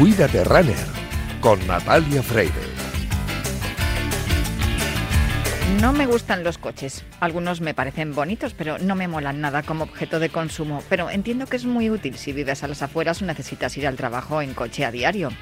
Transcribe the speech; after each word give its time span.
Cuídate 0.00 0.42
Runner 0.44 0.78
con 1.42 1.66
Natalia 1.66 2.22
Freire. 2.22 2.54
No 5.82 5.92
me 5.92 6.06
gustan 6.06 6.42
los 6.42 6.56
coches. 6.56 7.04
Algunos 7.20 7.60
me 7.60 7.74
parecen 7.74 8.14
bonitos, 8.14 8.54
pero 8.54 8.78
no 8.78 8.94
me 8.94 9.08
molan 9.08 9.42
nada 9.42 9.62
como 9.62 9.84
objeto 9.84 10.18
de 10.18 10.30
consumo. 10.30 10.82
Pero 10.88 11.10
entiendo 11.10 11.44
que 11.44 11.56
es 11.56 11.66
muy 11.66 11.90
útil 11.90 12.16
si 12.16 12.32
vives 12.32 12.64
a 12.64 12.68
las 12.68 12.80
afueras 12.80 13.20
o 13.20 13.26
necesitas 13.26 13.76
ir 13.76 13.86
al 13.86 13.96
trabajo 13.96 14.40
en 14.40 14.54
coche 14.54 14.86
a 14.86 14.90
diario. 14.90 15.32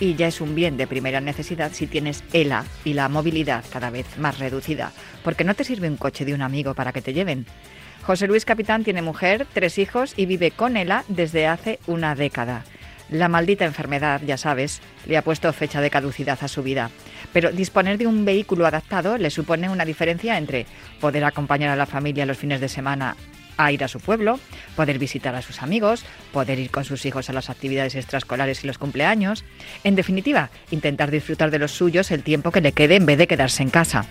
Y 0.00 0.14
ya 0.14 0.28
es 0.28 0.40
un 0.40 0.54
bien 0.54 0.78
de 0.78 0.86
primera 0.86 1.20
necesidad 1.20 1.72
si 1.74 1.86
tienes 1.86 2.24
ELA 2.32 2.64
y 2.86 2.94
la 2.94 3.10
movilidad 3.10 3.66
cada 3.70 3.90
vez 3.90 4.06
más 4.16 4.38
reducida. 4.38 4.92
Porque 5.24 5.44
no 5.44 5.52
te 5.52 5.64
sirve 5.64 5.90
un 5.90 5.98
coche 5.98 6.24
de 6.24 6.32
un 6.32 6.40
amigo 6.40 6.72
para 6.72 6.94
que 6.94 7.02
te 7.02 7.12
lleven. 7.12 7.44
José 8.02 8.28
Luis 8.28 8.46
Capitán 8.46 8.82
tiene 8.82 9.02
mujer, 9.02 9.46
tres 9.52 9.76
hijos 9.76 10.14
y 10.16 10.24
vive 10.24 10.52
con 10.52 10.78
ELA 10.78 11.04
desde 11.08 11.46
hace 11.48 11.80
una 11.86 12.14
década. 12.14 12.64
La 13.10 13.28
maldita 13.28 13.64
enfermedad, 13.64 14.20
ya 14.26 14.36
sabes, 14.36 14.80
le 15.06 15.16
ha 15.16 15.22
puesto 15.22 15.52
fecha 15.52 15.80
de 15.80 15.90
caducidad 15.90 16.38
a 16.40 16.48
su 16.48 16.62
vida. 16.62 16.90
Pero 17.32 17.52
disponer 17.52 17.98
de 17.98 18.06
un 18.06 18.24
vehículo 18.24 18.66
adaptado 18.66 19.16
le 19.16 19.30
supone 19.30 19.68
una 19.68 19.84
diferencia 19.84 20.38
entre 20.38 20.66
poder 21.00 21.24
acompañar 21.24 21.70
a 21.70 21.76
la 21.76 21.86
familia 21.86 22.26
los 22.26 22.38
fines 22.38 22.60
de 22.60 22.68
semana 22.68 23.16
a 23.56 23.72
ir 23.72 23.82
a 23.84 23.88
su 23.88 24.00
pueblo, 24.00 24.38
poder 24.74 24.98
visitar 24.98 25.34
a 25.34 25.42
sus 25.42 25.62
amigos, 25.62 26.04
poder 26.32 26.58
ir 26.58 26.70
con 26.70 26.84
sus 26.84 27.06
hijos 27.06 27.30
a 27.30 27.32
las 27.32 27.50
actividades 27.50 27.94
extraescolares 27.94 28.62
y 28.64 28.66
los 28.66 28.78
cumpleaños. 28.78 29.44
En 29.84 29.94
definitiva, 29.94 30.50
intentar 30.70 31.10
disfrutar 31.10 31.50
de 31.50 31.58
los 31.58 31.72
suyos 31.72 32.10
el 32.10 32.22
tiempo 32.22 32.50
que 32.50 32.60
le 32.60 32.72
quede 32.72 32.96
en 32.96 33.06
vez 33.06 33.18
de 33.18 33.26
quedarse 33.26 33.62
en 33.62 33.70
casa. 33.70 34.04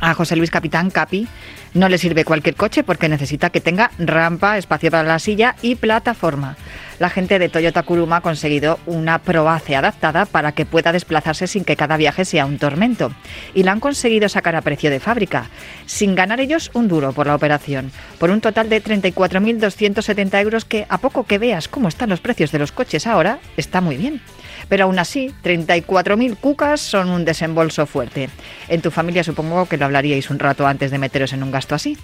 A 0.00 0.14
José 0.14 0.36
Luis 0.36 0.50
Capitán 0.50 0.90
Capi 0.90 1.26
no 1.74 1.88
le 1.88 1.98
sirve 1.98 2.24
cualquier 2.24 2.54
coche 2.54 2.82
porque 2.82 3.08
necesita 3.08 3.50
que 3.50 3.60
tenga 3.60 3.90
rampa, 3.98 4.58
espacio 4.58 4.90
para 4.90 5.08
la 5.08 5.18
silla 5.18 5.56
y 5.62 5.74
plataforma. 5.74 6.56
La 6.98 7.10
gente 7.10 7.38
de 7.38 7.48
Toyota 7.48 7.84
Kuruma 7.84 8.16
ha 8.16 8.20
conseguido 8.20 8.80
una 8.86 9.18
Proace 9.20 9.76
adaptada 9.76 10.26
para 10.26 10.52
que 10.52 10.66
pueda 10.66 10.92
desplazarse 10.92 11.46
sin 11.46 11.64
que 11.64 11.76
cada 11.76 11.96
viaje 11.96 12.24
sea 12.24 12.46
un 12.46 12.58
tormento. 12.58 13.12
Y 13.54 13.62
la 13.62 13.72
han 13.72 13.80
conseguido 13.80 14.28
sacar 14.28 14.56
a 14.56 14.62
precio 14.62 14.90
de 14.90 14.98
fábrica, 14.98 15.46
sin 15.86 16.14
ganar 16.14 16.40
ellos 16.40 16.70
un 16.74 16.88
duro 16.88 17.12
por 17.12 17.28
la 17.28 17.36
operación, 17.36 17.92
por 18.18 18.30
un 18.30 18.40
total 18.40 18.68
de 18.68 18.82
34.270 18.82 20.42
euros 20.42 20.64
que, 20.64 20.86
a 20.88 20.98
poco 20.98 21.24
que 21.24 21.38
veas 21.38 21.68
cómo 21.68 21.88
están 21.88 22.10
los 22.10 22.20
precios 22.20 22.50
de 22.50 22.58
los 22.58 22.72
coches 22.72 23.06
ahora, 23.06 23.38
está 23.56 23.80
muy 23.80 23.96
bien. 23.96 24.20
Pero 24.68 24.84
aún 24.84 24.98
así, 24.98 25.32
34.000 25.42 26.36
cucas 26.36 26.80
son 26.80 27.10
un 27.10 27.24
desembolso 27.24 27.86
fuerte. 27.86 28.28
En 28.68 28.82
tu 28.82 28.90
familia 28.90 29.24
supongo 29.24 29.66
que 29.66 29.76
lo 29.76 29.86
hablaríais 29.86 30.30
un 30.30 30.38
rato 30.38 30.66
antes 30.66 30.90
de 30.90 30.98
meteros 30.98 31.32
en 31.32 31.42
un 31.42 31.50
gasto 31.50 31.74
así. 31.74 31.96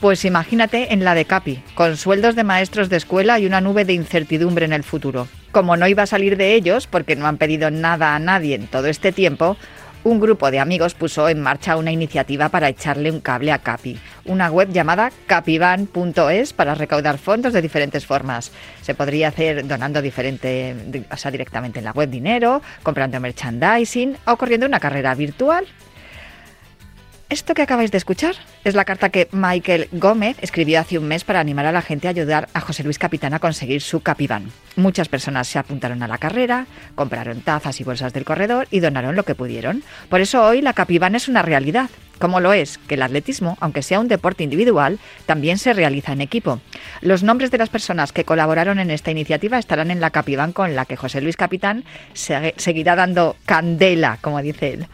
Pues 0.00 0.24
imagínate 0.24 0.92
en 0.92 1.04
la 1.04 1.14
de 1.14 1.24
Capi, 1.24 1.62
con 1.74 1.96
sueldos 1.96 2.36
de 2.36 2.44
maestros 2.44 2.88
de 2.88 2.96
escuela 2.96 3.38
y 3.38 3.46
una 3.46 3.60
nube 3.60 3.84
de 3.84 3.94
incertidumbre 3.94 4.64
en 4.64 4.72
el 4.72 4.84
futuro. 4.84 5.28
Como 5.50 5.76
no 5.76 5.86
iba 5.86 6.04
a 6.04 6.06
salir 6.06 6.36
de 6.36 6.54
ellos, 6.54 6.86
porque 6.86 7.16
no 7.16 7.26
han 7.26 7.36
pedido 7.36 7.70
nada 7.70 8.14
a 8.14 8.18
nadie 8.18 8.54
en 8.54 8.66
todo 8.66 8.86
este 8.86 9.12
tiempo, 9.12 9.56
un 10.04 10.20
grupo 10.20 10.50
de 10.50 10.58
amigos 10.58 10.94
puso 10.94 11.28
en 11.28 11.40
marcha 11.40 11.76
una 11.76 11.92
iniciativa 11.92 12.48
para 12.48 12.68
echarle 12.68 13.10
un 13.10 13.20
cable 13.20 13.52
a 13.52 13.58
Capi, 13.58 13.98
una 14.24 14.50
web 14.50 14.72
llamada 14.72 15.12
capivan.es 15.26 16.52
para 16.52 16.74
recaudar 16.74 17.18
fondos 17.18 17.52
de 17.52 17.62
diferentes 17.62 18.06
formas. 18.06 18.50
Se 18.80 18.94
podría 18.94 19.28
hacer 19.28 19.66
donando 19.66 20.02
diferente, 20.02 20.74
o 21.10 21.30
directamente 21.30 21.78
en 21.78 21.84
la 21.84 21.92
web 21.92 22.10
dinero, 22.10 22.62
comprando 22.82 23.20
merchandising 23.20 24.16
o 24.26 24.36
corriendo 24.36 24.66
una 24.66 24.80
carrera 24.80 25.14
virtual. 25.14 25.66
Esto 27.32 27.54
que 27.54 27.62
acabáis 27.62 27.90
de 27.90 27.96
escuchar 27.96 28.34
es 28.62 28.74
la 28.74 28.84
carta 28.84 29.08
que 29.08 29.26
Michael 29.32 29.88
Gómez 29.92 30.36
escribió 30.42 30.78
hace 30.78 30.98
un 30.98 31.08
mes 31.08 31.24
para 31.24 31.40
animar 31.40 31.64
a 31.64 31.72
la 31.72 31.80
gente 31.80 32.06
a 32.06 32.10
ayudar 32.10 32.50
a 32.52 32.60
José 32.60 32.84
Luis 32.84 32.98
Capitán 32.98 33.32
a 33.32 33.38
conseguir 33.38 33.80
su 33.80 34.00
Capiván. 34.00 34.52
Muchas 34.76 35.08
personas 35.08 35.48
se 35.48 35.58
apuntaron 35.58 36.02
a 36.02 36.08
la 36.08 36.18
carrera, 36.18 36.66
compraron 36.94 37.40
tazas 37.40 37.80
y 37.80 37.84
bolsas 37.84 38.12
del 38.12 38.26
corredor 38.26 38.68
y 38.70 38.80
donaron 38.80 39.16
lo 39.16 39.22
que 39.22 39.34
pudieron. 39.34 39.82
Por 40.10 40.20
eso 40.20 40.44
hoy 40.44 40.60
la 40.60 40.74
Capiván 40.74 41.14
es 41.14 41.26
una 41.26 41.40
realidad, 41.40 41.88
como 42.18 42.38
lo 42.38 42.52
es 42.52 42.76
que 42.76 42.96
el 42.96 43.02
atletismo, 43.02 43.56
aunque 43.60 43.82
sea 43.82 44.00
un 44.00 44.08
deporte 44.08 44.44
individual, 44.44 44.98
también 45.24 45.56
se 45.56 45.72
realiza 45.72 46.12
en 46.12 46.20
equipo. 46.20 46.60
Los 47.00 47.22
nombres 47.22 47.50
de 47.50 47.56
las 47.56 47.70
personas 47.70 48.12
que 48.12 48.26
colaboraron 48.26 48.78
en 48.78 48.90
esta 48.90 49.10
iniciativa 49.10 49.58
estarán 49.58 49.90
en 49.90 50.02
la 50.02 50.10
Capiván 50.10 50.52
con 50.52 50.74
la 50.74 50.84
que 50.84 50.96
José 50.96 51.22
Luis 51.22 51.38
Capitán 51.38 51.84
seguirá 52.12 52.94
dando 52.94 53.36
candela, 53.46 54.18
como 54.20 54.42
dice 54.42 54.74
él. 54.74 54.86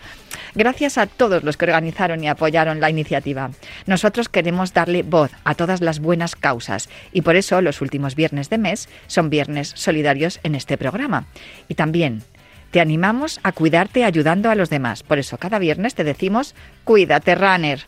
Gracias 0.58 0.98
a 0.98 1.06
todos 1.06 1.44
los 1.44 1.56
que 1.56 1.66
organizaron 1.66 2.24
y 2.24 2.28
apoyaron 2.28 2.80
la 2.80 2.90
iniciativa. 2.90 3.52
Nosotros 3.86 4.28
queremos 4.28 4.74
darle 4.74 5.04
voz 5.04 5.30
a 5.44 5.54
todas 5.54 5.80
las 5.80 6.00
buenas 6.00 6.34
causas 6.34 6.88
y 7.12 7.22
por 7.22 7.36
eso 7.36 7.62
los 7.62 7.80
últimos 7.80 8.16
viernes 8.16 8.50
de 8.50 8.58
mes 8.58 8.88
son 9.06 9.30
viernes 9.30 9.72
solidarios 9.76 10.40
en 10.42 10.56
este 10.56 10.76
programa. 10.76 11.26
Y 11.68 11.76
también 11.76 12.24
te 12.72 12.80
animamos 12.80 13.38
a 13.44 13.52
cuidarte 13.52 14.02
ayudando 14.02 14.50
a 14.50 14.56
los 14.56 14.68
demás. 14.68 15.04
Por 15.04 15.20
eso 15.20 15.38
cada 15.38 15.60
viernes 15.60 15.94
te 15.94 16.02
decimos, 16.02 16.56
cuídate, 16.82 17.36
runner. 17.36 17.86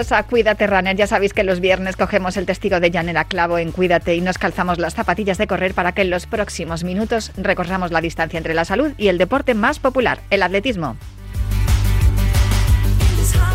Bienvenidos 0.00 0.18
a 0.18 0.26
Cuídate 0.26 0.66
Runner. 0.66 0.96
Ya 0.96 1.06
sabéis 1.06 1.34
que 1.34 1.44
los 1.44 1.60
viernes 1.60 1.94
cogemos 1.94 2.38
el 2.38 2.46
testigo 2.46 2.80
de 2.80 2.90
Janela 2.90 3.26
Clavo 3.26 3.58
en 3.58 3.70
Cuídate 3.70 4.14
y 4.14 4.22
nos 4.22 4.38
calzamos 4.38 4.78
las 4.78 4.94
zapatillas 4.94 5.36
de 5.36 5.46
correr 5.46 5.74
para 5.74 5.92
que 5.92 6.00
en 6.00 6.08
los 6.08 6.24
próximos 6.24 6.84
minutos 6.84 7.32
recorramos 7.36 7.92
la 7.92 8.00
distancia 8.00 8.38
entre 8.38 8.54
la 8.54 8.64
salud 8.64 8.92
y 8.96 9.08
el 9.08 9.18
deporte 9.18 9.52
más 9.52 9.78
popular, 9.78 10.20
el 10.30 10.42
atletismo. 10.42 10.96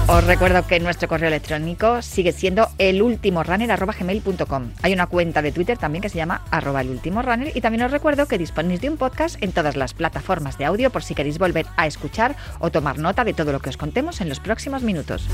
Os 0.08 0.24
recuerdo 0.24 0.68
que 0.68 0.80
nuestro 0.80 1.08
correo 1.08 1.30
electrónico 1.30 2.04
sigue 2.04 2.32
siendo 2.32 2.70
elultimorunner.gmail.com. 2.78 4.70
Hay 4.84 4.94
una 4.94 5.08
cuenta 5.08 5.42
de 5.42 5.52
Twitter 5.52 5.80
también 5.80 6.04
que 6.04 6.10
se 6.10 6.18
llama 6.18 6.44
arroba 6.52 6.82
elultimorunner 6.82 7.58
y 7.58 7.62
también 7.62 7.86
os 7.86 7.92
recuerdo 7.92 8.28
que 8.28 8.38
disponéis 8.38 8.82
de 8.82 8.92
un 8.92 8.98
podcast 8.98 9.42
en 9.42 9.52
todas 9.52 9.76
las 9.76 9.96
plataformas 9.96 10.60
de 10.60 10.66
audio 10.66 10.92
por 10.92 11.02
si 11.02 11.16
queréis 11.16 11.40
volver 11.40 11.66
a 11.76 11.88
escuchar 11.88 12.36
o 12.60 12.70
tomar 12.70 13.00
nota 13.00 13.24
de 13.24 13.34
todo 13.34 13.52
lo 13.52 13.62
que 13.62 13.72
os 13.72 13.78
contemos 13.78 14.22
en 14.22 14.30
los 14.30 14.40
próximos 14.40 14.84
minutos. 14.84 15.28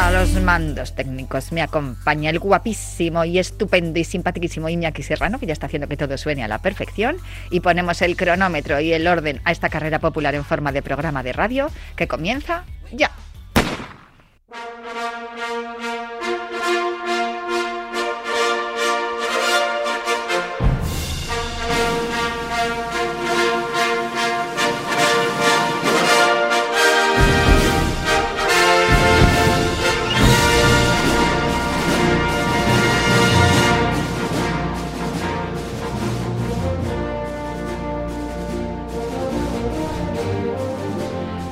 A 0.00 0.10
los 0.10 0.32
mandos 0.40 0.94
técnicos 0.94 1.52
me 1.52 1.60
acompaña 1.60 2.30
el 2.30 2.38
guapísimo 2.38 3.26
y 3.26 3.38
estupendo 3.38 3.98
y 3.98 4.04
simpaticísimo 4.04 4.70
Iñaki 4.70 5.02
Serrano, 5.02 5.38
que 5.38 5.44
ya 5.44 5.52
está 5.52 5.66
haciendo 5.66 5.88
que 5.88 5.98
todo 5.98 6.16
suene 6.16 6.42
a 6.42 6.48
la 6.48 6.58
perfección. 6.58 7.18
Y 7.50 7.60
ponemos 7.60 8.00
el 8.00 8.16
cronómetro 8.16 8.80
y 8.80 8.94
el 8.94 9.06
orden 9.06 9.42
a 9.44 9.52
esta 9.52 9.68
carrera 9.68 9.98
popular 9.98 10.34
en 10.34 10.44
forma 10.46 10.72
de 10.72 10.80
programa 10.80 11.22
de 11.22 11.34
radio 11.34 11.70
que 11.96 12.08
comienza 12.08 12.64
ya. 12.90 13.10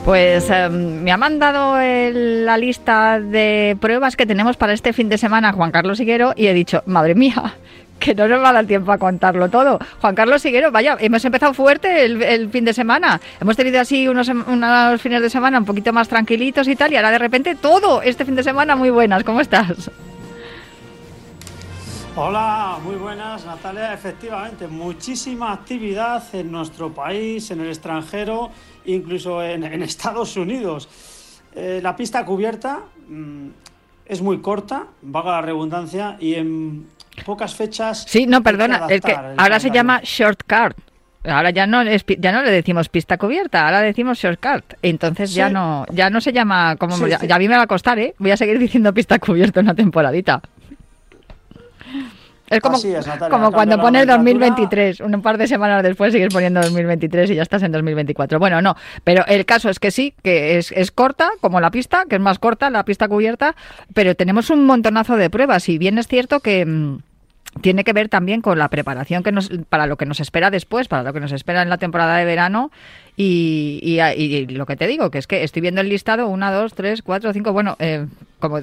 Pues 0.08 0.48
em, 0.48 1.02
me 1.02 1.12
ha 1.12 1.18
mandado 1.18 1.76
la 1.76 2.56
lista 2.56 3.20
de 3.20 3.76
pruebas 3.78 4.16
que 4.16 4.24
tenemos 4.24 4.56
para 4.56 4.72
este 4.72 4.94
fin 4.94 5.10
de 5.10 5.18
semana 5.18 5.52
Juan 5.52 5.70
Carlos 5.70 6.00
Higuero 6.00 6.32
y 6.34 6.46
he 6.46 6.54
dicho, 6.54 6.82
madre 6.86 7.14
mía, 7.14 7.56
que 7.98 8.14
no 8.14 8.26
nos 8.26 8.42
va 8.42 8.48
a 8.48 8.52
dar 8.54 8.64
tiempo 8.64 8.90
a 8.90 8.96
contarlo 8.96 9.50
todo. 9.50 9.78
Juan 10.00 10.14
Carlos 10.14 10.42
Higuero, 10.46 10.72
vaya, 10.72 10.96
hemos 10.98 11.22
empezado 11.26 11.52
fuerte 11.52 12.06
el, 12.06 12.48
fin 12.48 12.64
de 12.64 12.72
semana. 12.72 13.20
Hemos 13.38 13.54
tenido 13.54 13.82
así 13.82 14.08
unos, 14.08 14.28
unos 14.28 14.98
fines 15.02 15.20
de 15.20 15.28
semana 15.28 15.58
un 15.58 15.66
poquito 15.66 15.92
más 15.92 16.08
tranquilitos 16.08 16.68
y 16.68 16.74
tal, 16.74 16.90
y 16.90 16.96
ahora 16.96 17.10
de 17.10 17.18
repente 17.18 17.54
todo 17.54 18.00
este 18.00 18.24
fin 18.24 18.34
de 18.34 18.42
semana 18.42 18.76
muy 18.76 18.88
buenas. 18.88 19.24
¿Cómo 19.24 19.42
estás? 19.42 19.90
Hola, 22.20 22.80
muy 22.82 22.96
buenas 22.96 23.44
Natalia. 23.44 23.92
Efectivamente, 23.92 24.66
muchísima 24.66 25.52
actividad 25.52 26.24
en 26.32 26.50
nuestro 26.50 26.92
país, 26.92 27.48
en 27.52 27.60
el 27.60 27.68
extranjero, 27.68 28.50
incluso 28.88 29.42
en, 29.42 29.64
Estados 29.82 30.36
Unidos. 30.36 30.88
Eh, 31.54 31.80
la 31.82 31.96
pista 31.96 32.24
cubierta, 32.24 32.80
mm, 33.08 33.48
es 34.06 34.22
muy 34.22 34.38
corta, 34.38 34.86
vaga 35.02 35.32
la 35.32 35.42
redundancia, 35.42 36.16
y 36.20 36.34
en 36.34 36.86
pocas 37.24 37.54
fechas. 37.54 38.04
Sí, 38.08 38.26
no, 38.26 38.42
perdona, 38.42 38.86
es 38.88 39.00
que 39.00 39.16
ahora 39.36 39.60
se 39.60 39.70
llama 39.70 40.00
shortcut. 40.02 40.76
Ahora 41.24 41.50
ya 41.50 41.66
no 41.66 41.82
ya 41.84 42.32
no 42.32 42.42
le 42.42 42.50
decimos 42.50 42.88
pista 42.88 43.18
cubierta, 43.18 43.64
ahora 43.66 43.80
decimos 43.82 44.18
shortcut. 44.18 44.74
Entonces 44.82 45.34
ya 45.34 45.50
no 45.50 45.84
ya 45.90 46.10
no 46.10 46.20
se 46.20 46.32
llama 46.32 46.76
como 46.76 47.06
ya, 47.06 47.18
a 47.18 47.38
mí 47.38 47.48
me 47.48 47.56
va 47.56 47.62
a 47.62 47.66
costar, 47.66 47.98
¿eh? 47.98 48.14
Voy 48.18 48.30
a 48.30 48.36
seguir 48.36 48.58
diciendo 48.58 48.94
pista 48.94 49.18
cubierta 49.18 49.60
una 49.60 49.74
temporadita. 49.74 50.40
Es 52.50 52.60
como, 52.60 52.78
como 53.30 53.52
cuando 53.52 53.78
pones 53.78 54.06
2023, 54.06 55.00
un 55.00 55.20
par 55.22 55.36
de 55.38 55.46
semanas 55.46 55.82
después 55.82 56.12
sigues 56.12 56.32
poniendo 56.32 56.60
2023 56.60 57.30
y 57.30 57.34
ya 57.34 57.42
estás 57.42 57.62
en 57.62 57.72
2024. 57.72 58.38
Bueno, 58.38 58.62
no, 58.62 58.76
pero 59.04 59.24
el 59.26 59.44
caso 59.44 59.68
es 59.68 59.78
que 59.78 59.90
sí, 59.90 60.14
que 60.22 60.58
es, 60.58 60.72
es 60.72 60.90
corta, 60.90 61.30
como 61.40 61.60
la 61.60 61.70
pista, 61.70 62.04
que 62.08 62.16
es 62.16 62.20
más 62.20 62.38
corta, 62.38 62.70
la 62.70 62.84
pista 62.84 63.08
cubierta, 63.08 63.54
pero 63.94 64.14
tenemos 64.14 64.50
un 64.50 64.64
montonazo 64.64 65.16
de 65.16 65.30
pruebas 65.30 65.68
y 65.68 65.78
bien 65.78 65.98
es 65.98 66.08
cierto 66.08 66.40
que 66.40 66.64
mm, 66.64 66.98
tiene 67.60 67.84
que 67.84 67.92
ver 67.92 68.08
también 68.08 68.40
con 68.40 68.58
la 68.58 68.68
preparación 68.68 69.22
que 69.22 69.32
nos, 69.32 69.50
para 69.68 69.86
lo 69.86 69.96
que 69.96 70.06
nos 70.06 70.20
espera 70.20 70.50
después, 70.50 70.88
para 70.88 71.02
lo 71.02 71.12
que 71.12 71.20
nos 71.20 71.32
espera 71.32 71.62
en 71.62 71.68
la 71.68 71.78
temporada 71.78 72.16
de 72.16 72.24
verano. 72.24 72.70
Y, 73.16 73.80
y, 73.82 74.46
lo 74.46 74.64
que 74.64 74.76
te 74.76 74.86
digo, 74.86 75.10
que 75.10 75.18
es 75.18 75.26
que 75.26 75.42
estoy 75.42 75.62
viendo 75.62 75.80
el 75.80 75.88
listado, 75.88 76.28
una, 76.28 76.52
dos, 76.52 76.74
tres, 76.74 77.02
cuatro, 77.02 77.32
cinco, 77.32 77.52
bueno, 77.52 77.76
eh, 77.80 78.06
como 78.38 78.58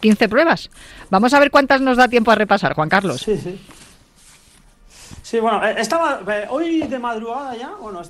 15 0.00 0.28
pruebas. 0.28 0.70
Vamos 1.10 1.32
a 1.34 1.40
ver 1.40 1.50
cuántas 1.50 1.80
nos 1.80 1.96
da 1.96 2.08
tiempo 2.08 2.30
a 2.30 2.34
repasar, 2.34 2.74
Juan 2.74 2.88
Carlos. 2.88 3.20
Sí, 3.20 3.36
sí. 3.36 3.58
Sí, 5.22 5.40
bueno, 5.40 5.64
eh, 5.64 5.74
estaba 5.78 6.20
eh, 6.26 6.46
hoy 6.50 6.80
de 6.80 6.98
madrugada 6.98 7.54
ya, 7.54 7.72
bueno, 7.80 8.02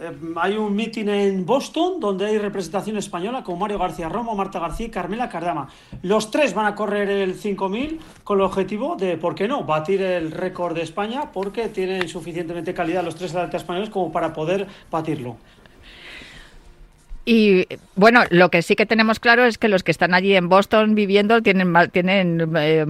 eh, 0.00 0.12
hay 0.36 0.56
un 0.56 0.74
mitin 0.74 1.08
en 1.08 1.46
Boston 1.46 2.00
donde 2.00 2.26
hay 2.26 2.38
representación 2.38 2.96
española 2.96 3.44
con 3.44 3.58
Mario 3.58 3.78
García 3.78 4.08
Romo, 4.08 4.34
Marta 4.34 4.58
García 4.58 4.86
y 4.86 4.90
Carmela 4.90 5.28
Cardama. 5.28 5.68
Los 6.02 6.30
tres 6.30 6.54
van 6.54 6.66
a 6.66 6.74
correr 6.74 7.10
el 7.10 7.34
5000 7.34 8.00
con 8.24 8.38
el 8.38 8.44
objetivo 8.44 8.96
de, 8.96 9.16
¿por 9.16 9.34
qué 9.34 9.46
no?, 9.46 9.64
batir 9.64 10.02
el 10.02 10.32
récord 10.32 10.74
de 10.74 10.82
España 10.82 11.30
porque 11.32 11.68
tienen 11.68 12.08
suficientemente 12.08 12.74
calidad 12.74 13.04
los 13.04 13.14
tres 13.14 13.34
atletas 13.34 13.62
españoles 13.62 13.90
como 13.90 14.10
para 14.10 14.32
poder 14.32 14.66
batirlo. 14.90 15.36
Y 17.24 17.66
bueno, 17.96 18.22
lo 18.30 18.50
que 18.50 18.62
sí 18.62 18.76
que 18.76 18.86
tenemos 18.86 19.18
claro 19.18 19.44
es 19.44 19.56
que 19.56 19.68
los 19.68 19.82
que 19.82 19.90
están 19.90 20.12
allí 20.14 20.34
en 20.36 20.48
Boston 20.48 20.94
viviendo 20.94 21.40
tienen, 21.40 21.72
tienen 21.90 22.52
eh, 22.56 22.86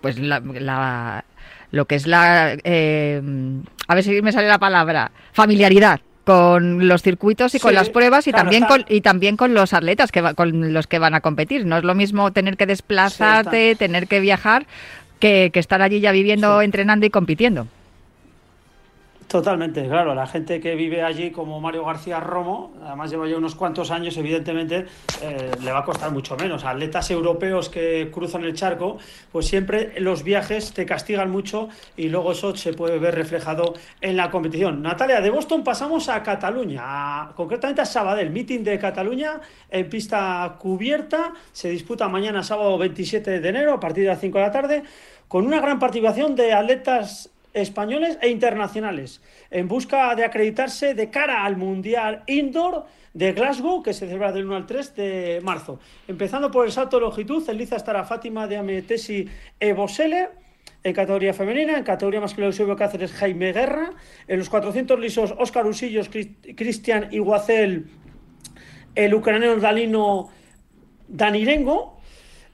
pues 0.00 0.18
la, 0.18 1.24
lo 1.70 1.84
que 1.86 1.94
es 1.94 2.06
la... 2.06 2.56
Eh, 2.64 3.22
a 3.86 3.94
ver 3.94 4.04
si 4.04 4.20
me 4.20 4.32
sale 4.32 4.48
la 4.48 4.58
palabra, 4.58 5.10
familiaridad 5.32 6.00
con 6.28 6.86
los 6.86 7.02
circuitos 7.02 7.54
y 7.54 7.58
con 7.58 7.72
las 7.72 7.88
pruebas 7.88 8.26
y 8.26 8.32
también 8.32 8.66
con 8.66 8.84
y 8.86 9.00
también 9.00 9.38
con 9.38 9.54
los 9.54 9.72
atletas 9.72 10.12
que 10.12 10.22
con 10.34 10.74
los 10.74 10.86
que 10.86 10.98
van 10.98 11.14
a 11.14 11.22
competir. 11.22 11.64
No 11.64 11.78
es 11.78 11.84
lo 11.84 11.94
mismo 11.94 12.34
tener 12.34 12.58
que 12.58 12.66
desplazarte, 12.66 13.74
tener 13.76 14.06
que 14.08 14.20
viajar, 14.20 14.66
que, 15.20 15.50
estar 15.54 15.80
allí 15.80 16.00
ya 16.00 16.12
viviendo, 16.12 16.60
entrenando 16.60 17.06
y 17.06 17.10
compitiendo. 17.10 17.66
Totalmente, 19.28 19.86
claro. 19.86 20.14
La 20.14 20.26
gente 20.26 20.58
que 20.58 20.74
vive 20.74 21.02
allí, 21.02 21.30
como 21.30 21.60
Mario 21.60 21.84
García 21.84 22.18
Romo, 22.18 22.72
además 22.82 23.10
lleva 23.10 23.28
ya 23.28 23.36
unos 23.36 23.54
cuantos 23.54 23.90
años, 23.90 24.16
evidentemente 24.16 24.86
eh, 25.20 25.50
le 25.62 25.70
va 25.70 25.80
a 25.80 25.84
costar 25.84 26.10
mucho 26.12 26.34
menos. 26.38 26.64
Atletas 26.64 27.10
europeos 27.10 27.68
que 27.68 28.10
cruzan 28.10 28.44
el 28.44 28.54
charco, 28.54 28.96
pues 29.30 29.46
siempre 29.46 30.00
los 30.00 30.22
viajes 30.22 30.72
te 30.72 30.86
castigan 30.86 31.30
mucho 31.30 31.68
y 31.94 32.08
luego 32.08 32.32
eso 32.32 32.56
se 32.56 32.72
puede 32.72 32.98
ver 32.98 33.16
reflejado 33.16 33.74
en 34.00 34.16
la 34.16 34.30
competición. 34.30 34.80
Natalia, 34.80 35.20
de 35.20 35.28
Boston 35.28 35.62
pasamos 35.62 36.08
a 36.08 36.22
Cataluña, 36.22 37.28
concretamente 37.36 37.82
a 37.82 37.84
Sabadell, 37.84 38.30
meeting 38.30 38.64
de 38.64 38.78
Cataluña 38.78 39.42
en 39.68 39.90
pista 39.90 40.56
cubierta. 40.58 41.34
Se 41.52 41.68
disputa 41.68 42.08
mañana, 42.08 42.42
sábado 42.42 42.78
27 42.78 43.40
de 43.40 43.48
enero, 43.50 43.74
a 43.74 43.80
partir 43.80 44.04
de 44.04 44.08
las 44.08 44.20
5 44.20 44.38
de 44.38 44.44
la 44.44 44.52
tarde, 44.52 44.82
con 45.28 45.46
una 45.46 45.60
gran 45.60 45.78
participación 45.78 46.34
de 46.34 46.54
atletas 46.54 47.30
españoles 47.52 48.18
e 48.20 48.28
internacionales 48.28 49.20
en 49.50 49.68
busca 49.68 50.14
de 50.14 50.24
acreditarse 50.24 50.94
de 50.94 51.10
cara 51.10 51.44
al 51.44 51.56
Mundial 51.56 52.22
Indoor 52.26 52.86
de 53.14 53.32
Glasgow, 53.32 53.82
que 53.82 53.92
se 53.92 54.06
celebra 54.06 54.32
del 54.32 54.46
1 54.46 54.56
al 54.56 54.66
3 54.66 54.94
de 54.94 55.40
marzo. 55.42 55.80
Empezando 56.06 56.50
por 56.50 56.66
el 56.66 56.72
salto 56.72 56.96
de 56.96 57.02
longitud, 57.02 57.48
en 57.48 57.58
liza 57.58 57.76
estará 57.76 58.04
Fátima 58.04 58.46
de 58.46 58.58
Ametesi 58.58 59.26
Ebosele, 59.58 60.28
en 60.84 60.94
categoría 60.94 61.34
femenina, 61.34 61.76
en 61.76 61.84
categoría 61.84 62.20
masculina 62.20 62.48
Eusebio 62.48 62.76
Cáceres, 62.76 63.12
Jaime 63.12 63.52
Guerra, 63.52 63.90
en 64.28 64.38
los 64.38 64.48
400 64.48 65.00
lisos, 65.00 65.34
Óscar 65.36 65.66
Usillos, 65.66 66.08
Cristian 66.08 67.08
Iguacel, 67.12 67.86
el 68.94 69.14
ucraniano 69.14 69.56
Dalino 69.56 70.28
Danirengo, 71.08 71.97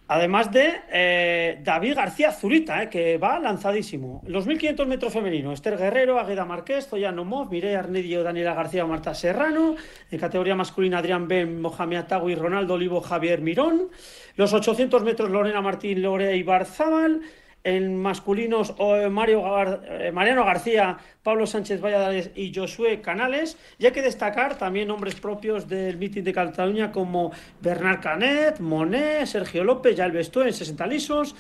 Además 0.07 0.53
de 0.53 0.83
eh, 0.93 1.61
David 1.63 1.95
García 1.95 2.31
Zurita, 2.31 2.83
eh, 2.83 2.91
que 2.91 3.17
va 3.17 3.39
lanzadísimo. 3.39 4.23
Los 4.27 4.47
1500 4.47 4.87
metros 4.87 5.13
femenino, 5.13 5.51
Esther 5.53 5.79
Guerrero, 5.79 6.21
Agueda 6.21 6.45
Márquez, 6.45 6.87
Zoyano 6.89 7.25
Mov, 7.25 7.51
Mireia 7.51 7.79
Arnedio, 7.79 8.23
Daniela 8.23 8.53
García, 8.53 8.85
Marta 8.85 9.15
Serrano. 9.15 9.77
En 10.11 10.19
categoría 10.19 10.55
masculina, 10.55 10.99
Adrián 10.99 11.27
Ben, 11.27 11.59
Mohamed 11.61 11.97
Atagui, 11.97 12.35
Ronaldo 12.35 12.75
Olivo, 12.75 13.01
Javier 13.01 13.41
Mirón. 13.41 13.89
Los 14.37 14.53
800 14.53 15.03
metros, 15.03 15.31
Lorena 15.31 15.63
Martín, 15.63 16.03
Lorea 16.03 16.37
Ibarzábal. 16.37 17.23
En 17.67 17.97
masculinos, 17.97 18.75
Mario 19.11 19.43
eh, 19.89 20.13
Mariano 20.13 20.45
García, 20.45 20.99
Pablo 21.23 21.47
Sánchez 21.47 21.81
Valladares 21.81 22.31
y 22.35 22.53
Josué 22.55 23.01
Canales. 23.01 23.57
Y 23.79 23.87
hay 23.87 23.93
que 23.93 24.03
destacar 24.03 24.59
también 24.59 24.89
nombres 24.89 25.15
propios 25.15 25.67
del 25.67 25.97
mitin 25.97 26.25
de 26.25 26.35
Cataluña 26.35 26.93
como 26.93 27.33
Bernard 27.63 28.03
Canet, 28.03 28.61
Monet, 28.61 29.25
Sergio 29.25 29.65
López, 29.65 29.97
ya 29.97 30.05
el 30.05 30.15
en 30.15 30.53
60 30.53 30.87
lisos. 30.87 31.35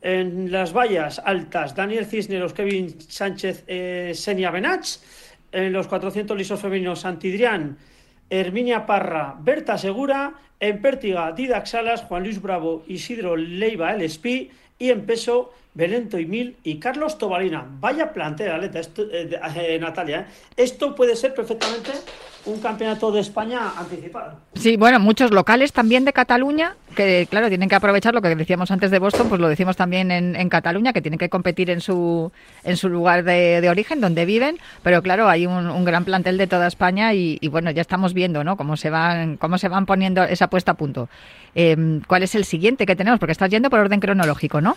En 0.00 0.50
las 0.50 0.72
vallas 0.72 1.20
altas, 1.22 1.74
Daniel 1.74 2.06
Cisneros, 2.06 2.54
Kevin 2.54 2.98
Sánchez, 2.98 3.64
eh, 3.66 4.12
Senia 4.14 4.50
Benach. 4.50 4.86
En 5.52 5.74
los 5.74 5.88
400 5.88 6.38
lisos 6.38 6.58
femeninos, 6.58 7.00
Santidrián, 7.00 7.76
Herminia 8.30 8.86
Parra, 8.86 9.36
Berta 9.38 9.76
Segura. 9.76 10.32
En 10.58 10.80
Pértiga, 10.80 11.32
Didac 11.32 11.66
Salas, 11.66 12.00
Juan 12.04 12.22
Luis 12.22 12.40
Bravo, 12.40 12.82
Isidro 12.88 13.36
Leiva, 13.36 13.92
El 13.92 14.00
Espí. 14.00 14.50
Y 14.78 14.90
en 14.90 15.04
peso, 15.04 15.52
Belento 15.76 16.18
y 16.18 16.24
Mil 16.24 16.56
y 16.64 16.78
Carlos 16.78 17.18
Tobalina. 17.18 17.66
Vaya 17.80 18.10
plantea, 18.10 18.54
Aleta, 18.54 18.80
esto, 18.80 19.02
eh, 19.12 19.38
eh, 19.56 19.78
Natalia. 19.78 20.20
¿eh? 20.20 20.26
Esto 20.56 20.94
puede 20.94 21.14
ser 21.14 21.34
perfectamente 21.34 21.90
un 22.46 22.60
campeonato 22.60 23.12
de 23.12 23.20
España 23.20 23.72
anticipado. 23.76 24.40
Sí, 24.54 24.78
bueno, 24.78 24.98
muchos 25.00 25.32
locales 25.32 25.74
también 25.74 26.06
de 26.06 26.14
Cataluña, 26.14 26.76
que 26.94 27.26
claro, 27.28 27.48
tienen 27.48 27.68
que 27.68 27.74
aprovechar 27.74 28.14
lo 28.14 28.22
que 28.22 28.34
decíamos 28.34 28.70
antes 28.70 28.90
de 28.90 28.98
Boston, 28.98 29.28
pues 29.28 29.38
lo 29.38 29.48
decimos 29.48 29.76
también 29.76 30.10
en, 30.10 30.48
Cataluña, 30.48 30.94
que 30.94 31.02
tienen 31.02 31.18
que 31.18 31.28
competir 31.28 31.68
en 31.68 31.82
su, 31.82 32.32
en 32.64 32.78
su 32.78 32.88
lugar 32.88 33.24
de, 33.24 33.68
origen, 33.68 34.00
donde 34.00 34.24
viven, 34.24 34.58
pero 34.82 35.02
claro, 35.02 35.28
hay 35.28 35.46
un, 35.46 35.84
gran 35.84 36.06
plantel 36.06 36.38
de 36.38 36.46
toda 36.46 36.68
España 36.68 37.12
y, 37.12 37.38
bueno, 37.48 37.70
ya 37.70 37.82
estamos 37.82 38.14
viendo, 38.14 38.44
¿no? 38.44 38.56
Cómo 38.56 38.78
se 38.78 38.88
van, 38.88 39.36
cómo 39.36 39.58
se 39.58 39.68
van 39.68 39.84
poniendo 39.84 40.22
esa 40.22 40.48
puesta 40.48 40.72
a 40.72 40.74
punto. 40.74 41.10
Em, 41.54 42.00
¿Cuál 42.06 42.22
es 42.22 42.34
el 42.34 42.44
siguiente 42.44 42.86
que 42.86 42.96
tenemos? 42.96 43.20
Porque 43.20 43.32
estás 43.32 43.50
yendo 43.50 43.68
por 43.68 43.80
orden 43.80 44.00
cronológico, 44.00 44.60
¿no? 44.60 44.76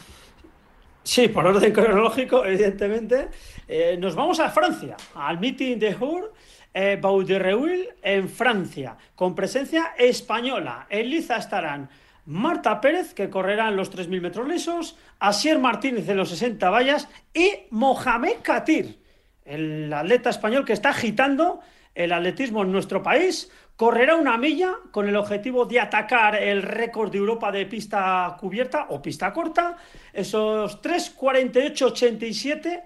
Sí, 1.10 1.28
por 1.28 1.48
orden 1.48 1.74
cronológico, 1.74 2.46
evidentemente. 2.46 3.30
Eh, 3.68 3.98
nos 4.00 4.14
vamos 4.14 4.40
a 4.40 4.52
Francia, 4.52 4.96
al 5.16 5.40
meeting 5.40 5.80
de 5.80 5.96
Hur, 5.96 6.32
eh, 6.72 7.00
Bauderreuil, 7.02 7.90
en 8.04 8.30
Francia, 8.30 8.96
con 9.16 9.34
presencia 9.34 9.96
española. 9.98 10.86
En 10.88 11.10
Liza 11.10 11.38
estarán 11.38 11.90
Marta 12.28 12.80
Pérez, 12.80 13.16
que 13.16 13.28
correrá 13.28 13.70
en 13.70 13.76
los 13.76 13.92
3.000 13.92 14.22
metros 14.22 14.48
lisos, 14.48 14.98
Asier 15.18 15.58
Martínez 15.58 16.08
en 16.08 16.18
los 16.18 16.30
60 16.30 16.70
vallas 16.70 17.10
y 17.34 17.54
Mohamed 17.72 18.44
Katir, 18.44 19.00
el 19.46 19.92
atleta 19.92 20.30
español 20.30 20.64
que 20.64 20.74
está 20.74 20.90
agitando 20.90 21.60
el 21.96 22.12
atletismo 22.12 22.62
en 22.62 22.72
nuestro 22.72 23.02
país 23.02 23.50
Correrá 23.80 24.16
una 24.18 24.38
milla 24.38 24.76
con 24.92 25.08
el 25.08 25.16
objetivo 25.16 25.64
de 25.64 25.80
atacar 25.80 26.36
el 26.36 26.64
récord 26.64 27.14
de 27.14 27.18
Europa 27.18 27.50
de 27.50 27.66
pista 27.66 28.36
cubierta 28.38 28.88
o 28.90 29.02
pista 29.02 29.32
corta, 29.32 29.78
esos 30.12 30.82
3.48.87 30.82 32.84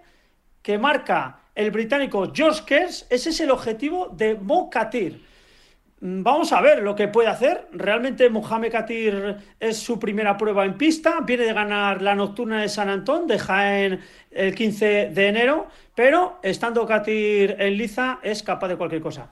que 0.62 0.77
marca 0.77 1.39
el 1.55 1.71
británico 1.71 2.31
George 2.31 2.62
Kers, 2.67 3.07
ese 3.09 3.31
es 3.31 3.39
el 3.39 3.50
objetivo 3.50 4.09
de 4.09 4.35
Mo 4.35 4.69
mm, 4.69 6.21
Vamos 6.21 6.53
a 6.53 6.62
ver 6.62 6.83
lo 6.83 6.95
que 6.95 7.07
puede 7.07 7.29
hacer. 7.29 7.69
Realmente 7.71 8.29
Mohamed 8.29 8.71
Katir 8.71 9.38
es 9.59 9.79
su 9.79 9.97
primera 9.97 10.38
prueba 10.38 10.63
en 10.63 10.77
pista. 10.77 11.21
Viene 11.25 11.45
de 11.45 11.53
ganar 11.53 12.03
la 12.03 12.13
nocturna 12.13 12.62
de 12.62 12.69
San 12.69 12.89
Antón 12.89 13.25
de 13.25 13.39
Jaén 13.39 14.00
el 14.29 14.53
15 14.53 15.09
de 15.09 15.27
enero. 15.27 15.69
Pero 15.95 16.38
estando 16.43 16.85
Katir 16.85 17.55
en 17.57 17.77
liza 17.77 18.19
es 18.21 18.43
capaz 18.43 18.67
de 18.67 18.77
cualquier 18.77 19.01
cosa. 19.01 19.27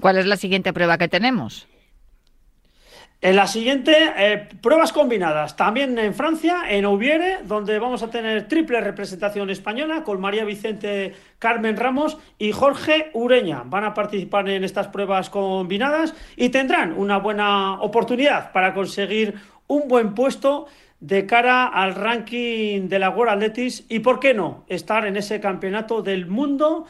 ¿Cuál 0.00 0.18
es 0.18 0.26
la 0.26 0.36
siguiente 0.36 0.72
prueba 0.72 0.98
que 0.98 1.08
tenemos? 1.08 1.66
En 3.22 3.34
la 3.34 3.46
siguiente, 3.46 3.96
eh, 4.18 4.46
pruebas 4.60 4.92
combinadas, 4.92 5.56
también 5.56 5.98
en 5.98 6.14
Francia, 6.14 6.64
en 6.68 6.84
Aubiere, 6.84 7.38
donde 7.44 7.78
vamos 7.78 8.02
a 8.02 8.10
tener 8.10 8.46
triple 8.46 8.80
representación 8.82 9.48
española 9.48 10.04
con 10.04 10.20
María 10.20 10.44
Vicente 10.44 11.14
Carmen 11.38 11.78
Ramos 11.78 12.18
y 12.38 12.52
Jorge 12.52 13.10
Ureña. 13.14 13.62
Van 13.64 13.84
a 13.84 13.94
participar 13.94 14.48
en 14.50 14.64
estas 14.64 14.88
pruebas 14.88 15.30
combinadas 15.30 16.14
y 16.36 16.50
tendrán 16.50 16.92
una 16.92 17.16
buena 17.16 17.80
oportunidad 17.80 18.52
para 18.52 18.74
conseguir 18.74 19.34
un 19.66 19.88
buen 19.88 20.14
puesto 20.14 20.66
de 21.00 21.24
cara 21.24 21.66
al 21.66 21.94
ranking 21.94 22.88
de 22.88 22.98
la 22.98 23.10
World 23.10 23.32
Athletics 23.32 23.84
y, 23.88 24.00
¿por 24.00 24.20
qué 24.20 24.34
no?, 24.34 24.64
estar 24.68 25.06
en 25.06 25.16
ese 25.16 25.40
campeonato 25.40 26.02
del 26.02 26.26
mundo 26.26 26.86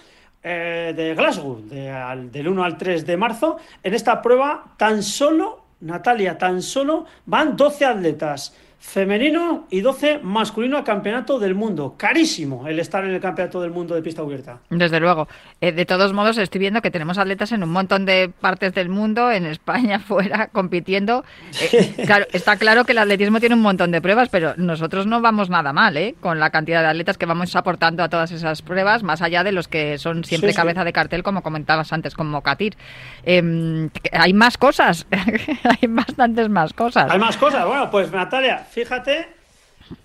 eh, 0.49 0.95
de 0.95 1.15
Glasgow, 1.17 1.61
del 1.61 2.49
1 2.49 2.65
al 2.65 2.79
3 2.79 3.05
de 3.05 3.17
marzo. 3.17 3.57
En 3.83 3.95
esta 3.95 4.23
prueba, 4.23 4.75
tan 4.77 5.03
solo, 5.03 5.65
Natalia, 5.81 6.39
tan 6.39 6.63
solo 6.63 7.05
van 7.27 7.57
12 7.57 7.85
atletas 7.85 8.55
femenino 8.79 9.67
y 9.71 9.81
12 9.81 10.21
masculino 10.23 10.79
a 10.79 10.85
campeonato 10.85 11.39
del 11.39 11.55
mundo. 11.55 11.95
Carísimo 11.97 12.69
el 12.69 12.79
estar 12.79 13.05
en 13.05 13.11
el 13.11 13.21
campeonato 13.21 13.61
del 13.61 13.71
mundo 13.71 13.95
de 13.95 14.03
pista 14.03 14.23
abierta. 14.23 14.61
Desde 14.71 15.01
luego. 15.01 15.29
Eh, 15.61 15.73
de 15.73 15.87
todos 15.87 16.13
modos, 16.13 16.39
estoy 16.39 16.61
viendo 16.61 16.83
que 16.83 16.91
tenemos 16.91 17.19
atletas 17.19 17.53
en 17.53 17.63
un 17.63 17.71
montón 17.71 18.05
de 18.05 18.31
partes 18.41 18.75
del 18.75 18.89
mundo, 18.89 19.31
en 19.31 19.47
España, 19.47 19.99
fuera, 20.07 20.49
compitiendo. 20.49 21.25
Eh, 21.61 21.95
claro, 22.07 22.27
está 22.33 22.57
claro 22.57 22.85
que 22.85 22.93
el 22.93 22.99
atletismo 22.99 23.41
tiene 23.41 23.55
un 23.55 23.63
montón 23.63 23.91
de 23.91 24.01
pruebas, 24.01 24.29
pero 24.31 24.55
nosotros 24.57 25.07
no 25.07 25.21
vamos 25.21 25.51
nada 25.51 25.73
mal, 25.73 25.97
¿eh? 25.97 26.15
Con 26.21 26.39
la 26.39 26.51
cantidad 26.51 26.83
de 26.83 26.89
atletas 26.89 27.19
que 27.19 27.27
vamos 27.27 27.55
aportando 27.57 28.03
a 28.03 28.09
todas 28.09 28.31
esas 28.31 28.63
pruebas, 28.63 29.03
más 29.03 29.23
allá 29.23 29.43
de 29.43 29.53
los 29.53 29.69
que 29.69 29.99
son 29.99 30.25
siempre 30.25 30.55
cabeza 30.55 30.85
de 30.85 30.93
cartel, 30.93 31.23
como 31.23 31.43
comentabas 31.43 31.93
antes, 31.93 32.15
con 32.15 32.29
Mocatir. 32.29 32.77
Em, 33.25 33.91
hay 34.13 34.33
más 34.33 34.59
cosas, 34.59 35.07
hay 35.11 35.89
bastantes 35.89 36.49
más 36.49 36.73
cosas. 36.73 37.11
Hay 37.11 37.19
más 37.19 37.37
cosas. 37.37 37.67
Bueno, 37.67 37.91
pues 37.91 38.11
Natalia, 38.13 38.66
fíjate, 38.71 39.29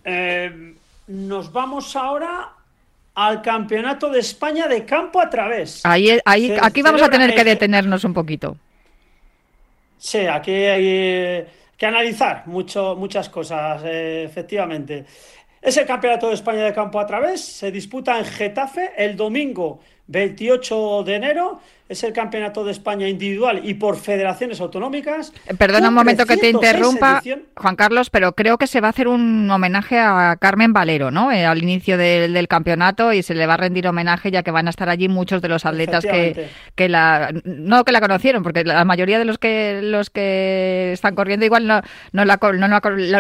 eh, 0.04 0.76
nos 1.08 1.52
vamos 1.52 1.96
ahora 1.96 2.54
al 3.16 3.42
Campeonato 3.42 4.10
de 4.10 4.20
España 4.20 4.68
de 4.68 4.86
campo 4.86 5.20
a 5.20 5.30
través. 5.30 5.86
Ahí, 5.86 6.20
ahí, 6.26 6.58
aquí 6.62 6.82
vamos 6.82 7.02
a 7.02 7.10
tener 7.10 7.36
que 7.36 7.44
detenernos 7.44 8.04
un 8.04 8.14
poquito. 8.14 8.58
Sí, 9.98 10.20
aquí 10.20 10.52
hay 10.52 10.86
eh, 10.88 11.48
que 11.78 11.86
analizar 11.86 12.48
mucho, 12.48 12.96
muchas 12.96 13.30
cosas, 13.30 13.82
eh, 13.86 14.24
efectivamente. 14.24 15.06
Es 15.62 15.78
el 15.78 15.86
Campeonato 15.86 16.30
de 16.30 16.34
España 16.34 16.64
de 16.64 16.74
campo 16.74 17.00
a 17.00 17.06
través, 17.06 17.42
se 17.42 17.72
disputa 17.72 18.18
en 18.18 18.26
Getafe 18.26 18.94
el 18.98 19.16
domingo 19.16 19.80
28 20.08 21.04
de 21.04 21.16
enero 21.16 21.62
es 21.92 22.04
el 22.06 22.14
Campeonato 22.14 22.64
de 22.64 22.72
España 22.72 23.10
individual 23.10 23.62
y 23.64 23.74
por 23.74 23.98
federaciones 23.98 24.62
autonómicas. 24.62 25.34
Eh, 25.46 25.54
perdona 25.56 25.90
un 25.90 25.94
momento 25.94 26.26
que 26.26 26.38
te 26.38 26.50
interrumpa, 26.50 27.22
Juan 27.56 27.76
Carlos, 27.76 28.10
pero 28.10 28.32
creo 28.32 28.58
que 28.58 28.66
se 28.66 28.80
va 28.80 28.88
a 28.88 28.92
hacer 28.92 29.10
un 29.10 29.50
homenaje 29.52 30.00
a 30.00 30.38
Carmen 30.40 30.72
Valero, 30.72 31.12
¿no? 31.12 31.32
Eh, 31.32 31.46
al 31.46 31.62
inicio 31.62 31.98
del, 31.98 32.48
campeonato 32.48 33.14
y 33.14 33.24
se 33.24 33.36
le 33.36 33.46
va 33.46 33.54
a 33.54 33.58
rendir 33.58 33.88
homenaje 33.88 34.32
ya 34.32 34.42
que 34.42 34.52
van 34.52 34.68
a 34.68 34.72
estar 34.72 34.90
allí 34.90 35.08
muchos 35.08 35.42
de 35.42 35.48
los 35.48 35.66
atletas 35.66 36.04
que, 36.04 36.50
que 36.76 36.90
la 36.90 37.32
no 37.44 37.84
que 37.84 37.92
la 37.92 38.02
conocieron, 38.02 38.42
porque 38.42 38.64
la 38.64 38.84
mayoría 38.84 39.20
de 39.20 39.26
los 39.26 39.38
que 39.38 39.80
los 39.84 40.10
que 40.10 40.92
están 40.94 41.16
corriendo 41.16 41.46
igual 41.46 41.68
no, 41.68 41.82
no, 42.12 42.26
la, 42.26 42.40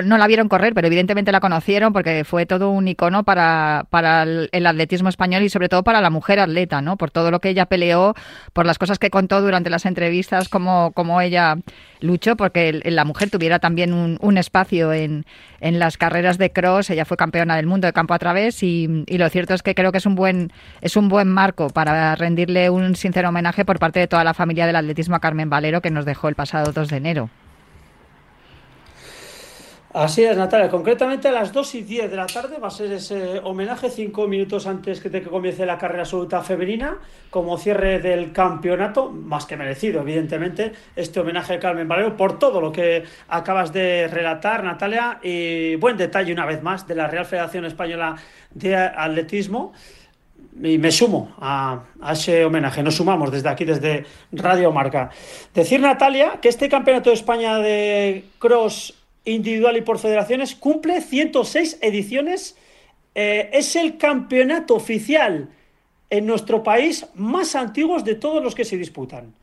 no, 0.04 0.18
la 0.18 0.28
vieron 0.28 0.50
correr, 0.50 0.74
pero 0.74 0.88
evidentemente 0.88 1.32
la 1.32 1.40
conocieron 1.40 1.94
porque 1.94 2.24
fue 2.26 2.46
todo 2.46 2.72
un 2.72 2.88
icono 2.88 3.24
para, 3.24 3.86
para 3.90 4.24
el, 4.24 4.66
atletismo 4.66 5.10
español 5.10 5.44
y 5.44 5.50
sobre 5.50 5.70
todo 5.70 5.84
para 5.84 6.02
la 6.02 6.10
mujer 6.10 6.40
atleta, 6.40 6.82
¿no? 6.82 6.98
Por 6.98 7.12
todo 7.12 7.32
lo 7.32 7.40
que 7.40 7.50
ella 7.50 7.66
peleó, 7.68 8.16
por 8.54 8.61
las 8.66 8.78
cosas 8.78 9.00
que 9.00 9.10
contó 9.10 9.42
durante 9.42 9.70
las 9.70 9.86
entrevistas, 9.86 10.50
como, 10.50 10.92
como 10.92 11.22
ella 11.22 11.58
luchó 12.00 12.36
porque 12.36 12.82
la 12.84 13.06
mujer 13.06 13.30
tuviera 13.30 13.60
también 13.60 13.94
un, 13.94 14.38
espacio 14.38 14.94
en, 14.94 15.26
en, 15.60 15.80
las 15.80 15.98
carreras 15.98 16.38
de 16.38 16.52
cross. 16.52 16.90
Ella 16.90 17.06
fue 17.06 17.18
campeona 17.18 17.56
del 17.56 17.68
mundo 17.68 17.88
de 17.88 17.94
campo 17.94 18.14
a 18.14 18.20
través 18.20 18.64
y, 18.64 19.04
y, 19.08 19.18
lo 19.18 19.30
cierto 19.30 19.54
es 19.54 19.64
que 19.64 19.76
creo 19.76 19.92
que 19.92 20.00
es 20.00 20.06
un 20.06 20.16
buen 20.16 20.52
es 20.82 20.98
un 20.98 21.10
buen 21.10 21.28
marco 21.28 21.70
para 21.70 22.16
rendirle 22.16 22.70
un 22.70 22.96
sincero 22.96 23.30
homenaje 23.30 23.66
por 23.66 23.80
parte 23.80 24.00
de 24.00 24.08
toda 24.08 24.24
la 24.24 24.34
familia 24.34 24.66
del 24.66 24.76
atletismo 24.76 25.16
a 25.16 25.20
Carmen 25.20 25.50
Valero 25.50 25.82
que 25.82 25.92
nos 25.92 26.06
dejó 26.06 26.28
el 26.30 26.36
pasado 26.36 26.72
2 26.72 26.90
de 26.90 26.98
enero. 26.98 27.30
Así 29.94 30.24
es, 30.24 30.38
Natalia. 30.38 30.70
Concretamente 30.70 31.28
a 31.28 31.34
las 31.34 31.52
2 31.52 31.76
y 31.76 31.82
10 31.82 32.12
de 32.12 32.16
la 32.16 32.26
tarde 32.26 32.60
va 32.60 32.70
a 32.70 32.72
ser 32.72 32.94
ese 32.94 33.40
homenaje, 33.40 33.90
cinco 33.90 34.26
minutos 34.26 34.66
antes 34.66 35.04
de 35.04 35.22
que 35.22 35.30
comience 35.30 35.66
la 35.66 35.78
carrera 35.78 36.04
absoluta 36.04 36.42
femenina, 36.42 36.98
como 37.30 37.58
cierre 37.58 38.00
del 38.00 38.32
campeonato, 38.32 39.10
más 39.10 39.46
que 39.46 39.58
merecido, 39.58 40.00
evidentemente, 40.02 40.72
este 40.96 41.20
homenaje 41.20 41.56
a 41.56 41.60
Carmen 41.60 41.90
Valero 41.90 42.16
por 42.16 42.40
todo 42.40 42.62
lo 42.62 42.72
que 42.72 43.04
acabas 43.28 43.74
de 43.74 44.08
relatar, 44.08 44.64
Natalia, 44.64 45.20
y 45.22 45.76
buen 45.76 45.98
detalle 45.98 46.32
una 46.32 46.46
vez 46.46 46.64
más 46.64 46.88
de 46.88 46.96
la 46.96 47.08
Real 47.08 47.26
Federación 47.26 47.66
Española 47.66 48.16
de 48.52 48.78
Atletismo. 48.78 49.74
Y 50.64 50.78
me 50.78 50.92
sumo 50.92 51.36
a, 51.40 51.84
a 52.02 52.14
ese 52.14 52.46
homenaje, 52.46 52.82
nos 52.82 52.96
sumamos 52.96 53.30
desde 53.30 53.50
aquí, 53.50 53.66
desde 53.66 54.06
Radio 54.32 54.72
Marca. 54.72 55.10
Decir, 55.54 55.82
Natalia, 55.82 56.40
que 56.42 56.48
este 56.50 56.70
campeonato 56.70 57.10
de 57.10 57.16
España 57.16 57.58
de 57.60 58.26
cross 58.40 59.01
individual 59.26 59.78
y 59.78 59.82
por 59.82 60.00
federaciones, 60.00 60.56
cumple 60.56 61.02
106 61.02 61.80
ediciones. 61.82 62.56
Eh, 63.14 63.50
es 63.54 63.76
el 63.76 63.98
campeonato 63.98 64.76
oficial 64.76 65.50
en 66.10 66.26
nuestro 66.26 66.64
país 66.64 67.06
más 67.16 67.56
antiguo 67.56 68.00
de 68.02 68.16
todos 68.16 68.44
los 68.44 68.56
que 68.56 68.66
se 68.66 68.78
disputan. 68.78 69.34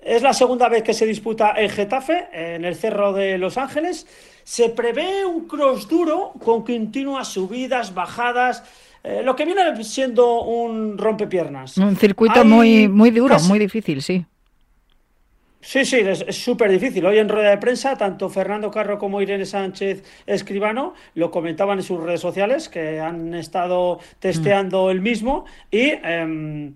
Es 0.00 0.22
la 0.22 0.32
segunda 0.32 0.68
vez 0.68 0.82
que 0.82 0.94
se 0.94 1.04
disputa 1.04 1.54
en 1.56 1.68
Getafe, 1.68 2.28
en 2.32 2.64
el 2.64 2.74
Cerro 2.74 3.12
de 3.12 3.36
Los 3.36 3.58
Ángeles. 3.58 4.06
Se 4.44 4.70
prevé 4.70 5.26
un 5.26 5.46
cross 5.46 5.86
duro 5.88 6.32
con 6.42 6.64
continuas 6.64 7.28
subidas, 7.28 7.92
bajadas, 7.92 8.64
eh, 9.04 9.22
lo 9.22 9.36
que 9.36 9.44
viene 9.44 9.84
siendo 9.84 10.42
un 10.42 10.96
rompepiernas. 10.96 11.76
Un 11.76 11.96
circuito 11.96 12.44
muy, 12.44 12.88
muy 12.88 13.10
duro, 13.10 13.38
muy 13.40 13.58
difícil, 13.58 14.02
sí. 14.02 14.24
Sí, 15.62 15.84
sí, 15.84 15.98
es 15.98 16.24
súper 16.36 16.70
difícil. 16.70 17.04
Hoy 17.04 17.18
en 17.18 17.28
rueda 17.28 17.50
de 17.50 17.58
prensa, 17.58 17.96
tanto 17.96 18.30
Fernando 18.30 18.70
Carro 18.70 18.98
como 18.98 19.20
Irene 19.20 19.44
Sánchez 19.44 20.02
Escribano 20.26 20.94
lo 21.14 21.30
comentaban 21.30 21.78
en 21.78 21.84
sus 21.84 22.02
redes 22.02 22.20
sociales, 22.20 22.70
que 22.70 22.98
han 22.98 23.34
estado 23.34 24.00
testeando 24.20 24.90
el 24.90 25.02
mismo 25.02 25.44
y 25.70 25.90
em, 26.02 26.74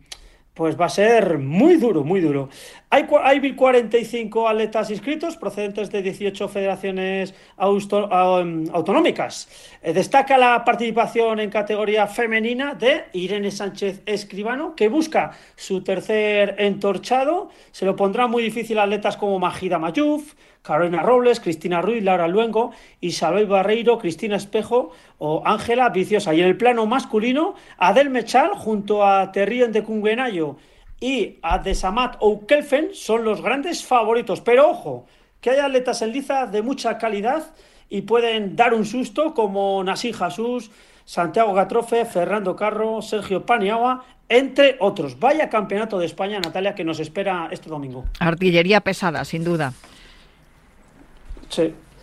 pues 0.54 0.80
va 0.80 0.86
a 0.86 0.88
ser 0.88 1.38
muy 1.38 1.76
duro, 1.76 2.04
muy 2.04 2.20
duro. 2.20 2.48
Hay, 2.88 3.06
hay 3.24 3.40
1.045 3.40 4.48
atletas 4.48 4.88
inscritos 4.90 5.36
procedentes 5.36 5.90
de 5.90 6.00
18 6.00 6.48
federaciones 6.48 7.34
em, 7.58 8.66
autonómicas. 8.72 9.48
Eh, 9.82 9.92
destaca 9.92 10.38
la 10.38 10.64
participación 10.64 11.40
en 11.40 11.50
categoría 11.50 12.06
femenina 12.06 12.74
de 12.74 13.06
Irene 13.12 13.50
Sánchez 13.50 14.02
Escribano, 14.06 14.76
que 14.76 14.88
busca 14.88 15.32
su 15.56 15.82
tercer 15.82 16.54
entorchado. 16.58 17.50
Se 17.72 17.84
lo 17.84 17.96
pondrá 17.96 18.28
muy 18.28 18.44
difícil 18.44 18.78
a 18.78 18.84
atletas 18.84 19.16
como 19.16 19.40
Magida 19.40 19.80
Mayuf, 19.80 20.34
Carolina 20.64 21.02
Robles, 21.02 21.40
Cristina 21.40 21.82
Ruiz, 21.82 22.02
Laura 22.02 22.26
Luengo, 22.26 22.72
Isabel 23.02 23.46
Barreiro, 23.46 23.98
Cristina 23.98 24.36
Espejo 24.36 24.92
o 25.18 25.42
Ángela 25.44 25.90
Viciosa. 25.90 26.32
Y 26.32 26.40
en 26.40 26.46
el 26.46 26.56
plano 26.56 26.86
masculino, 26.86 27.54
Adel 27.76 28.08
Mechal 28.08 28.52
junto 28.54 29.04
a 29.06 29.30
Terrien 29.30 29.72
de 29.72 29.82
Cunguenayo 29.82 30.56
y 30.98 31.38
a 31.42 31.58
Desamat 31.58 32.16
Oukelfen 32.18 32.94
son 32.94 33.26
los 33.26 33.42
grandes 33.42 33.84
favoritos. 33.84 34.40
Pero 34.40 34.70
ojo, 34.70 35.04
que 35.42 35.50
hay 35.50 35.58
atletas 35.58 36.00
en 36.00 36.12
liza 36.12 36.46
de 36.46 36.62
mucha 36.62 36.96
calidad 36.96 37.54
y 37.90 38.00
pueden 38.00 38.56
dar 38.56 38.72
un 38.72 38.86
susto 38.86 39.34
como 39.34 39.84
Nasí 39.84 40.14
Jesús, 40.14 40.70
Santiago 41.04 41.52
Gatrofe, 41.52 42.06
Fernando 42.06 42.56
Carro, 42.56 43.02
Sergio 43.02 43.44
Paniagua, 43.44 44.02
entre 44.30 44.78
otros. 44.80 45.20
Vaya 45.20 45.50
campeonato 45.50 45.98
de 45.98 46.06
España, 46.06 46.40
Natalia, 46.40 46.74
que 46.74 46.84
nos 46.84 47.00
espera 47.00 47.48
este 47.50 47.68
domingo. 47.68 48.06
Artillería 48.18 48.80
pesada, 48.80 49.26
sin 49.26 49.44
duda. 49.44 49.74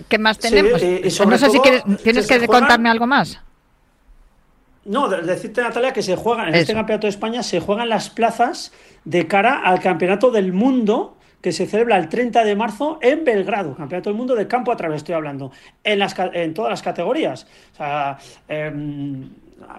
¿Qué 0.08 0.18
más 0.18 0.38
tenemos? 0.38 0.82
no 0.82 1.38
sé 1.38 1.50
si 1.50 1.60
tienes 2.04 2.28
que 2.28 2.48
contarme 2.48 2.90
algo 2.90 3.08
más. 3.08 3.40
No, 4.84 5.10
decirte, 5.10 5.62
Natalia, 5.62 5.94
que 5.94 6.02
se 6.02 6.16
juegan 6.16 6.50
en 6.50 6.56
este 6.56 6.74
campeonato 6.74 7.06
de 7.06 7.12
España, 7.12 7.44
se 7.44 7.60
juegan 7.60 7.88
las 7.88 8.10
plazas 8.10 8.72
de 9.06 9.28
cara 9.28 9.62
al 9.64 9.80
campeonato 9.80 10.32
del 10.32 10.54
mundo 10.54 11.18
que 11.40 11.52
se 11.52 11.68
celebra 11.68 11.98
el 11.98 12.10
30 12.10 12.44
de 12.44 12.56
marzo 12.56 13.00
en 13.02 13.24
Belgrado, 13.24 13.76
campeonato 13.76 14.10
del 14.10 14.18
mundo 14.18 14.36
de 14.36 14.48
campo 14.48 14.72
a 14.72 14.78
través, 14.78 14.98
estoy 14.98 15.16
hablando, 15.16 15.52
en, 15.84 16.00
las, 16.00 16.16
en 16.34 16.54
todas 16.54 16.72
las 16.72 16.82
categorías. 16.82 17.48
O 17.74 17.78
sea, 17.78 18.18
em, 18.48 19.30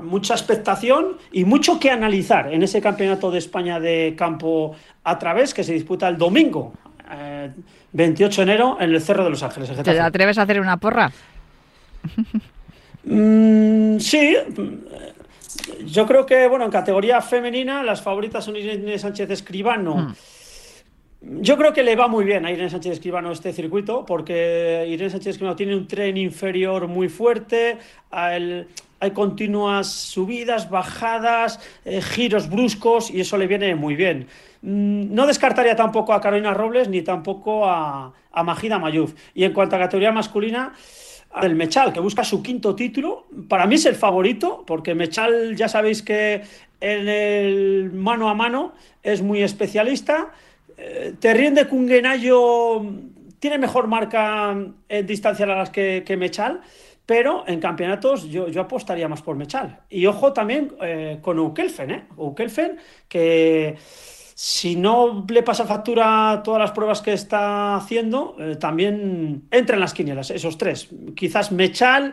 mucha 0.02 0.34
expectación 0.34 1.18
y 1.32 1.44
mucho 1.44 1.78
que 1.80 1.90
analizar 1.90 2.52
en 2.52 2.62
ese 2.62 2.80
campeonato 2.80 3.30
de 3.30 3.38
España 3.38 3.80
de 3.80 4.14
campo 4.16 4.74
a 5.02 5.18
través 5.18 5.52
que 5.54 5.64
se 5.64 5.72
disputa 5.72 6.08
el 6.08 6.18
domingo 6.18 6.72
28 7.92 8.44
de 8.44 8.52
enero 8.52 8.76
en 8.80 8.90
el 8.90 9.00
Cerro 9.00 9.24
de 9.24 9.30
los 9.30 9.42
Ángeles. 9.42 9.70
¿Te 9.82 10.00
atreves 10.00 10.38
a 10.38 10.42
hacer 10.42 10.60
una 10.60 10.76
porra? 10.76 11.10
Mm, 13.04 13.98
sí. 13.98 14.36
Yo 15.84 16.06
creo 16.06 16.24
que, 16.24 16.46
bueno, 16.46 16.64
en 16.64 16.70
categoría 16.70 17.20
femenina, 17.20 17.82
las 17.82 18.00
favoritas 18.00 18.44
son 18.44 18.56
Irene 18.56 18.98
Sánchez 18.98 19.30
Escribano. 19.30 19.96
Hmm. 19.96 20.14
Yo 21.40 21.56
creo 21.56 21.72
que 21.72 21.84
le 21.84 21.94
va 21.94 22.08
muy 22.08 22.24
bien 22.24 22.44
a 22.44 22.50
Irene 22.50 22.68
Sánchez 22.68 22.92
Escribano 22.94 23.30
este 23.30 23.52
circuito, 23.52 24.04
porque 24.04 24.86
Irene 24.88 25.10
Sánchez 25.10 25.32
Escribano 25.32 25.54
tiene 25.54 25.76
un 25.76 25.86
tren 25.86 26.16
inferior 26.16 26.88
muy 26.88 27.08
fuerte, 27.08 27.78
hay 28.10 29.10
continuas 29.12 29.88
subidas, 29.88 30.68
bajadas, 30.68 31.60
eh, 31.84 32.02
giros 32.02 32.48
bruscos, 32.48 33.10
y 33.10 33.20
eso 33.20 33.36
le 33.36 33.46
viene 33.46 33.74
muy 33.76 33.94
bien. 33.94 34.26
Mm, 34.62 35.14
no 35.14 35.26
descartaría 35.26 35.76
tampoco 35.76 36.12
a 36.12 36.20
Carolina 36.20 36.54
Robles 36.54 36.88
ni 36.88 37.02
tampoco 37.02 37.68
a, 37.68 38.12
a 38.32 38.42
Magida 38.42 38.78
Mayuf. 38.78 39.14
Y 39.34 39.44
en 39.44 39.52
cuanto 39.52 39.76
a 39.76 39.78
categoría 39.78 40.12
masculina, 40.12 40.72
el 41.40 41.54
Mechal, 41.54 41.92
que 41.92 42.00
busca 42.00 42.24
su 42.24 42.42
quinto 42.42 42.74
título, 42.74 43.26
para 43.48 43.66
mí 43.66 43.76
es 43.76 43.86
el 43.86 43.94
favorito, 43.94 44.64
porque 44.66 44.94
Mechal 44.94 45.56
ya 45.56 45.68
sabéis 45.68 46.02
que 46.02 46.42
en 46.80 47.08
el 47.08 47.92
mano 47.92 48.28
a 48.28 48.34
mano 48.34 48.74
es 49.02 49.22
muy 49.22 49.42
especialista. 49.42 50.32
Eh, 50.76 51.14
Terrien 51.18 51.54
de 51.54 51.66
Kungenayo 51.66 52.82
tiene 53.38 53.58
mejor 53.58 53.86
marca 53.86 54.56
en 54.88 55.06
distancia 55.06 55.46
largas 55.46 55.70
que, 55.70 56.02
que 56.04 56.16
Mechal, 56.16 56.60
pero 57.06 57.44
en 57.46 57.60
campeonatos 57.60 58.28
yo, 58.28 58.48
yo, 58.48 58.60
apostaría 58.60 59.08
más 59.08 59.22
por 59.22 59.36
Mechal. 59.36 59.80
Y 59.88 60.06
ojo 60.06 60.32
también 60.32 60.72
eh, 60.82 61.18
con 61.22 61.38
Ukelfen, 61.38 61.90
¿eh? 61.90 62.04
Ukelfen, 62.16 62.78
que 63.08 63.76
si 64.44 64.74
no 64.74 65.24
le 65.28 65.44
pasa 65.44 65.66
factura 65.66 66.40
todas 66.42 66.58
las 66.58 66.72
pruebas 66.72 67.00
que 67.00 67.12
está 67.12 67.76
haciendo, 67.76 68.34
eh, 68.40 68.56
también 68.56 69.44
entra 69.52 69.76
en 69.76 69.80
las 69.80 69.94
quinielas, 69.94 70.32
esos 70.32 70.58
tres. 70.58 70.88
Quizás 71.14 71.52
Mechal, 71.52 72.12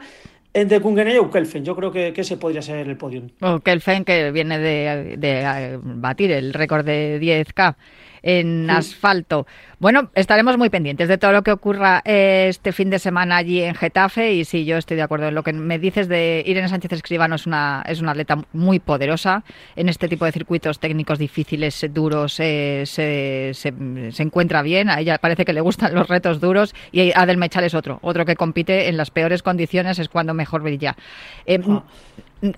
entre 0.54 0.80
Kungene 0.80 1.16
y 1.16 1.18
Ukelfen. 1.18 1.66
Yo 1.66 1.76
creo 1.76 1.92
que, 1.92 2.14
que, 2.14 2.22
ese 2.22 2.38
podría 2.38 2.62
ser 2.62 2.88
el 2.88 2.98
podio. 2.98 3.24
Ukelfen, 3.42 4.06
que 4.06 4.30
viene 4.30 4.60
de, 4.60 5.18
de 5.18 5.80
batir 5.82 6.30
el 6.30 6.54
récord 6.54 6.86
de 6.86 7.20
10K 7.20 7.76
en 8.22 8.68
sí. 8.68 8.76
asfalto. 8.76 9.48
Bueno, 9.80 10.12
estaremos 10.14 10.58
muy 10.58 10.70
pendientes 10.70 11.08
de 11.08 11.18
todo 11.18 11.32
lo 11.32 11.42
que 11.42 11.52
ocurra 11.52 12.02
este 12.04 12.74
fin 12.74 12.90
de 12.90 13.00
semana 13.00 13.38
allí 13.38 13.62
en 13.62 13.76
Getafe 13.76 14.34
y 14.34 14.44
sí, 14.44 14.66
yo 14.66 14.78
estoy 14.78 14.98
de 14.98 15.04
acuerdo 15.04 15.30
en 15.30 15.36
lo 15.36 15.44
que 15.44 15.54
me 15.54 15.80
dices 15.80 16.10
de 16.10 16.44
Irene 16.46 16.68
Sánchez 16.68 16.92
Escribano 16.92 17.36
es 17.36 17.46
una, 17.48 17.84
es 17.88 18.02
una 18.02 18.12
atleta 18.12 18.44
muy 18.52 18.80
poderosa 18.80 19.44
en 19.78 19.88
este 19.88 20.10
tipo 20.10 20.26
de 20.26 20.34
circuitos 20.34 20.80
técnicos 20.80 21.18
difíciles, 21.18 21.86
duros, 21.94 22.40
eh, 22.42 22.84
se, 22.86 23.52
se, 23.54 23.74
se, 24.12 24.24
encuentra 24.24 24.62
bien, 24.64 24.90
a 24.90 25.00
ella 25.00 25.18
parece 25.18 25.46
que 25.46 25.54
le 25.54 25.62
gustan 25.62 25.94
los 25.96 26.08
retos 26.10 26.42
duros 26.42 26.76
y 26.92 27.14
Adel 27.16 27.38
Mechal 27.38 27.64
es 27.64 27.74
otro, 27.74 28.00
otro 28.02 28.26
que 28.26 28.36
compite 28.36 28.90
en 28.90 28.98
las 28.98 29.12
peores 29.12 29.44
condiciones 29.44 29.98
es 29.98 30.10
cuando 30.10 30.34
mejor 30.34 30.62
brilla. 30.62 30.98
Eh, 31.46 31.60
ah. 31.70 31.84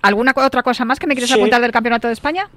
¿Alguna 0.02 0.32
otra 0.36 0.62
cosa 0.62 0.84
más 0.84 0.98
que 0.98 1.06
me 1.06 1.14
quieres 1.14 1.30
sí. 1.30 1.36
apuntar 1.36 1.60
del 1.60 1.72
Campeonato 1.72 2.06
de 2.06 2.14
España? 2.14 2.48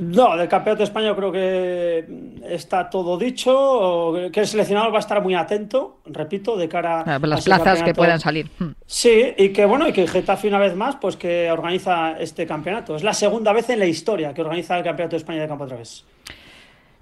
No, 0.00 0.34
del 0.36 0.48
Campeonato 0.48 0.78
de 0.78 0.84
España 0.84 1.14
creo 1.14 1.30
que 1.30 2.04
está 2.48 2.88
todo 2.88 3.18
dicho, 3.18 4.12
que 4.32 4.40
el 4.40 4.46
seleccionador 4.46 4.92
va 4.92 4.96
a 4.96 5.00
estar 5.00 5.22
muy 5.22 5.34
atento, 5.34 5.98
repito, 6.06 6.56
de 6.56 6.68
cara 6.68 7.02
a 7.02 7.18
las 7.18 7.44
plazas 7.44 7.82
que 7.82 7.92
puedan 7.92 8.18
salir. 8.18 8.48
Hmm. 8.58 8.70
Sí, 8.86 9.34
y 9.36 9.50
que 9.50 9.66
bueno, 9.66 9.86
y 9.86 9.92
que 9.92 10.06
Getafe 10.06 10.48
una 10.48 10.58
vez 10.58 10.74
más, 10.74 10.96
pues 10.96 11.16
que 11.16 11.50
organiza 11.50 12.18
este 12.18 12.46
campeonato. 12.46 12.96
Es 12.96 13.02
la 13.02 13.12
segunda 13.12 13.52
vez 13.52 13.68
en 13.68 13.78
la 13.78 13.86
historia 13.86 14.32
que 14.32 14.40
organiza 14.40 14.78
el 14.78 14.84
Campeonato 14.84 15.16
de 15.16 15.18
España 15.18 15.42
de 15.42 15.48
campo 15.48 15.64
a 15.64 15.68
través. 15.68 16.04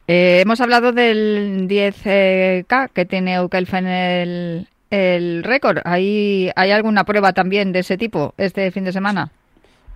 Eh, 0.09 0.41
hemos 0.41 0.61
hablado 0.61 0.91
del 0.91 1.69
10K 1.69 2.91
que 2.93 3.05
tiene 3.05 3.35
Eukelfen 3.35 3.87
el, 3.87 4.67
el 4.91 5.45
récord. 5.45 5.79
¿Hay, 5.85 6.51
¿Hay 6.57 6.71
alguna 6.73 7.05
prueba 7.05 7.33
también 7.33 7.73
de 7.73 7.81
ese 7.81 7.97
tipo 7.97 8.35
este 8.39 8.71
fin 8.71 8.85
de 8.85 8.93
semana? 8.93 9.31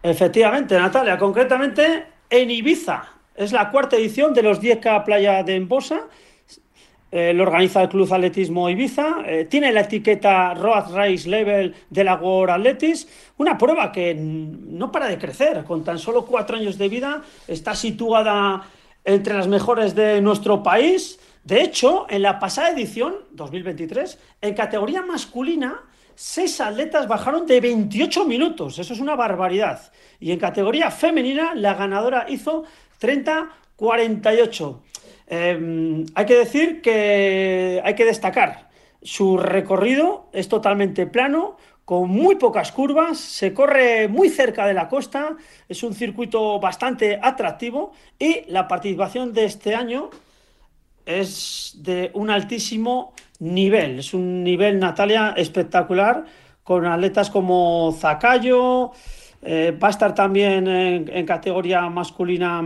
Efectivamente, 0.02 0.78
Natalia. 0.78 1.16
Concretamente, 1.16 2.04
en 2.32 2.50
Ibiza. 2.50 3.04
Es 3.36 3.52
la 3.52 3.70
cuarta 3.70 3.96
edición 3.96 4.32
de 4.32 4.42
los 4.42 4.60
10K 4.60 5.04
Playa 5.04 5.42
de 5.42 5.54
Embosa. 5.54 6.08
Eh, 7.10 7.34
lo 7.34 7.42
organiza 7.42 7.82
el 7.82 7.90
Club 7.90 8.12
Atletismo 8.12 8.70
Ibiza. 8.70 9.16
Eh, 9.26 9.44
tiene 9.44 9.70
la 9.70 9.82
etiqueta 9.82 10.54
Road 10.54 10.94
Race 10.94 11.28
Level 11.28 11.74
de 11.90 12.04
la 12.04 12.14
World 12.14 12.54
Athletics. 12.54 13.06
Una 13.36 13.58
prueba 13.58 13.92
que 13.92 14.14
no 14.14 14.90
para 14.90 15.08
de 15.08 15.18
crecer. 15.18 15.62
Con 15.64 15.84
tan 15.84 15.98
solo 15.98 16.24
cuatro 16.24 16.56
años 16.56 16.78
de 16.78 16.88
vida, 16.88 17.22
está 17.46 17.74
situada 17.74 18.62
entre 19.04 19.34
las 19.34 19.46
mejores 19.46 19.94
de 19.94 20.22
nuestro 20.22 20.62
país. 20.62 21.20
De 21.44 21.60
hecho, 21.60 22.06
en 22.08 22.22
la 22.22 22.38
pasada 22.38 22.70
edición, 22.70 23.14
2023, 23.32 24.18
en 24.40 24.54
categoría 24.54 25.02
masculina, 25.02 25.82
seis 26.14 26.60
atletas 26.60 27.08
bajaron 27.08 27.46
de 27.46 27.60
28 27.60 28.24
minutos. 28.24 28.78
Eso 28.78 28.92
es 28.92 29.00
una 29.00 29.16
barbaridad. 29.16 29.92
Y 30.20 30.32
en 30.32 30.38
categoría 30.38 30.90
femenina, 30.90 31.54
la 31.54 31.74
ganadora 31.74 32.26
hizo 32.28 32.64
30-48. 33.00 34.78
Eh, 35.28 36.04
hay 36.14 36.26
que 36.26 36.34
decir 36.36 36.82
que 36.82 37.80
hay 37.84 37.94
que 37.94 38.04
destacar. 38.04 38.70
Su 39.02 39.36
recorrido 39.36 40.28
es 40.32 40.48
totalmente 40.48 41.06
plano, 41.06 41.56
con 41.84 42.08
muy 42.08 42.36
pocas 42.36 42.70
curvas, 42.70 43.18
se 43.18 43.52
corre 43.52 44.06
muy 44.08 44.28
cerca 44.28 44.66
de 44.66 44.74
la 44.74 44.88
costa, 44.88 45.36
es 45.68 45.82
un 45.82 45.94
circuito 45.94 46.60
bastante 46.60 47.18
atractivo 47.20 47.92
y 48.18 48.44
la 48.46 48.68
participación 48.68 49.32
de 49.32 49.44
este 49.46 49.74
año 49.74 50.10
es 51.04 51.74
de 51.78 52.10
un 52.14 52.30
altísimo 52.30 53.12
nivel. 53.42 53.98
Es 53.98 54.14
un 54.14 54.44
nivel, 54.44 54.78
Natalia, 54.78 55.34
espectacular, 55.36 56.24
con 56.62 56.86
atletas 56.86 57.28
como 57.28 57.94
Zacayo, 57.98 58.92
eh, 59.42 59.76
va 59.82 59.88
a 59.88 59.90
estar 59.90 60.14
también 60.14 60.68
en, 60.68 61.26
categoría 61.26 61.88
masculina 61.88 62.62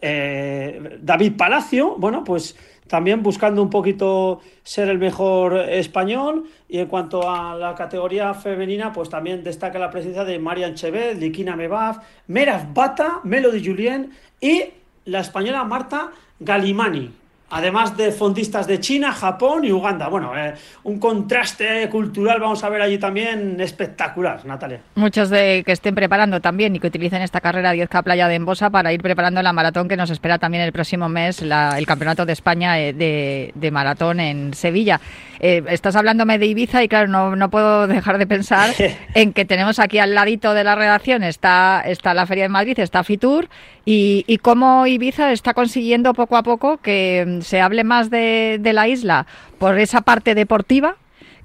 eh, 0.00 0.98
David 1.00 1.34
Palacio, 1.36 1.94
bueno, 1.96 2.24
pues 2.24 2.56
también 2.88 3.22
buscando 3.22 3.62
un 3.62 3.70
poquito 3.70 4.40
ser 4.64 4.88
el 4.88 4.98
mejor 4.98 5.56
español. 5.56 6.44
Y 6.68 6.78
en 6.78 6.88
cuanto 6.88 7.30
a 7.30 7.54
la 7.54 7.74
categoría 7.74 8.34
femenina, 8.34 8.92
pues 8.92 9.08
también 9.08 9.44
destaca 9.44 9.78
la 9.78 9.90
presencia 9.90 10.24
de 10.24 10.38
Marian 10.38 10.74
Chevet, 10.74 11.18
Likina 11.18 11.54
Mebaf, 11.54 11.98
Meraf 12.26 12.64
Bata, 12.74 13.20
Melody 13.22 13.64
Julien 13.64 14.10
y 14.40 14.64
la 15.04 15.20
española 15.20 15.62
Marta 15.64 16.10
Galimani 16.40 17.12
además 17.50 17.96
de 17.96 18.12
fondistas 18.12 18.66
de 18.66 18.80
China, 18.80 19.12
Japón 19.12 19.64
y 19.64 19.72
Uganda. 19.72 20.08
Bueno, 20.08 20.36
eh, 20.36 20.54
un 20.84 20.98
contraste 20.98 21.88
cultural 21.88 22.40
vamos 22.40 22.62
a 22.64 22.68
ver 22.68 22.82
allí 22.82 22.98
también 22.98 23.60
espectacular, 23.60 24.44
Natalia. 24.44 24.80
Muchos 24.94 25.30
de 25.30 25.62
que 25.64 25.72
estén 25.72 25.94
preparando 25.94 26.40
también 26.40 26.76
y 26.76 26.80
que 26.80 26.88
utilicen 26.88 27.22
esta 27.22 27.40
carrera 27.40 27.74
10K 27.74 28.02
Playa 28.02 28.28
de 28.28 28.34
Embosa 28.34 28.70
para 28.70 28.92
ir 28.92 29.02
preparando 29.02 29.42
la 29.42 29.52
maratón 29.52 29.88
que 29.88 29.96
nos 29.96 30.10
espera 30.10 30.38
también 30.38 30.62
el 30.64 30.72
próximo 30.72 31.08
mes, 31.08 31.42
la, 31.42 31.78
el 31.78 31.86
Campeonato 31.86 32.26
de 32.26 32.32
España 32.32 32.78
eh, 32.78 32.92
de, 32.92 33.52
de 33.54 33.70
Maratón 33.70 34.20
en 34.20 34.54
Sevilla. 34.54 35.00
Eh, 35.40 35.62
estás 35.68 35.94
hablándome 35.96 36.38
de 36.38 36.46
Ibiza 36.46 36.82
y 36.82 36.88
claro, 36.88 37.08
no, 37.08 37.36
no 37.36 37.48
puedo 37.48 37.86
dejar 37.86 38.18
de 38.18 38.26
pensar 38.26 38.70
en 39.14 39.32
que 39.32 39.44
tenemos 39.44 39.78
aquí 39.78 39.98
al 39.98 40.14
ladito 40.14 40.54
de 40.54 40.64
la 40.64 40.74
redacción 40.74 41.22
está, 41.22 41.82
está 41.84 42.14
la 42.14 42.26
Feria 42.26 42.44
de 42.44 42.48
Madrid, 42.48 42.78
está 42.78 43.04
Fitur 43.04 43.48
y, 43.84 44.24
y 44.26 44.38
cómo 44.38 44.86
Ibiza 44.86 45.32
está 45.32 45.54
consiguiendo 45.54 46.12
poco 46.12 46.36
a 46.36 46.42
poco 46.42 46.78
que 46.78 47.37
se 47.42 47.60
hable 47.60 47.84
más 47.84 48.10
de, 48.10 48.60
la 48.62 48.88
isla 48.88 49.26
por 49.58 49.78
esa 49.78 50.02
parte 50.02 50.34
deportiva 50.34 50.96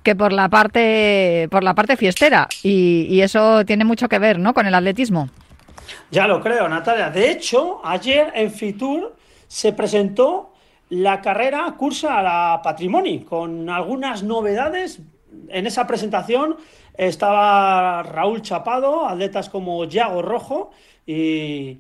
que 0.03 0.15
por 0.15 0.34
la 0.34 0.49
parte 0.49 1.47
por 1.49 1.63
la 1.63 1.73
parte 1.73 1.95
fiestera 1.95 2.47
y, 2.62 3.08
y, 3.10 3.21
eso 3.21 3.63
tiene 3.65 3.86
mucho 3.86 4.10
que 4.10 4.19
ver 4.19 4.38
¿no? 4.38 4.53
con 4.53 4.67
el 4.67 4.75
atletismo. 4.75 5.29
Ya 6.12 6.27
lo 6.27 6.41
creo, 6.41 6.67
Natalia. 6.67 7.10
De 7.10 7.32
hecho, 7.32 7.82
ayer 7.84 8.32
en 8.36 8.51
Fitur 8.51 9.15
se 9.47 9.73
presentó 9.73 10.53
la 10.89 11.21
carrera 11.21 11.73
cursa 11.77 12.19
a 12.19 12.23
la 12.23 12.62
Patrimoni 12.62 13.21
con 13.21 13.69
algunas 13.69 14.23
novedades. 14.23 14.99
En 15.49 15.65
esa 15.65 15.88
presentación 15.88 16.58
estaba 16.95 18.03
Raúl 18.03 18.41
Chapado, 18.41 19.08
atletas 19.08 19.49
como 19.49 19.86
Yago 19.86 20.21
Rojo 20.21 20.71
y 21.06 21.79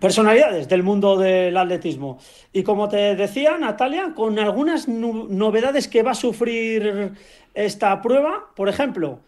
personalidades 0.00 0.68
del 0.68 0.82
mundo 0.82 1.16
del 1.16 1.56
atletismo. 1.56 2.18
Y 2.52 2.62
como 2.62 2.88
te 2.88 3.16
decía, 3.16 3.58
Natalia, 3.58 4.12
con 4.14 4.38
algunas 4.38 4.88
novedades 4.88 5.88
que 5.88 6.02
va 6.02 6.12
a 6.12 6.14
sufrir 6.14 7.12
esta 7.54 8.00
prueba, 8.02 8.50
por 8.54 8.68
ejemplo, 8.68 9.20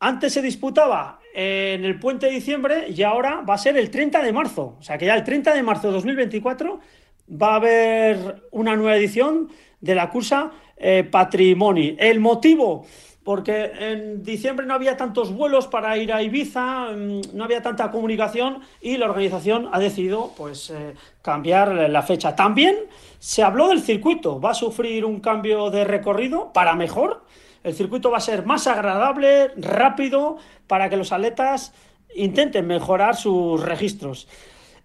antes 0.00 0.32
se 0.32 0.42
disputaba 0.42 1.20
en 1.34 1.84
el 1.84 1.98
puente 1.98 2.26
de 2.26 2.32
diciembre 2.32 2.86
y 2.88 3.02
ahora 3.02 3.42
va 3.48 3.54
a 3.54 3.58
ser 3.58 3.76
el 3.76 3.90
30 3.90 4.22
de 4.22 4.32
marzo. 4.32 4.76
O 4.78 4.82
sea 4.82 4.98
que 4.98 5.06
ya 5.06 5.14
el 5.14 5.24
30 5.24 5.54
de 5.54 5.62
marzo 5.62 5.88
de 5.88 5.94
2024 5.94 6.80
va 7.30 7.52
a 7.52 7.56
haber 7.56 8.48
una 8.50 8.76
nueva 8.76 8.96
edición 8.96 9.48
de 9.80 9.94
la 9.94 10.10
cursa 10.10 10.52
eh, 10.76 11.04
Patrimoni. 11.04 11.96
El 11.98 12.20
motivo, 12.20 12.86
porque 13.26 13.72
en 13.80 14.22
diciembre 14.22 14.66
no 14.66 14.74
había 14.74 14.96
tantos 14.96 15.32
vuelos 15.32 15.66
para 15.66 15.98
ir 15.98 16.12
a 16.12 16.22
Ibiza, 16.22 16.92
mm, 16.92 17.22
no 17.32 17.42
había 17.42 17.60
tanta 17.60 17.90
comunicación 17.90 18.60
y 18.80 18.98
la 18.98 19.06
organización 19.06 19.68
ha 19.72 19.80
decidido 19.80 20.30
pues 20.36 20.70
eh, 20.70 20.94
cambiar 21.22 21.90
la 21.90 22.02
fecha. 22.02 22.36
También 22.36 22.76
se 23.18 23.42
habló 23.42 23.66
del 23.66 23.80
circuito, 23.80 24.40
va 24.40 24.52
a 24.52 24.54
sufrir 24.54 25.04
un 25.04 25.18
cambio 25.18 25.70
de 25.70 25.82
recorrido 25.82 26.52
para 26.52 26.76
mejor. 26.76 27.24
El 27.64 27.74
circuito 27.74 28.12
va 28.12 28.18
a 28.18 28.20
ser 28.20 28.46
más 28.46 28.68
agradable, 28.68 29.48
rápido, 29.56 30.36
para 30.68 30.88
que 30.88 30.96
los 30.96 31.10
atletas 31.10 31.74
intenten 32.14 32.64
mejorar 32.68 33.16
sus 33.16 33.60
registros. 33.60 34.28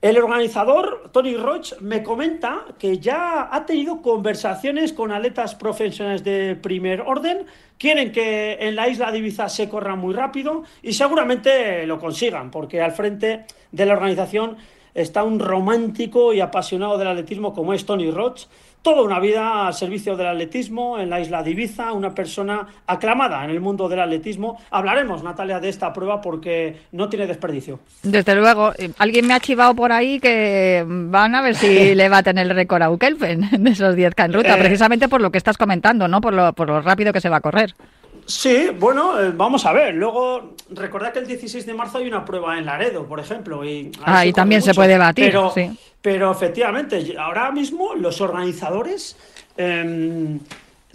El 0.01 0.17
organizador, 0.17 1.11
Tony 1.11 1.35
Roach, 1.35 1.73
me 1.79 2.01
comenta 2.01 2.65
que 2.79 2.97
ya 2.97 3.49
ha 3.51 3.65
tenido 3.67 4.01
conversaciones 4.01 4.93
con 4.93 5.11
atletas 5.11 5.53
profesionales 5.53 6.23
de 6.23 6.55
primer 6.55 7.01
orden, 7.01 7.45
quieren 7.77 8.11
que 8.11 8.53
en 8.61 8.75
la 8.75 8.89
isla 8.89 9.11
de 9.11 9.19
Ibiza 9.19 9.47
se 9.47 9.69
corra 9.69 9.95
muy 9.95 10.15
rápido 10.15 10.63
y 10.81 10.93
seguramente 10.93 11.85
lo 11.85 11.99
consigan, 11.99 12.49
porque 12.49 12.81
al 12.81 12.93
frente 12.93 13.45
de 13.71 13.85
la 13.85 13.93
organización 13.93 14.57
está 14.95 15.21
un 15.21 15.39
romántico 15.39 16.33
y 16.33 16.39
apasionado 16.39 16.97
del 16.97 17.09
atletismo 17.09 17.53
como 17.53 17.71
es 17.71 17.85
Tony 17.85 18.09
Roach 18.09 18.45
toda 18.81 19.03
una 19.03 19.19
vida 19.19 19.67
al 19.67 19.73
servicio 19.73 20.15
del 20.15 20.27
atletismo 20.27 20.99
en 20.99 21.09
la 21.09 21.19
isla 21.19 21.43
de 21.43 21.51
Ibiza, 21.51 21.93
una 21.93 22.13
persona 22.13 22.67
aclamada 22.87 23.43
en 23.43 23.51
el 23.51 23.59
mundo 23.59 23.87
del 23.87 23.99
atletismo. 23.99 24.59
Hablaremos, 24.71 25.23
Natalia, 25.23 25.59
de 25.59 25.69
esta 25.69 25.93
prueba 25.93 26.21
porque 26.21 26.81
no 26.91 27.07
tiene 27.09 27.27
desperdicio. 27.27 27.79
Desde 28.03 28.35
luego, 28.35 28.73
eh, 28.77 28.91
alguien 28.97 29.27
me 29.27 29.33
ha 29.33 29.39
chivado 29.39 29.75
por 29.75 29.91
ahí 29.91 30.19
que 30.19 30.83
van 30.87 31.35
a 31.35 31.41
ver 31.41 31.55
si 31.55 31.95
le 31.95 32.09
va 32.09 32.19
a 32.19 32.23
tener 32.23 32.47
el 32.47 32.55
récord 32.55 32.81
a 32.81 32.89
Ukelfen 32.89 33.49
de 33.63 33.69
esos 33.69 33.95
10K 33.95 34.25
en 34.25 34.33
ruta, 34.33 34.55
eh. 34.55 34.59
precisamente 34.59 35.07
por 35.07 35.21
lo 35.21 35.31
que 35.31 35.37
estás 35.37 35.57
comentando, 35.57 36.07
¿no? 36.07 36.21
Por 36.21 36.33
lo, 36.33 36.53
por 36.53 36.67
lo 36.67 36.81
rápido 36.81 37.13
que 37.13 37.21
se 37.21 37.29
va 37.29 37.37
a 37.37 37.41
correr. 37.41 37.75
Sí, 38.31 38.69
bueno, 38.79 39.19
eh, 39.19 39.31
vamos 39.35 39.65
a 39.65 39.73
ver. 39.73 39.93
Luego, 39.93 40.55
recordad 40.69 41.11
que 41.11 41.19
el 41.19 41.27
16 41.27 41.65
de 41.65 41.73
marzo 41.73 41.97
hay 41.97 42.07
una 42.07 42.23
prueba 42.23 42.57
en 42.57 42.65
Laredo, 42.65 43.05
por 43.05 43.19
ejemplo. 43.19 43.65
Y 43.65 43.91
ah, 44.03 44.25
y 44.25 44.31
también 44.31 44.61
se 44.61 44.73
puede 44.73 44.97
batir. 44.97 45.25
Pero, 45.25 45.51
sí. 45.53 45.69
pero 46.01 46.31
efectivamente, 46.31 47.15
ahora 47.17 47.51
mismo 47.51 47.93
los 47.93 48.21
organizadores 48.21 49.17
em, 49.57 50.39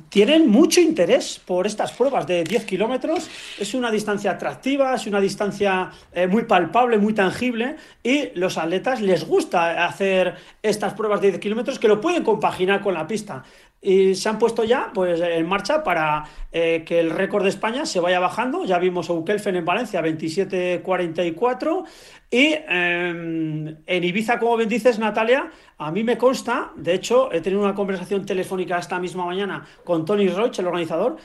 tienen 0.09 0.49
mucho 0.49 0.81
interés 0.81 1.41
por 1.45 1.67
estas 1.67 1.93
pruebas 1.93 2.27
de 2.27 2.43
10 2.45 2.65
kilómetros. 2.65 3.29
Es 3.59 3.75
una 3.75 3.91
distancia 3.91 4.31
atractiva, 4.31 4.95
es 4.95 5.07
una 5.07 5.21
distancia 5.21 5.91
eh, 6.13 6.27
muy 6.27 6.45
palpable, 6.45 6.97
muy 6.97 7.13
tangible. 7.13 7.77
Y 8.03 8.31
los 8.35 8.57
atletas 8.57 9.03
les 9.03 9.27
gusta 9.27 9.85
hacer 9.87 10.35
estas 10.63 10.95
pruebas 10.95 11.21
de 11.21 11.29
10 11.29 11.41
kilómetros 11.41 11.79
que 11.79 11.89
lo 11.89 12.01
pueden 12.01 12.23
compaginar 12.23 12.81
con 12.81 12.95
la 12.95 13.07
pista 13.07 13.45
y 13.87 14.17
se 14.17 14.29
han 14.29 14.41
puesto 14.41 14.65
ya 14.65 14.91
pues, 14.93 15.21
en 15.21 15.47
marcha 15.47 15.85
para 15.85 16.25
eh, 16.51 16.83
que 16.85 16.99
el 16.99 17.11
récord 17.11 17.45
de 17.45 17.51
España 17.51 17.87
se 17.87 18.01
vaya 18.01 18.19
bajando. 18.19 18.65
Ya 18.65 18.81
vimos 18.81 19.09
a 19.09 19.13
Ukelfen 19.13 19.55
en 19.55 19.65
Valencia, 19.65 20.03
27-44. 20.03 21.85
Y 22.29 22.57
em, 22.69 23.77
en 23.87 24.05
Ibiza, 24.05 24.41
como 24.41 24.57
bien 24.57 24.69
dices, 24.69 24.99
Natalia, 24.99 25.53
a 25.79 25.93
mí 25.93 26.03
me 26.03 26.19
consta, 26.19 26.73
de 26.75 26.95
hecho, 26.95 27.33
he 27.33 27.41
tenido 27.41 27.63
una 27.63 27.77
conversación 27.77 28.27
telefónica 28.27 28.77
esta 28.77 28.99
misma 28.99 29.25
mañana 29.25 29.65
con 29.85 30.05
Tony 30.05 30.27
Roach, 30.27 30.59
el 30.59 30.67
organizador, 30.67 31.19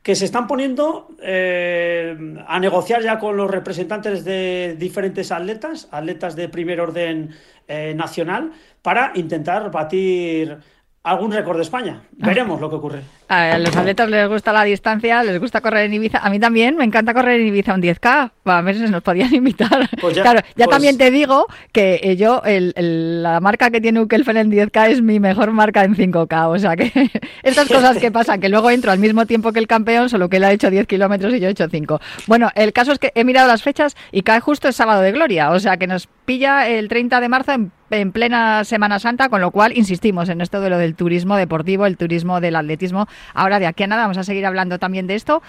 que 0.00 0.14
se 0.14 0.26
están 0.26 0.46
poniendo 0.46 1.08
eh, 1.20 2.16
a 2.46 2.60
negociar 2.60 3.02
ya 3.02 3.18
con 3.18 3.36
los 3.36 3.50
representantes 3.50 4.24
de 4.24 4.76
diferentes 4.78 5.32
atletas, 5.32 5.88
atletas 5.90 6.36
de 6.36 6.48
primer 6.48 6.80
orden 6.80 7.34
eh, 7.66 7.92
nacional, 7.96 8.52
para 8.82 9.10
intentar 9.16 9.72
batir 9.72 10.58
algún 11.04 11.30
récord 11.30 11.56
de 11.56 11.62
España. 11.62 12.02
Ah. 12.20 12.26
Veremos 12.26 12.60
lo 12.60 12.70
que 12.70 12.76
ocurre. 12.76 13.02
A 13.28 13.58
los 13.58 13.74
atletas 13.76 14.08
les 14.08 14.28
gusta 14.28 14.52
la 14.52 14.64
distancia, 14.64 15.22
les 15.22 15.38
gusta 15.38 15.60
correr 15.60 15.86
en 15.86 15.94
Ibiza. 15.94 16.18
A 16.18 16.30
mí 16.30 16.38
también 16.38 16.76
me 16.76 16.84
encanta 16.84 17.14
correr 17.14 17.40
en 17.40 17.46
Ibiza 17.46 17.74
un 17.74 17.82
10K. 17.82 18.30
A 18.44 18.62
veces 18.62 18.90
nos 18.90 19.02
podían 19.02 19.32
invitar. 19.34 19.88
Pues 20.00 20.16
ya, 20.16 20.22
claro, 20.22 20.40
ya 20.56 20.64
pues 20.64 20.68
también 20.70 20.98
te 20.98 21.10
digo 21.10 21.46
que 21.72 22.00
eh, 22.02 22.16
yo, 22.16 22.42
la 22.44 23.40
marca 23.40 23.70
que 23.70 23.80
tiene 23.80 24.00
Ukelfen 24.00 24.36
en 24.36 24.50
10K 24.50 24.88
es 24.88 25.02
mi 25.02 25.20
mejor 25.20 25.52
marca 25.52 25.84
en 25.84 25.94
5K. 25.94 26.48
O 26.48 26.58
sea 26.58 26.74
que 26.74 26.90
estas 27.42 27.68
cosas 27.68 27.98
que 27.98 28.10
pasan, 28.10 28.40
que 28.40 28.48
luego 28.48 28.70
entro 28.70 28.90
al 28.90 28.98
mismo 28.98 29.26
tiempo 29.26 29.52
que 29.52 29.58
el 29.58 29.66
campeón, 29.66 30.08
solo 30.08 30.28
que 30.28 30.38
él 30.38 30.44
ha 30.44 30.52
hecho 30.52 30.70
10 30.70 30.86
kilómetros 30.86 31.34
y 31.34 31.40
yo 31.40 31.48
he 31.48 31.52
hecho 31.52 31.68
5. 31.68 32.00
Bueno, 32.26 32.50
el 32.54 32.72
caso 32.72 32.92
es 32.92 32.98
que 32.98 33.12
he 33.14 33.24
mirado 33.24 33.46
las 33.46 33.62
fechas 33.62 33.94
y 34.10 34.22
cae 34.22 34.40
justo 34.40 34.68
el 34.68 34.74
sábado 34.74 35.02
de 35.02 35.12
gloria. 35.12 35.50
O 35.50 35.60
sea 35.60 35.76
que 35.76 35.86
nos 35.86 36.08
pilla 36.24 36.66
el 36.68 36.88
30 36.88 37.20
de 37.20 37.28
marzo 37.28 37.52
en, 37.52 37.72
en 37.90 38.12
plena 38.12 38.64
Semana 38.64 38.98
Santa, 38.98 39.28
con 39.28 39.40
lo 39.40 39.50
cual 39.50 39.76
insistimos 39.76 40.28
en 40.28 40.40
esto 40.40 40.60
de 40.60 40.70
lo 40.70 40.78
del 40.78 40.94
turismo 40.94 41.36
deportivo, 41.36 41.86
el 41.86 41.96
turismo 41.96 42.40
del 42.40 42.56
atletismo. 42.56 43.06
Ahora 43.34 43.58
de 43.58 43.66
aquí 43.66 43.82
a 43.82 43.86
nada 43.86 44.02
vamos 44.02 44.18
a 44.18 44.24
seguir 44.24 44.46
hablando 44.46 44.78
también 44.78 45.06
de 45.06 45.14
esto, 45.14 45.42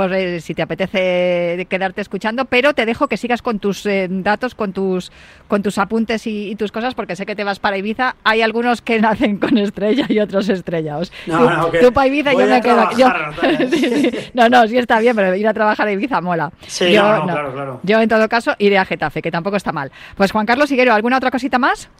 por 0.00 0.14
eh, 0.14 0.40
si 0.40 0.54
te 0.54 0.62
apetece 0.62 1.66
quedarte 1.68 2.00
escuchando, 2.00 2.46
pero 2.46 2.72
te 2.72 2.86
dejo 2.86 3.06
que 3.06 3.18
sigas 3.18 3.42
con 3.42 3.58
tus 3.58 3.84
eh, 3.84 4.08
datos, 4.08 4.54
con 4.54 4.72
tus 4.72 5.12
con 5.46 5.62
tus 5.62 5.76
apuntes 5.76 6.26
y, 6.26 6.56
tus 6.56 6.72
cosas, 6.72 6.94
porque 6.94 7.16
sé 7.16 7.26
que 7.26 7.36
te 7.36 7.44
vas 7.44 7.58
para 7.58 7.76
Ibiza. 7.76 8.16
Hay 8.24 8.40
algunos 8.40 8.80
que 8.80 8.98
nacen 8.98 9.36
con 9.36 9.58
estrella 9.58 10.06
y 10.08 10.18
otros 10.18 10.48
estrellados. 10.48 11.12
No, 11.26 11.66
tú, 11.66 11.76
no, 11.82 11.92
para 11.92 12.06
Ibiza 12.06 12.32
yo 12.32 12.46
me 12.46 12.62
quedo. 12.62 12.88
No, 14.32 14.48
no, 14.48 14.66
sí 14.68 14.78
está 14.78 15.00
bien, 15.00 15.14
pero 15.14 15.34
ir 15.34 15.46
a 15.46 15.52
trabajar 15.52 15.86
a 15.86 15.92
Ibiza 15.92 16.22
mola. 16.22 16.50
Sí, 16.66 16.92
yo, 16.92 17.02
claro, 17.02 17.52
claro. 17.52 17.80
Yo 17.82 18.00
en 18.00 18.08
todo 18.08 18.26
caso 18.26 18.54
iré 18.58 18.78
a 18.78 18.86
Getafe, 18.86 19.20
que 19.20 19.30
tampoco 19.30 19.58
está 19.58 19.70
mal. 19.70 19.92
Pues 20.16 20.32
Juan 20.32 20.46
Carlos 20.46 20.70
Higuero, 20.70 20.94
¿alguna 20.94 21.18
otra 21.18 21.30
cosita 21.30 21.58
más? 21.58 21.90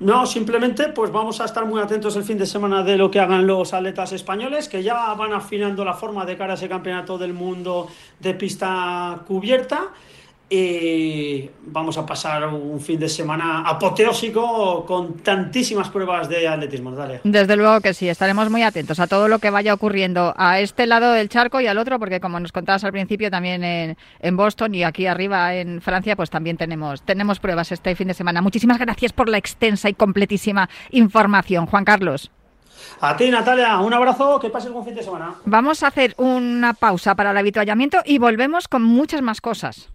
No, 0.00 0.24
simplemente 0.24 0.88
pues 0.88 1.12
vamos 1.12 1.42
a 1.42 1.44
estar 1.44 1.66
muy 1.66 1.78
atentos 1.78 2.16
el 2.16 2.24
fin 2.24 2.38
de 2.38 2.46
semana 2.46 2.82
de 2.82 2.96
lo 2.96 3.10
que 3.10 3.20
hagan 3.20 3.46
los 3.46 3.74
atletas 3.74 4.12
españoles, 4.12 4.66
que 4.66 4.82
ya 4.82 5.12
van 5.12 5.34
afinando 5.34 5.84
la 5.84 5.92
forma 5.92 6.24
de 6.24 6.38
cara 6.38 6.54
a 6.54 6.56
ese 6.56 6.70
campeonato 6.70 7.18
del 7.18 7.34
mundo 7.34 7.86
de 8.18 8.32
pista 8.32 9.20
cubierta 9.26 9.90
y 10.52 11.48
vamos 11.62 11.96
a 11.96 12.04
pasar 12.04 12.48
un 12.48 12.80
fin 12.80 12.98
de 12.98 13.08
semana 13.08 13.60
apoteósico 13.60 14.84
con 14.84 15.18
tantísimas 15.18 15.88
pruebas 15.90 16.28
de 16.28 16.48
atletismo. 16.48 16.90
Dale. 16.90 17.20
Desde 17.22 17.54
luego 17.54 17.80
que 17.80 17.94
sí, 17.94 18.08
estaremos 18.08 18.50
muy 18.50 18.64
atentos 18.64 18.98
a 18.98 19.06
todo 19.06 19.28
lo 19.28 19.38
que 19.38 19.50
vaya 19.50 19.72
ocurriendo 19.72 20.34
a 20.36 20.58
este 20.58 20.88
lado 20.88 21.12
del 21.12 21.28
charco 21.28 21.60
y 21.60 21.68
al 21.68 21.78
otro, 21.78 22.00
porque 22.00 22.18
como 22.18 22.40
nos 22.40 22.50
contabas 22.50 22.82
al 22.82 22.90
principio, 22.90 23.30
también 23.30 23.62
en, 23.62 23.96
en 24.18 24.36
Boston 24.36 24.74
y 24.74 24.82
aquí 24.82 25.06
arriba 25.06 25.54
en 25.54 25.80
Francia, 25.80 26.16
pues 26.16 26.30
también 26.30 26.56
tenemos, 26.56 27.02
tenemos 27.02 27.38
pruebas 27.38 27.70
este 27.70 27.94
fin 27.94 28.08
de 28.08 28.14
semana. 28.14 28.42
Muchísimas 28.42 28.78
gracias 28.78 29.12
por 29.12 29.28
la 29.28 29.38
extensa 29.38 29.88
y 29.88 29.94
completísima 29.94 30.68
información, 30.90 31.66
Juan 31.66 31.84
Carlos. 31.84 32.32
A 33.00 33.16
ti, 33.16 33.30
Natalia, 33.30 33.78
un 33.78 33.94
abrazo, 33.94 34.40
que 34.40 34.50
pases 34.50 34.72
un 34.72 34.84
fin 34.84 34.96
de 34.96 35.04
semana. 35.04 35.34
Vamos 35.44 35.84
a 35.84 35.88
hacer 35.88 36.14
una 36.16 36.74
pausa 36.74 37.14
para 37.14 37.30
el 37.30 37.36
habituallamiento 37.36 37.98
y 38.04 38.18
volvemos 38.18 38.66
con 38.66 38.82
muchas 38.82 39.22
más 39.22 39.40
cosas. 39.40 39.90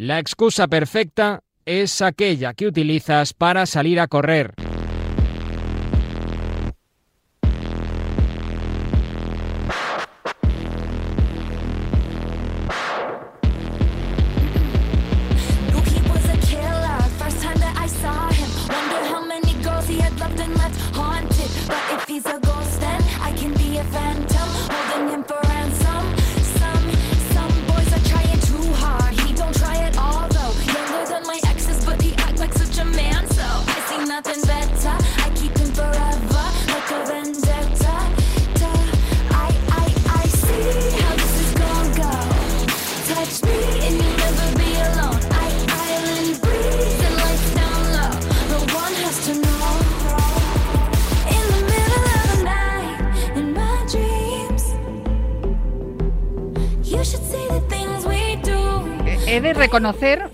La 0.00 0.20
excusa 0.20 0.68
perfecta 0.68 1.40
es 1.66 2.02
aquella 2.02 2.54
que 2.54 2.68
utilizas 2.68 3.34
para 3.34 3.66
salir 3.66 3.98
a 3.98 4.06
correr. 4.06 4.54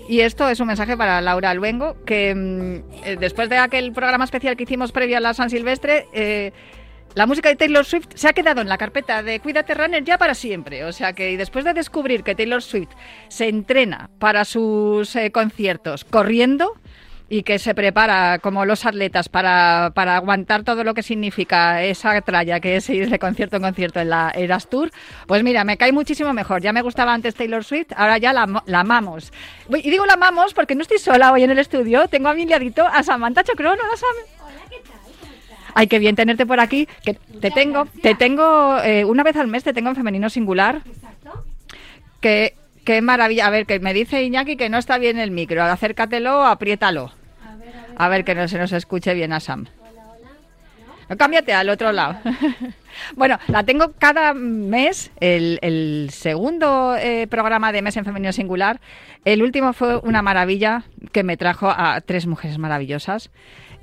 Y 0.09 0.21
esto 0.21 0.49
es 0.49 0.59
un 0.59 0.67
mensaje 0.67 0.97
para 0.97 1.21
Laura 1.21 1.53
Luengo, 1.53 1.97
que 2.03 2.33
mm, 2.33 3.05
eh, 3.05 3.17
después 3.19 3.47
de 3.47 3.57
aquel 3.57 3.91
programa 3.91 4.23
especial 4.23 4.57
que 4.57 4.63
hicimos 4.63 4.91
previo 4.91 5.17
a 5.17 5.19
la 5.19 5.35
San 5.35 5.51
Silvestre, 5.51 6.07
eh, 6.13 6.51
la 7.13 7.27
música 7.27 7.49
de 7.49 7.55
Taylor 7.55 7.85
Swift 7.85 8.07
se 8.15 8.27
ha 8.27 8.33
quedado 8.33 8.61
en 8.61 8.69
la 8.69 8.79
carpeta 8.79 9.21
de 9.21 9.39
Cuídate 9.39 9.75
Runner 9.75 10.03
ya 10.03 10.17
para 10.17 10.33
siempre. 10.33 10.83
O 10.85 10.91
sea 10.91 11.13
que 11.13 11.37
después 11.37 11.63
de 11.63 11.73
descubrir 11.73 12.23
que 12.23 12.33
Taylor 12.33 12.63
Swift 12.63 12.89
se 13.27 13.47
entrena 13.47 14.09
para 14.17 14.45
sus 14.45 15.15
eh, 15.15 15.31
conciertos 15.31 16.05
corriendo, 16.05 16.73
y 17.27 17.43
que 17.43 17.57
se 17.57 17.73
prepara 17.73 18.39
como 18.39 18.65
los 18.65 18.85
atletas 18.85 19.29
para, 19.29 19.91
para, 19.95 20.15
aguantar 20.17 20.63
todo 20.63 20.83
lo 20.83 20.93
que 20.93 21.01
significa 21.01 21.83
esa 21.83 22.21
tralla 22.21 22.59
que 22.59 22.75
es 22.75 22.89
ir 22.89 23.09
de 23.09 23.17
concierto 23.17 23.55
en 23.55 23.63
concierto 23.63 23.99
en 23.99 24.09
la 24.09 24.31
Eras 24.35 24.69
Tour, 24.69 24.91
pues 25.25 25.43
mira, 25.43 25.63
me 25.63 25.77
cae 25.77 25.91
muchísimo 25.91 26.33
mejor. 26.33 26.61
Ya 26.61 26.71
me 26.71 26.81
gustaba 26.81 27.13
antes 27.13 27.35
Taylor 27.35 27.63
Swift, 27.63 27.91
ahora 27.95 28.17
ya 28.17 28.31
la, 28.31 28.63
la 28.65 28.79
amamos. 28.81 29.33
Y 29.69 29.89
digo 29.89 30.05
la 30.05 30.13
amamos 30.13 30.53
porque 30.53 30.75
no 30.75 30.83
estoy 30.83 30.99
sola 30.99 31.31
hoy 31.31 31.43
en 31.43 31.51
el 31.51 31.59
estudio, 31.59 32.07
tengo 32.07 32.29
a 32.29 32.33
mi 32.33 32.45
liadito 32.45 32.85
a 32.85 33.01
Samantha 33.01 33.43
Chocron. 33.43 33.73
Hola, 33.79 33.97
Sam. 33.97 34.45
Hola, 34.45 34.69
¿qué 34.69 34.77
tal? 34.87 34.99
Ay, 35.73 35.87
qué 35.87 35.99
bien 35.99 36.15
tenerte 36.15 36.45
por 36.45 36.59
aquí. 36.59 36.87
Que 37.03 37.15
te 37.15 37.49
tengo, 37.49 37.87
te 38.01 38.13
tengo 38.13 38.79
eh, 38.83 39.03
una 39.03 39.23
vez 39.23 39.35
al 39.35 39.47
mes 39.47 39.63
te 39.63 39.73
tengo 39.73 39.89
en 39.89 39.95
femenino 39.95 40.29
singular. 40.29 40.81
Exacto. 40.85 41.43
Que 42.21 42.53
Qué 42.85 43.01
maravilla. 43.01 43.47
A 43.47 43.49
ver, 43.49 43.65
que 43.65 43.79
me 43.79 43.93
dice 43.93 44.23
Iñaki 44.23 44.55
que 44.55 44.69
no 44.69 44.77
está 44.77 44.97
bien 44.99 45.17
el 45.17 45.31
micro. 45.31 45.63
Acércatelo, 45.63 46.45
apriétalo. 46.45 47.11
A 47.43 47.55
ver, 47.55 47.73
a 47.97 48.09
ver, 48.09 48.23
que 48.23 48.35
no 48.35 48.47
se 48.47 48.59
nos 48.59 48.71
escuche 48.71 49.13
bien 49.15 49.33
a 49.33 49.39
Sam. 49.39 49.65
Hola, 49.79 50.03
hola. 50.07 50.29
¿No? 51.09 51.17
cámbiate 51.17 51.53
al 51.53 51.69
otro 51.69 51.91
lado. 51.91 52.19
Bueno, 53.15 53.39
la 53.47 53.63
tengo 53.63 53.93
cada 53.97 54.33
mes, 54.33 55.11
el, 55.19 55.59
el 55.61 56.09
segundo 56.11 56.95
eh, 56.95 57.27
programa 57.27 57.71
de 57.71 57.81
Mes 57.81 57.97
en 57.97 58.05
Femenino 58.05 58.31
Singular. 58.31 58.79
El 59.23 59.41
último 59.41 59.73
fue 59.73 59.97
una 59.97 60.21
maravilla 60.21 60.83
que 61.11 61.23
me 61.23 61.37
trajo 61.37 61.69
a 61.69 62.01
tres 62.01 62.27
mujeres 62.27 62.57
maravillosas 62.57 63.31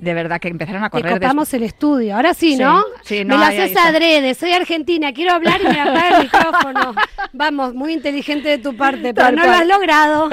de 0.03 0.13
verdad 0.13 0.39
que 0.39 0.49
empezaron 0.49 0.83
a 0.83 0.89
correr. 0.89 1.13
Te 1.13 1.19
copamos 1.19 1.53
el 1.53 1.63
estudio. 1.63 2.15
Ahora 2.15 2.33
sí, 2.33 2.57
¿no? 2.57 2.83
Sí, 3.03 3.23
no, 3.23 3.37
me 3.37 3.45
lo 3.45 3.45
haces 3.45 3.75
adrede. 3.77 4.33
Soy 4.33 4.51
argentina, 4.51 5.13
quiero 5.13 5.33
hablar 5.33 5.61
y 5.61 5.63
me 5.65 5.79
apaga 5.79 6.17
el 6.17 6.23
micrófono. 6.23 6.95
Vamos, 7.33 7.73
muy 7.73 7.93
inteligente 7.93 8.49
de 8.49 8.57
tu 8.57 8.75
parte, 8.75 9.13
pero 9.13 9.31
no 9.31 9.45
lo 9.45 9.51
has 9.51 9.67
logrado. 9.67 10.29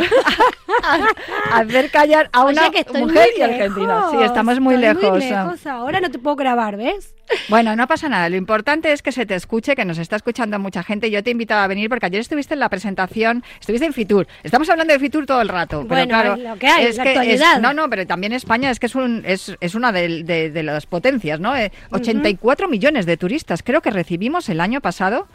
Hacer 1.53 1.91
callar 1.91 2.29
a 2.33 2.45
una 2.45 2.71
que 2.71 2.81
estoy 2.81 3.03
mujer 3.03 3.29
y 3.39 3.43
argentina. 3.43 4.07
Sí, 4.11 4.17
estamos 4.23 4.61
muy 4.61 4.75
estoy 4.75 4.95
lejos. 4.95 5.19
Muy 5.19 5.31
lejos. 5.31 5.67
Ahora 5.67 6.01
no 6.01 6.11
te 6.11 6.19
puedo 6.19 6.37
grabar, 6.37 6.77
¿ves? 6.77 7.15
Bueno, 7.49 7.77
no 7.77 7.87
pasa 7.87 8.09
nada. 8.09 8.29
Lo 8.29 8.37
importante 8.37 8.93
es 8.93 9.03
que 9.03 9.13
se 9.13 9.25
te 9.25 9.35
escuche, 9.37 9.77
que 9.77 9.85
nos 9.85 9.99
está 9.99 10.17
escuchando 10.17 10.59
mucha 10.59 10.83
gente. 10.83 11.11
Yo 11.11 11.23
te 11.23 11.31
invitaba 11.31 11.63
a 11.65 11.67
venir 11.69 11.89
porque 11.89 12.07
ayer 12.07 12.21
estuviste 12.21 12.55
en 12.55 12.61
la 12.61 12.69
presentación, 12.69 13.45
estuviste 13.61 13.87
en 13.87 13.93
Fitur. 13.93 14.27
Estamos 14.43 14.69
hablando 14.69 14.93
de 14.93 14.99
Fitur 14.99 15.27
todo 15.27 15.41
el 15.41 15.49
rato. 15.49 15.79
Pero 15.79 15.89
Bueno, 15.89 16.09
claro, 16.09 16.35
es 16.35 16.41
lo 16.43 16.57
que 16.59 16.67
hay, 16.67 16.93
la 16.93 17.03
que 17.05 17.09
actualidad. 17.11 17.61
no, 17.61 17.73
no, 17.73 17.89
pero 17.89 18.07
también 18.07 18.33
España 18.33 18.71
es 18.71 18.81
que 18.81 18.87
es, 18.87 18.95
un, 18.97 19.23
es, 19.25 19.57
es 19.61 19.75
una 19.77 19.93
de, 19.93 20.25
de- 20.25 20.51
de 20.51 20.63
las 20.65 20.87
potencias, 20.87 21.39
¿no? 21.39 21.57
Eh, 21.57 21.71
84 21.93 22.69
millones 22.69 23.07
de 23.07 23.17
turistas 23.17 23.63
creo 23.63 23.81
que 23.81 23.91
recibimos 23.91 24.49
el 24.49 24.61
año 24.61 24.81
pasado. 24.81 25.29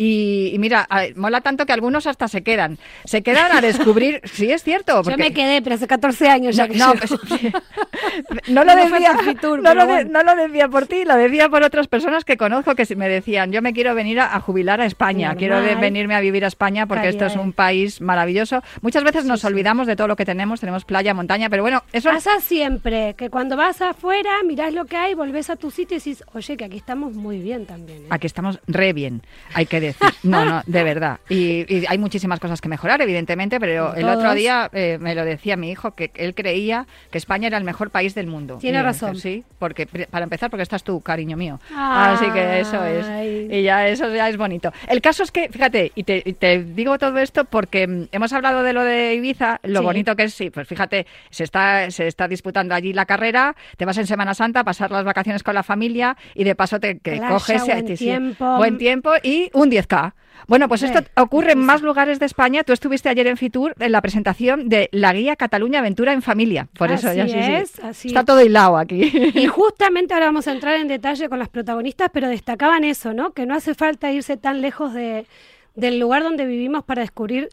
Y, 0.00 0.52
y 0.54 0.58
mira, 0.60 0.86
a- 0.88 1.06
mola 1.16 1.40
tanto 1.42 1.66
que 1.66 1.72
algunos 1.72 2.06
hasta 2.06 2.28
se 2.28 2.42
quedan. 2.42 2.78
Se 3.04 3.22
quedan 3.22 3.50
a 3.52 3.60
descubrir, 3.60 4.20
sí 4.32 4.50
es 4.50 4.62
cierto. 4.62 4.92
Yo 4.98 5.02
porque- 5.02 5.16
me 5.18 5.32
quedé, 5.34 5.60
pero 5.60 5.74
hace 5.74 5.86
14 5.88 6.28
años 6.28 6.54
ya 6.56 6.66
no, 6.68 6.72
que 6.72 6.78
no, 6.78 6.94
pues, 6.94 7.10
no 8.48 8.64
lo 8.64 8.74
decía, 8.76 9.18
Fitur, 9.18 9.60
no, 9.62 9.74
lo 9.74 9.86
de- 9.86 9.92
bueno. 10.04 10.10
no 10.12 10.22
lo 10.22 10.42
decía 10.46 10.68
por 10.68 10.86
ti, 10.86 11.04
lo 11.04 11.16
decía 11.16 11.48
por 11.48 11.62
otras 11.62 11.88
personas 11.88 12.24
que 12.24 12.36
conozco 12.36 12.74
que 12.74 12.86
me 12.96 13.08
decían, 13.08 13.52
yo 13.52 13.60
me 13.60 13.72
quiero 13.72 13.94
venir 13.94 14.20
a, 14.20 14.34
a 14.36 14.40
jubilar 14.40 14.80
a 14.80 14.86
España, 14.86 15.28
Normal. 15.28 15.38
quiero 15.38 15.60
de- 15.62 15.74
venirme 15.74 16.14
a 16.14 16.20
vivir 16.20 16.44
a 16.44 16.48
España 16.48 16.86
porque 16.86 17.08
esto 17.08 17.26
es 17.26 17.36
un 17.36 17.52
país 17.52 18.00
maravilloso. 18.00 18.62
Muchas 18.82 19.02
veces 19.04 19.24
nos 19.24 19.44
olvidamos 19.44 19.86
de 19.86 19.96
todo 19.96 20.06
lo 20.08 20.16
que 20.16 20.24
tenemos, 20.24 20.60
tenemos 20.60 20.84
playa, 20.84 21.12
montaña, 21.14 21.50
pero 21.50 21.62
bueno, 21.62 21.82
eso 21.92 22.08
Pasa 22.10 22.40
siempre 22.40 23.14
que 23.16 23.30
cuando 23.30 23.56
vas 23.56 23.82
afuera, 23.82 24.30
mirás 24.44 24.72
lo 24.72 24.84
que 24.86 24.96
hay, 24.96 25.14
volvés 25.14 25.50
a 25.50 25.56
tu 25.56 25.70
sitio 25.70 25.96
y 25.96 26.00
dices, 26.00 26.24
oye, 26.34 26.56
que 26.56 26.64
aquí 26.64 26.76
estamos 26.76 27.14
muy 27.14 27.40
bien 27.40 27.66
también. 27.66 28.02
¿eh?". 28.02 28.06
Aquí 28.10 28.26
estamos 28.26 28.60
re 28.68 28.92
bien, 28.92 29.22
hay 29.54 29.66
que 29.66 29.80
decir. 29.88 30.08
No, 30.22 30.44
no, 30.44 30.62
de 30.66 30.82
verdad. 30.84 31.18
Y, 31.28 31.64
y 31.72 31.84
hay 31.88 31.98
muchísimas 31.98 32.40
cosas 32.40 32.60
que 32.60 32.68
mejorar, 32.68 33.00
evidentemente, 33.02 33.58
pero 33.60 33.94
el 33.94 34.08
otro 34.08 34.34
día 34.34 34.68
eh, 34.72 34.98
me 35.00 35.14
lo 35.14 35.24
decía 35.24 35.56
mi 35.56 35.70
hijo, 35.70 35.92
que 35.92 36.10
él 36.14 36.34
creía 36.34 36.86
que 37.10 37.18
España 37.18 37.46
era 37.48 37.58
el 37.58 37.64
mejor 37.64 37.90
país 37.90 38.14
del 38.14 38.26
mundo. 38.26 38.58
Tiene 38.60 38.78
Y, 38.78 38.82
razón. 38.82 39.16
Sí, 39.16 39.44
porque 39.58 39.86
para 40.10 40.24
empezar, 40.24 40.50
porque 40.50 40.62
estás 40.62 40.82
tú, 40.84 41.00
cariño 41.00 41.36
mío. 41.36 41.60
Así 41.74 42.30
que 42.30 42.60
eso 42.60 42.84
es. 42.84 43.06
Y 43.52 43.62
ya 43.62 43.86
eso 43.88 44.12
ya 44.14 44.28
es 44.28 44.36
bonito. 44.36 44.72
El 44.88 45.00
caso 45.00 45.22
es 45.22 45.30
que, 45.32 45.48
fíjate, 45.48 45.92
y 45.94 46.04
te, 46.04 46.22
y 46.24 46.32
te 46.34 46.62
digo 46.62 46.98
todo 46.98 47.18
esto 47.18 47.44
porque 47.44 47.86
mm, 47.86 48.04
hemos 48.12 48.32
hablado 48.32 48.62
de 48.62 48.72
lo 48.72 48.82
de 48.84 49.14
Ibiza, 49.14 49.60
lo 49.62 49.80
Sí. 49.80 49.84
bonito 49.84 50.16
que 50.16 50.24
es, 50.24 50.34
sí, 50.34 50.50
pues 50.50 50.66
fíjate, 50.68 51.06
se 51.30 51.44
está, 51.44 51.90
se 51.90 52.06
está 52.06 52.28
disputando 52.28 52.74
allí 52.74 52.92
la 52.92 53.06
carrera, 53.06 53.54
te 53.76 53.84
vas 53.84 53.96
en 53.98 54.06
Semana 54.06 54.34
Santa 54.34 54.60
a 54.60 54.64
pasar 54.64 54.90
las 54.90 55.04
vacaciones 55.04 55.42
con 55.42 55.54
la 55.54 55.62
familia 55.62 56.16
y 56.34 56.44
de 56.44 56.54
paso 56.54 56.78
te 56.80 56.98
que 56.98 57.18
coges 57.20 57.64
buen 57.64 57.86
sí, 57.88 57.96
sí, 57.96 58.04
tiempo. 58.06 58.56
buen 58.56 58.78
tiempo 58.78 59.10
y 59.22 59.50
un 59.52 59.70
10K. 59.78 60.14
Bueno, 60.46 60.68
pues 60.68 60.82
esto 60.82 61.00
ocurre 61.20 61.52
en 61.52 61.58
más 61.58 61.82
lugares 61.82 62.18
de 62.20 62.26
España. 62.26 62.64
Tú 62.64 62.72
estuviste 62.72 63.08
ayer 63.08 63.26
en 63.26 63.36
Fitur 63.36 63.74
en 63.78 63.92
la 63.92 64.00
presentación 64.00 64.68
de 64.68 64.88
la 64.92 65.12
guía 65.12 65.36
Cataluña 65.36 65.80
Aventura 65.80 66.12
en 66.12 66.22
Familia. 66.22 66.68
Por 66.78 66.90
eso 66.90 67.12
ya 67.12 67.24
Así 67.24 67.32
sí, 67.34 67.42
sí. 67.42 67.52
es, 67.52 67.78
así 67.80 68.08
Está 68.08 68.20
es. 68.20 68.26
todo 68.26 68.40
hilado 68.42 68.76
aquí. 68.78 69.32
Y 69.34 69.46
justamente 69.48 70.14
ahora 70.14 70.26
vamos 70.26 70.48
a 70.48 70.52
entrar 70.52 70.76
en 70.76 70.88
detalle 70.88 71.28
con 71.28 71.38
las 71.38 71.48
protagonistas, 71.48 72.08
pero 72.12 72.28
destacaban 72.28 72.84
eso, 72.84 73.12
¿no? 73.12 73.32
Que 73.32 73.46
no 73.46 73.54
hace 73.54 73.74
falta 73.74 74.10
irse 74.12 74.36
tan 74.36 74.62
lejos 74.62 74.94
de, 74.94 75.26
del 75.74 75.98
lugar 75.98 76.22
donde 76.22 76.46
vivimos 76.46 76.84
para 76.84 77.02
descubrir 77.02 77.48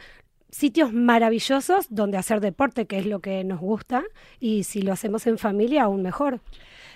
sitios 0.50 0.94
maravillosos 0.94 1.88
donde 1.90 2.18
hacer 2.18 2.40
deporte, 2.40 2.86
que 2.86 2.98
es 3.00 3.06
lo 3.06 3.20
que 3.20 3.44
nos 3.44 3.60
gusta, 3.60 4.04
y 4.40 4.64
si 4.64 4.82
lo 4.82 4.94
hacemos 4.94 5.28
en 5.28 5.38
familia, 5.38 5.84
aún 5.84 6.02
mejor. 6.02 6.40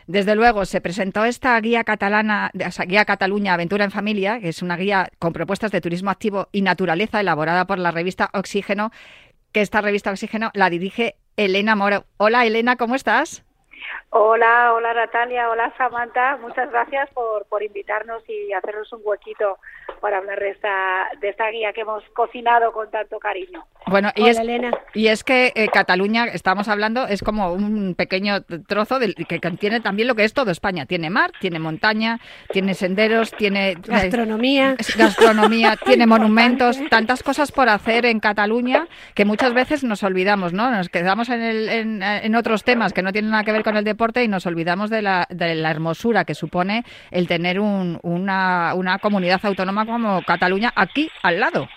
Desde 0.10 0.34
luego, 0.34 0.66
se 0.66 0.82
presentó 0.82 1.24
esta 1.24 1.56
guía 1.62 1.84
catalana, 1.84 2.50
o 2.66 2.72
sea, 2.72 2.86
guía 2.86 3.06
Cataluña 3.06 3.54
Aventura 3.54 3.86
en 3.86 3.92
Familia, 3.92 4.40
que 4.40 4.50
es 4.50 4.64
una 4.64 4.76
guía 4.76 5.10
con 5.20 5.34
propuestas 5.34 5.70
de 5.70 5.82
turismo 5.82 6.10
activo 6.10 6.48
y 6.52 6.64
naturaleza 6.64 7.20
elaborada 7.20 7.66
por 7.66 7.78
la 7.78 7.92
revista 7.92 8.32
Oxígeno, 8.34 8.90
que 9.54 9.62
esta 9.62 9.82
revista 9.82 10.10
Oxígeno 10.10 10.50
la 10.56 10.72
dirige 10.72 11.14
Elena 11.38 11.76
Moro. 11.76 12.06
Hola 12.18 12.48
Elena, 12.48 12.76
¿cómo 12.76 12.96
estás? 12.96 13.46
Hola, 14.10 14.74
hola 14.74 14.96
Natalia, 14.96 15.48
hola 15.48 15.72
Samantha, 15.78 16.38
muchas 16.38 16.72
gracias 16.72 17.08
por, 17.12 17.46
por 17.46 17.62
invitarnos 17.62 18.28
y 18.28 18.52
hacernos 18.52 18.92
un 18.92 19.02
huequito 19.04 19.60
para 20.00 20.18
hablar 20.18 20.40
de 20.40 20.50
esta, 20.52 21.08
de 21.22 21.30
esta 21.30 21.50
guía 21.50 21.74
que 21.74 21.82
hemos 21.82 22.04
cocinado 22.16 22.72
con 22.72 22.90
tanto 22.92 23.20
cariño. 23.20 23.66
Bueno, 23.88 24.12
y 24.16 24.22
Hola, 24.22 24.32
es, 24.32 24.40
Elena. 24.40 24.72
y 24.94 25.08
es 25.08 25.24
que 25.24 25.52
eh, 25.56 25.68
Cataluña, 25.72 26.26
estamos 26.26 26.68
hablando, 26.68 27.08
es 27.08 27.22
como 27.24 27.54
un 27.54 27.96
pequeño 27.96 28.42
trozo 28.68 29.00
del, 29.00 29.16
que 29.16 29.40
contiene 29.40 29.80
también 29.80 30.08
lo 30.08 30.16
que 30.16 30.24
es 30.24 30.34
todo 30.34 30.52
España. 30.52 30.86
Tiene 30.86 31.10
mar, 31.10 31.32
tiene 31.40 31.60
montaña, 31.60 32.20
tiene 32.52 32.74
senderos, 32.74 33.32
tiene... 33.32 33.76
Gastronomía. 33.86 34.76
Es 34.78 34.96
gastronomía, 34.96 35.76
tiene 35.86 36.06
monumentos, 36.08 36.80
tantas 36.90 37.24
cosas 37.24 37.52
por 37.52 37.70
hacer 37.70 38.06
en 38.06 38.20
Cataluña 38.20 38.88
que 39.16 39.26
muchas 39.26 39.54
veces 39.54 39.84
nos 39.84 40.04
olvidamos, 40.04 40.54
¿no? 40.54 40.70
Nos 40.72 40.90
quedamos 40.90 41.30
en, 41.30 41.42
el- 41.42 41.70
en, 41.70 42.04
en 42.04 42.36
otros 42.36 42.64
temas 42.64 42.94
que 42.94 43.02
no 43.02 43.12
tienen 43.12 43.32
nada 43.32 43.44
que 43.44 43.52
ver 43.52 43.64
con 43.64 43.78
el 43.78 43.84
deporte 43.84 44.24
y 44.24 44.28
nos 44.28 44.46
olvidamos 44.46 44.90
de 44.90 45.02
la, 45.02 45.26
de 45.30 45.56
la 45.56 45.72
hermosura 45.72 46.26
que 46.26 46.36
supone 46.36 46.84
el 47.12 47.28
tener 47.28 47.60
un- 47.60 48.00
una, 48.04 48.74
una 48.76 49.00
comunidad 49.00 49.40
autónoma 49.44 49.86
como 49.90 50.22
Cataluña 50.24 50.72
aquí 50.76 51.12
al 51.24 51.40
lado. 51.40 51.68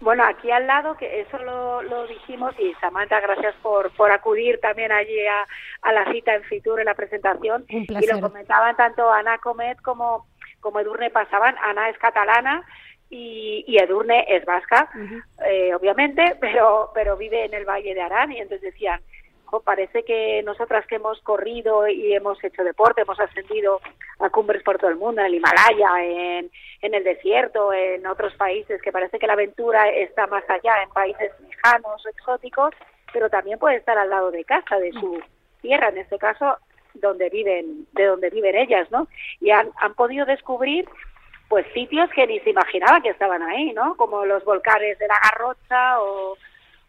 Bueno, 0.00 0.22
aquí 0.24 0.48
al 0.50 0.66
lado, 0.68 0.96
que 0.96 1.22
eso 1.22 1.38
lo, 1.38 1.82
lo 1.82 2.06
dijimos, 2.06 2.54
y 2.60 2.72
Samantha, 2.74 3.20
gracias 3.20 3.56
por, 3.62 3.90
por 3.96 4.12
acudir 4.12 4.60
también 4.60 4.92
allí 4.92 5.26
a, 5.26 5.44
a 5.82 5.92
la 5.92 6.12
cita 6.12 6.34
en 6.36 6.44
Fitur, 6.44 6.78
en 6.78 6.86
la 6.86 6.94
presentación. 6.94 7.64
Un 7.68 7.84
Y 7.88 8.06
lo 8.06 8.20
comentaban 8.20 8.76
tanto 8.76 9.10
Ana 9.10 9.38
Comet 9.38 9.80
como, 9.82 10.26
como 10.60 10.78
Edurne 10.78 11.10
pasaban. 11.10 11.56
Ana 11.64 11.88
es 11.88 11.98
catalana 11.98 12.64
y, 13.10 13.64
y 13.66 13.78
Edurne 13.78 14.24
es 14.28 14.44
vasca, 14.44 14.88
eh, 15.44 15.74
obviamente, 15.74 16.36
pero, 16.40 16.92
pero 16.94 17.16
vive 17.16 17.46
en 17.46 17.54
el 17.54 17.64
Valle 17.64 17.92
de 17.92 18.02
Arán. 18.02 18.30
Y 18.30 18.38
entonces 18.38 18.72
decían, 18.72 19.00
"Jo, 19.50 19.60
parece 19.60 20.02
que 20.04 20.42
nosotras 20.42 20.86
que 20.86 20.96
hemos 20.96 21.20
corrido 21.22 21.88
y 21.88 22.12
hemos 22.12 22.42
hecho 22.44 22.62
deporte, 22.62 23.02
hemos 23.02 23.18
ascendido 23.18 23.80
a 24.20 24.28
cumbres 24.28 24.62
por 24.62 24.78
todo 24.78 24.90
el 24.90 24.96
mundo, 24.96 25.20
en 25.20 25.28
el 25.28 25.34
Himalaya, 25.36 26.04
en, 26.04 26.50
en 26.82 26.94
el 26.94 27.02
desierto, 27.02 27.72
en 27.72 28.06
otros 28.06 28.34
países, 28.34 28.82
que 28.82 28.92
parece 28.92 29.18
que 29.18 29.26
la 29.26 29.32
aventura 29.32 29.88
está 29.88 30.26
más 30.26 30.44
allá, 30.50 30.82
en 30.82 30.90
países 30.90 31.32
lejanos 31.40 32.04
exóticos, 32.06 32.74
pero 33.12 33.30
también 33.30 33.58
puede 33.58 33.76
estar 33.76 33.96
al 33.96 34.10
lado 34.10 34.30
de 34.30 34.44
casa, 34.44 34.78
de 34.78 34.92
su 34.92 35.22
tierra, 35.62 35.88
en 35.88 35.98
este 35.98 36.18
caso, 36.18 36.58
donde 36.94 37.30
viven, 37.30 37.86
de 37.92 38.04
donde 38.04 38.28
viven 38.28 38.54
ellas, 38.54 38.90
¿no? 38.90 39.08
Y 39.40 39.50
han, 39.50 39.70
han 39.76 39.94
podido 39.94 40.26
descubrir 40.26 40.86
pues 41.48 41.66
sitios 41.72 42.10
que 42.10 42.26
ni 42.26 42.40
se 42.40 42.50
imaginaban 42.50 43.00
que 43.00 43.08
estaban 43.08 43.42
ahí, 43.42 43.72
¿no? 43.72 43.96
Como 43.96 44.26
los 44.26 44.44
volcanes 44.44 44.98
de 44.98 45.08
la 45.08 45.18
Garrocha 45.22 46.00
o, 46.02 46.36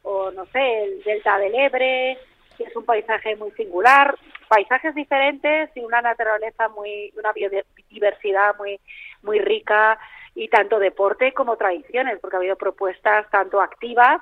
o 0.04 0.32
no 0.32 0.46
sé, 0.48 0.84
el 0.84 1.04
delta 1.04 1.38
del 1.40 1.56
Ebre, 1.56 2.18
es 2.64 2.76
un 2.76 2.86
paisaje 2.86 3.36
muy 3.36 3.52
singular, 3.52 4.16
paisajes 4.48 4.96
diferentes 4.96 5.70
y 5.76 5.82
una 5.82 6.02
naturaleza 6.02 6.70
muy, 6.70 7.14
una 7.18 7.32
biodiversidad 7.34 8.58
muy, 8.58 8.80
muy 9.22 9.40
rica 9.40 10.00
y 10.36 10.48
tanto 10.48 10.80
deporte 10.80 11.34
como 11.34 11.58
tradiciones, 11.58 12.20
porque 12.20 12.38
ha 12.38 12.40
habido 12.40 12.56
propuestas 12.56 13.30
tanto 13.30 13.62
activas 13.62 14.22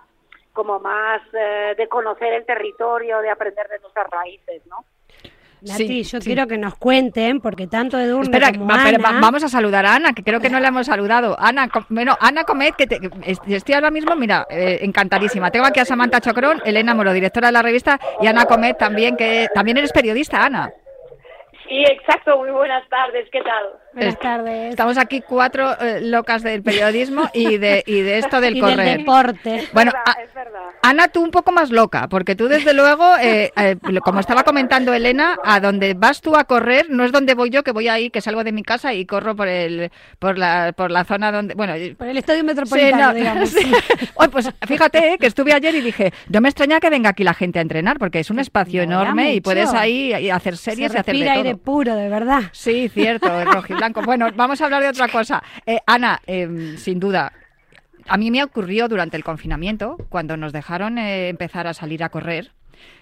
como 0.54 0.80
más 0.80 1.22
eh, 1.34 1.76
de 1.78 1.88
conocer 1.88 2.34
el 2.34 2.46
territorio, 2.46 3.20
de 3.22 3.30
aprender 3.30 3.68
de 3.68 3.80
nuestras 3.80 4.10
raíces, 4.10 4.66
¿no? 4.66 4.84
Nati, 5.62 5.88
Sí, 5.88 6.04
yo 6.04 6.20
sí. 6.22 6.26
quiero 6.28 6.48
que 6.48 6.58
nos 6.58 6.76
cuenten, 6.76 7.40
porque 7.42 7.68
tanto 7.68 7.98
Edurne 8.00 8.24
Espera, 8.26 8.52
como 8.52 8.68
va- 8.68 9.20
vamos 9.20 9.44
a 9.44 9.50
saludar 9.50 9.86
a 9.86 9.96
Ana, 9.96 10.14
que 10.14 10.24
creo 10.24 10.40
que 10.40 10.50
no 10.50 10.60
la 10.60 10.68
hemos 10.68 10.86
saludado. 10.86 11.36
Ana, 11.40 11.68
com- 11.70 11.86
bueno, 11.90 12.16
Ana 12.20 12.44
Comet, 12.44 12.76
que 12.76 12.86
te- 12.88 13.00
estoy 13.26 13.76
ahora 13.76 13.90
mismo, 13.92 14.16
mira, 14.16 14.46
eh, 14.50 14.80
encantadísima. 14.82 15.50
Tengo 15.52 15.66
aquí 15.66 15.80
a 15.80 15.86
Samantha 15.86 16.22
Chocrón, 16.22 16.62
Elena 16.66 16.94
Moro, 16.94 17.12
directora 17.14 17.48
de 17.48 17.54
la 17.54 17.62
revista, 17.62 18.00
y 18.22 18.28
Ana 18.28 18.46
Comet 18.46 18.78
también, 18.78 19.16
que 19.18 19.48
también 19.54 19.78
eres 19.78 19.92
periodista, 19.92 20.46
Ana. 20.46 20.72
Sí, 21.68 21.84
exacto, 21.84 22.38
muy 22.38 22.50
buenas 22.52 22.88
tardes, 22.90 23.28
¿qué 23.32 23.42
tal? 23.42 23.66
Buenas 23.94 24.20
tardes. 24.20 24.70
Estamos 24.70 24.98
aquí 24.98 25.22
cuatro 25.28 25.72
eh, 25.82 26.00
locas 26.02 26.44
del 26.44 26.62
periodismo 26.64 27.30
y 27.34 27.58
de, 27.58 27.84
y 27.86 28.02
de 28.02 28.20
esto 28.20 28.40
del 28.40 28.56
y 28.58 28.62
del 28.62 28.76
correr. 28.76 28.98
deporte. 29.00 29.68
Bueno, 29.74 29.92
verdad, 29.92 30.04
a- 30.18 30.22
es 30.24 30.34
verdad. 30.34 30.60
Ana, 30.84 31.08
tú 31.10 31.22
un 31.24 31.32
poco 31.32 31.52
más 31.52 31.70
loca, 31.72 32.08
porque 32.08 32.36
tú 32.36 32.48
desde 32.48 32.74
luego, 32.74 33.04
eh, 33.22 33.52
eh, 33.58 33.76
como 34.04 34.20
estaba 34.22 34.44
comentando 34.44 34.94
Elena, 34.94 35.38
a 35.44 35.60
donde 35.60 35.94
vas 35.96 36.22
tú 36.22 36.36
a 36.38 36.46
correr 36.46 36.86
no 36.90 37.04
es 37.04 37.12
donde 37.12 37.34
voy 37.34 37.50
yo, 37.50 37.64
que 37.64 37.72
voy 37.72 37.88
ahí, 37.90 38.10
que 38.10 38.22
salgo 38.22 38.44
de 38.46 38.52
mi 38.54 38.64
casa 38.64 38.94
y 38.94 39.06
corro 39.06 39.36
por 39.36 39.48
el, 39.50 39.92
por 40.20 40.38
la, 40.38 40.74
por 40.78 40.92
la 40.92 41.04
zona 41.04 41.32
donde, 41.32 41.56
bueno, 41.56 41.74
Por 41.98 42.08
el 42.08 42.18
estadio 42.18 42.42
Sí, 42.42 42.46
metropolitano, 42.46 43.08
no, 43.08 43.14
digamos. 43.14 43.50
sí. 43.52 43.72
Oye, 44.16 44.30
pues 44.30 44.50
fíjate 44.68 45.14
eh, 45.14 45.18
que 45.18 45.28
estuve 45.28 45.52
ayer 45.54 45.76
y 45.76 45.82
dije, 45.82 46.14
no 46.30 46.40
me 46.40 46.48
extraña 46.50 46.80
que 46.80 46.90
venga 46.90 47.10
aquí 47.10 47.24
la 47.26 47.34
gente 47.34 47.60
a 47.60 47.62
entrenar, 47.64 47.98
porque 48.00 48.20
es 48.20 48.30
un 48.30 48.40
espacio 48.40 48.82
enorme 48.84 49.34
y 49.34 49.42
puedes 49.42 49.74
ahí 49.74 50.14
y 50.16 50.30
hacer 50.30 50.56
series 50.56 50.92
Se 50.92 50.98
y 50.98 51.02
hacer 51.02 51.16
de 51.18 51.26
todo. 51.26 51.57
Puro, 51.58 51.96
de 51.96 52.10
verdad. 52.10 52.44
Sí, 52.52 52.90
cierto, 52.90 53.40
el 53.40 53.48
rojiblanco. 53.48 54.02
Bueno, 54.02 54.28
vamos 54.36 54.62
a 54.62 54.66
hablar 54.66 54.84
de 54.84 54.90
otra 54.90 55.08
cosa. 55.08 55.44
Eh, 55.66 55.80
Ana, 55.86 56.22
em, 56.26 56.78
sin 56.78 57.00
duda, 57.00 57.34
a 58.08 58.18
mí 58.18 58.32
me 58.32 58.44
ocurrió 58.44 58.88
durante 58.88 59.18
el 59.18 59.24
confinamiento, 59.24 59.98
cuando 60.10 60.38
nos 60.38 60.54
dejaron 60.54 60.98
eh, 60.98 61.30
empezar 61.30 61.68
a 61.68 61.74
salir 61.74 62.04
a 62.04 62.10
correr, 62.10 62.52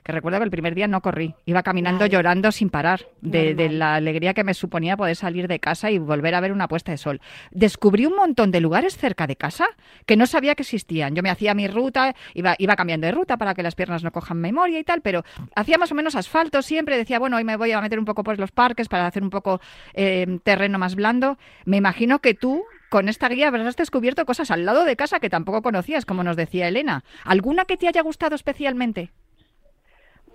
que 0.03 0.11
recuerdo 0.11 0.39
que 0.39 0.45
el 0.45 0.51
primer 0.51 0.75
día 0.75 0.87
no 0.87 1.01
corrí, 1.01 1.35
iba 1.45 1.63
caminando 1.63 2.05
llorando 2.05 2.51
sin 2.51 2.69
parar 2.69 3.07
de, 3.21 3.69
la 3.69 3.95
alegría 3.95 4.33
que 4.33 4.43
me 4.43 4.53
suponía 4.53 4.97
poder 4.97 5.15
salir 5.15 5.47
de 5.47 5.59
casa 5.59 5.91
y 5.91 5.97
volver 5.97 6.35
a 6.35 6.41
ver 6.41 6.51
una 6.51 6.67
puesta 6.67 6.91
de 6.91 6.97
sol. 6.97 7.21
Descubrí 7.51 8.05
un 8.05 8.15
montón 8.15 8.51
de 8.51 8.61
lugares 8.61 8.97
cerca 8.97 9.27
de 9.27 9.35
casa 9.35 9.67
que 10.05 10.15
no 10.15 10.25
sabía 10.25 10.55
que 10.55 10.63
existían. 10.63 11.15
Yo 11.15 11.23
me 11.23 11.29
hacía 11.29 11.53
mi 11.53 11.67
ruta, 11.67 12.15
iba, 12.33 12.55
iba 12.57 12.75
cambiando 12.75 13.07
de 13.07 13.11
ruta 13.11 13.37
para 13.37 13.53
que 13.53 13.63
las 13.63 13.75
piernas 13.75 14.03
no 14.03 14.11
cojan 14.11 14.39
memoria 14.39 14.79
y 14.79 14.83
tal, 14.83 15.01
pero 15.01 15.23
hacía 15.55 15.77
más 15.77 15.91
o 15.91 15.95
menos 15.95 16.15
asfalto 16.15 16.61
siempre, 16.61 16.97
decía, 16.97 17.19
bueno, 17.19 17.37
hoy 17.37 17.43
me 17.43 17.57
voy 17.57 17.71
a 17.71 17.81
meter 17.81 17.99
un 17.99 18.05
poco 18.05 18.23
por 18.23 18.39
los 18.39 18.51
parques 18.51 18.87
para 18.87 19.07
hacer 19.07 19.23
un 19.23 19.29
poco 19.29 19.61
eh, 19.93 20.39
terreno 20.43 20.79
más 20.79 20.95
blando. 20.95 21.37
Me 21.65 21.77
imagino 21.77 22.19
que 22.19 22.33
tú 22.33 22.63
con 22.89 23.09
esta 23.09 23.27
guía 23.29 23.47
habrás 23.47 23.75
descubierto 23.75 24.25
cosas 24.25 24.51
al 24.51 24.65
lado 24.65 24.85
de 24.85 24.95
casa 24.95 25.19
que 25.19 25.29
tampoco 25.29 25.61
conocías, 25.61 26.05
como 26.05 26.23
nos 26.23 26.37
decía 26.37 26.67
Elena. 26.67 27.03
¿Alguna 27.23 27.65
que 27.65 27.77
te 27.77 27.87
haya 27.87 28.01
gustado 28.01 28.35
especialmente? 28.35 29.11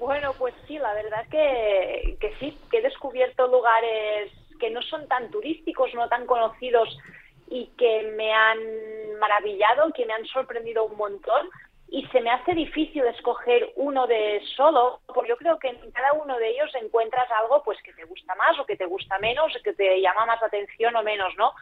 Bueno, 0.01 0.33
pues 0.39 0.55
sí, 0.67 0.79
la 0.79 0.95
verdad 0.95 1.27
que, 1.31 2.17
que 2.19 2.35
sí, 2.41 2.59
que 2.71 2.79
he 2.79 2.83
descubierto 2.83 3.47
lugares 3.49 4.33
que 4.59 4.71
no 4.71 4.81
son 4.81 5.07
tan 5.09 5.31
turísticos, 5.31 5.95
no 5.95 6.09
tan 6.09 6.25
conocidos 6.25 6.89
y 7.49 7.67
que 7.77 8.11
me 8.17 8.33
han 8.33 8.59
maravillado, 9.19 9.93
que 9.93 10.07
me 10.07 10.15
han 10.15 10.25
sorprendido 10.25 10.85
un 10.85 10.97
montón 10.97 11.51
y 11.91 12.07
se 12.07 12.23
me 12.23 12.31
hace 12.31 12.55
difícil 12.55 13.05
escoger 13.05 13.73
uno 13.77 14.07
de 14.07 14.41
solo, 14.57 15.01
porque 15.07 15.29
yo 15.29 15.37
creo 15.37 15.59
que 15.59 15.69
en 15.69 15.91
cada 15.91 16.15
uno 16.15 16.39
de 16.39 16.49
ellos 16.49 16.71
encuentras 16.81 17.31
algo 17.43 17.63
pues 17.63 17.77
que 17.83 17.93
te 17.93 18.05
gusta 18.05 18.35
más 18.37 18.59
o 18.59 18.65
que 18.65 18.77
te 18.77 18.87
gusta 18.87 19.19
menos, 19.19 19.53
que 19.63 19.75
te 19.75 20.01
llama 20.01 20.25
más 20.25 20.43
atención 20.43 20.97
o 20.97 21.03
menos, 21.03 21.35
¿no? 21.37 21.53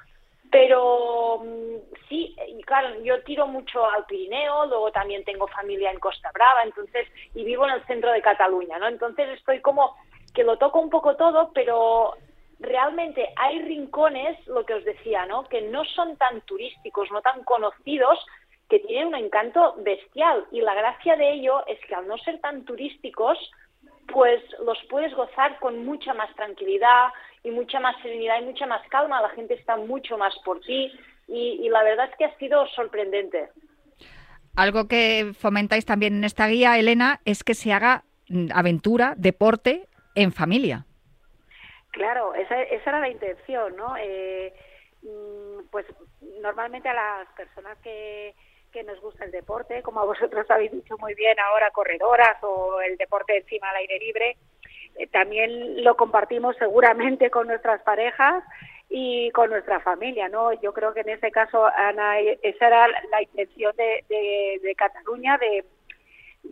Pero 0.50 1.42
mm, 1.44 1.76
sí, 2.08 2.36
claro, 2.66 3.00
yo 3.02 3.22
tiro 3.22 3.46
mucho 3.46 3.84
al 3.84 4.06
Pirineo, 4.06 4.66
luego 4.66 4.90
también 4.90 5.24
tengo 5.24 5.46
familia 5.48 5.90
en 5.90 5.98
Costa 5.98 6.30
Brava, 6.32 6.62
entonces, 6.64 7.06
y 7.34 7.44
vivo 7.44 7.66
en 7.66 7.74
el 7.74 7.86
centro 7.86 8.12
de 8.12 8.22
Cataluña, 8.22 8.78
¿no? 8.78 8.88
Entonces 8.88 9.28
estoy 9.30 9.60
como 9.60 9.96
que 10.34 10.44
lo 10.44 10.56
toco 10.56 10.80
un 10.80 10.90
poco 10.90 11.16
todo, 11.16 11.50
pero 11.52 12.14
realmente 12.60 13.28
hay 13.36 13.60
rincones, 13.62 14.46
lo 14.46 14.64
que 14.64 14.74
os 14.74 14.84
decía, 14.84 15.26
¿no? 15.26 15.44
Que 15.44 15.62
no 15.62 15.84
son 15.84 16.16
tan 16.16 16.40
turísticos, 16.42 17.10
no 17.10 17.20
tan 17.22 17.44
conocidos, 17.44 18.18
que 18.68 18.80
tienen 18.80 19.08
un 19.08 19.14
encanto 19.14 19.74
bestial. 19.78 20.46
Y 20.52 20.60
la 20.60 20.74
gracia 20.74 21.16
de 21.16 21.32
ello 21.32 21.66
es 21.66 21.78
que 21.86 21.94
al 21.94 22.06
no 22.06 22.18
ser 22.18 22.40
tan 22.40 22.64
turísticos, 22.64 23.38
pues 24.12 24.42
los 24.60 24.78
puedes 24.88 25.14
gozar 25.14 25.58
con 25.58 25.84
mucha 25.84 26.14
más 26.14 26.34
tranquilidad, 26.34 27.08
y 27.48 27.50
mucha 27.50 27.80
más 27.80 27.96
serenidad 28.02 28.40
y 28.40 28.44
mucha 28.44 28.66
más 28.66 28.86
calma, 28.88 29.22
la 29.22 29.30
gente 29.30 29.54
está 29.54 29.76
mucho 29.76 30.18
más 30.18 30.34
por 30.44 30.60
ti 30.60 30.92
y, 31.26 31.68
la 31.68 31.82
verdad 31.82 32.08
es 32.10 32.16
que 32.16 32.24
ha 32.26 32.36
sido 32.38 32.66
sorprendente. 32.68 33.48
Algo 34.56 34.86
que 34.88 35.32
fomentáis 35.38 35.84
también 35.84 36.16
en 36.16 36.24
esta 36.24 36.46
guía, 36.48 36.78
Elena, 36.78 37.20
es 37.24 37.44
que 37.44 37.54
se 37.54 37.72
haga 37.72 38.04
mm, 38.28 38.48
aventura, 38.54 39.14
deporte 39.16 39.88
en 40.14 40.32
familia. 40.32 40.84
Claro, 41.90 42.34
esa, 42.34 42.62
esa 42.62 42.90
era 42.90 43.00
la 43.00 43.08
intención, 43.08 43.76
¿no? 43.76 43.96
Eh, 43.98 44.52
mm, 45.02 45.68
pues 45.70 45.86
normalmente 46.42 46.88
a 46.88 46.94
las 46.94 47.28
personas 47.36 47.78
que, 47.78 48.34
que 48.72 48.82
nos 48.82 49.00
gusta 49.00 49.24
el 49.24 49.30
deporte, 49.30 49.82
como 49.82 50.00
a 50.00 50.04
vosotros 50.04 50.46
habéis 50.50 50.72
dicho 50.72 50.96
muy 50.98 51.14
bien 51.14 51.38
ahora, 51.38 51.70
corredoras 51.70 52.36
o 52.42 52.80
el 52.80 52.96
deporte 52.96 53.38
encima 53.38 53.70
al 53.70 53.76
aire 53.76 53.98
libre, 53.98 54.36
también 55.12 55.82
lo 55.84 55.96
compartimos 55.96 56.56
seguramente 56.56 57.30
con 57.30 57.46
nuestras 57.46 57.82
parejas 57.82 58.42
y 58.90 59.30
con 59.32 59.50
nuestra 59.50 59.80
familia, 59.80 60.28
¿no? 60.28 60.52
Yo 60.60 60.72
creo 60.72 60.94
que 60.94 61.00
en 61.00 61.10
ese 61.10 61.30
caso, 61.30 61.66
Ana, 61.66 62.18
esa 62.20 62.66
era 62.66 62.88
la 62.88 63.22
intención 63.22 63.74
de, 63.76 64.04
de, 64.62 64.74
Cataluña, 64.74 65.38
de, 65.38 65.64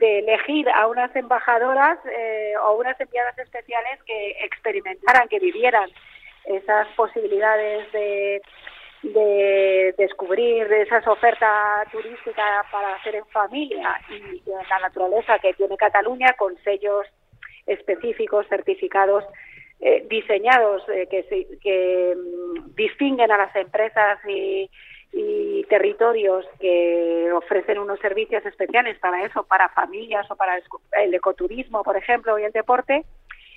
elegir 0.01 0.69
a 0.69 0.87
unas 0.89 1.15
embajadoras 1.17 1.99
eh, 2.05 2.53
o 2.63 2.77
unas 2.77 3.01
enviadas 3.01 3.39
especiales 3.39 4.03
que 4.05 4.37
experimentaran, 4.45 5.29
que 5.29 5.39
vivieran 5.39 5.91
esas 6.45 6.87
posibilidades 6.89 7.91
de, 7.93 8.43
de 9.03 9.95
descubrir 9.97 10.71
esas 10.73 11.07
ofertas 11.07 11.91
turísticas 11.91 12.67
para 12.71 12.95
hacer 12.97 13.15
en 13.15 13.27
familia 13.27 13.99
y 14.11 14.43
en 14.51 14.69
la 14.69 14.79
naturaleza 14.81 15.39
que 15.39 15.55
tiene 15.55 15.77
Cataluña 15.77 16.35
con 16.37 16.57
sellos 16.63 17.07
específicos, 17.67 18.47
certificados, 18.49 19.25
eh, 19.81 20.07
diseñados 20.09 20.83
eh, 20.89 21.07
que, 21.11 21.59
que 21.61 22.17
mm, 22.17 22.75
distinguen 22.75 23.31
a 23.31 23.39
las 23.39 23.55
empresas 23.57 24.19
y, 24.29 24.71
territorios 25.69 26.45
que 26.61 27.31
ofrecen 27.33 27.79
unos 27.79 27.99
servicios 28.01 28.45
especiales 28.45 28.99
para 28.99 29.25
eso, 29.25 29.45
para 29.45 29.71
familias 29.71 30.31
o 30.31 30.37
para 30.37 30.61
el 31.03 31.15
ecoturismo, 31.15 31.83
por 31.83 31.97
ejemplo, 31.97 32.39
y 32.39 32.45
el 32.45 32.53
deporte, 32.53 33.05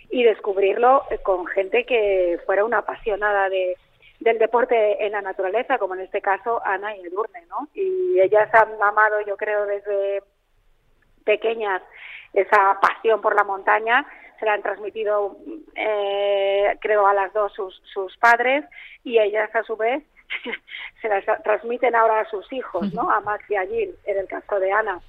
y 0.10 0.24
descubrirlo 0.24 1.04
eh, 1.12 1.20
con 1.22 1.46
gente 1.48 1.86
que 1.86 2.40
fuera 2.46 2.64
una 2.64 2.80
apasionada 2.80 3.50
de, 3.50 3.76
del 4.20 4.40
deporte 4.40 5.06
en 5.06 5.12
la 5.12 5.22
naturaleza, 5.22 5.78
como 5.78 5.96
en 5.96 6.02
este 6.02 6.22
caso 6.22 6.62
Ana 6.66 6.96
y 6.96 7.02
Edurne, 7.02 7.46
¿no? 7.48 7.68
Y 7.74 8.20
ellas 8.20 8.50
han 8.54 8.82
amado, 8.82 9.22
yo 9.28 9.38
creo, 9.38 9.66
desde 9.66 10.24
pequeñas 11.26 11.82
esa 12.34 12.80
pasión 12.82 13.22
por 13.22 13.36
la 13.36 13.44
montaña 13.44 14.06
se 14.40 14.46
la 14.46 14.54
han 14.54 14.62
transmitido, 14.62 15.38
eh, 15.76 16.78
creo, 16.80 17.06
a 17.06 17.14
las 17.14 17.34
dos 17.34 17.52
sus, 17.54 17.82
sus 17.94 18.16
padres 18.18 18.64
y 19.04 19.20
ellas 19.20 19.54
a 19.54 19.64
su 19.64 19.76
vez 19.76 20.04
se 21.02 21.10
las 21.10 21.26
transmiten 21.44 21.96
ahora 21.96 22.22
a 22.22 22.30
sus 22.30 22.52
hijos, 22.54 22.94
¿no? 22.94 23.10
A 23.12 23.20
Max 23.20 23.44
y 23.50 23.56
a 23.56 23.66
Jill, 23.66 23.96
en 24.06 24.18
el 24.18 24.28
caso 24.28 24.60
de 24.60 24.72
Ana 24.72 25.02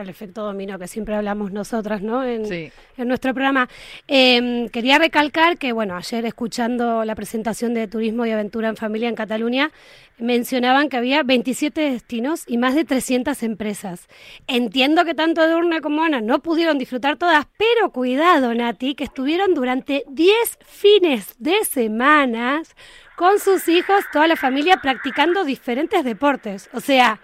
el 0.00 0.08
efecto 0.08 0.42
dominó 0.42 0.78
que 0.78 0.88
siempre 0.88 1.14
hablamos 1.14 1.52
nosotras, 1.52 2.00
¿no? 2.00 2.24
En, 2.24 2.50
en 2.50 3.08
nuestro 3.08 3.34
programa. 3.34 3.68
Em, 4.08 4.68
quería 4.70 4.98
recalcar 4.98 5.58
que, 5.58 5.72
bueno, 5.72 5.96
ayer 5.96 6.24
escuchando 6.24 7.04
la 7.04 7.14
presentación 7.14 7.74
de 7.74 7.86
Turismo 7.88 8.24
y 8.24 8.30
Aventura 8.30 8.70
en 8.70 8.76
Familia 8.76 9.10
en 9.10 9.14
Cataluña, 9.14 9.70
mencionaban 10.18 10.88
que 10.88 10.96
había 10.96 11.22
27 11.22 11.80
destinos 11.80 12.44
y 12.46 12.56
más 12.56 12.74
de 12.74 12.84
300 12.84 13.42
empresas. 13.42 14.08
Entiendo 14.46 15.04
que 15.04 15.14
tanto 15.14 15.42
Edurne 15.42 15.80
como 15.80 16.02
Ana 16.02 16.20
no 16.20 16.40
pudieron 16.40 16.78
disfrutar 16.78 17.16
todas, 17.16 17.46
pero 17.56 17.90
cuidado, 17.90 18.54
Nati, 18.54 18.94
que 18.94 19.04
estuvieron 19.04 19.54
durante 19.54 20.04
10 20.08 20.34
fines 20.64 21.34
de 21.38 21.64
semanas 21.64 22.74
con 23.16 23.38
sus 23.38 23.68
hijos, 23.68 24.04
toda 24.12 24.26
la 24.26 24.36
familia, 24.36 24.78
practicando 24.78 25.44
diferentes 25.44 26.04
deportes. 26.04 26.70
O 26.72 26.80
sea, 26.80 27.20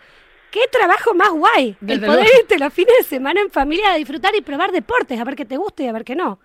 qué 0.51 0.61
trabajo 0.71 1.15
más 1.15 1.31
guay. 1.31 1.77
el 1.87 2.01
poder 2.01 2.27
irte 2.41 2.59
los 2.59 2.73
fines 2.73 2.95
de 2.99 3.05
semana 3.05 3.41
en 3.41 3.51
familia 3.51 3.93
a 3.93 3.97
disfrutar 3.97 4.35
y 4.35 4.41
probar 4.41 4.73
deportes, 4.73 5.21
a 5.21 5.25
ver 5.25 5.37
qué 5.37 5.45
te 5.45 5.57
gusta 5.57 5.83
y 5.83 5.89
a 5.89 5.93
ver 5.93 6.05
qué 6.05 6.15
no. 6.15 6.39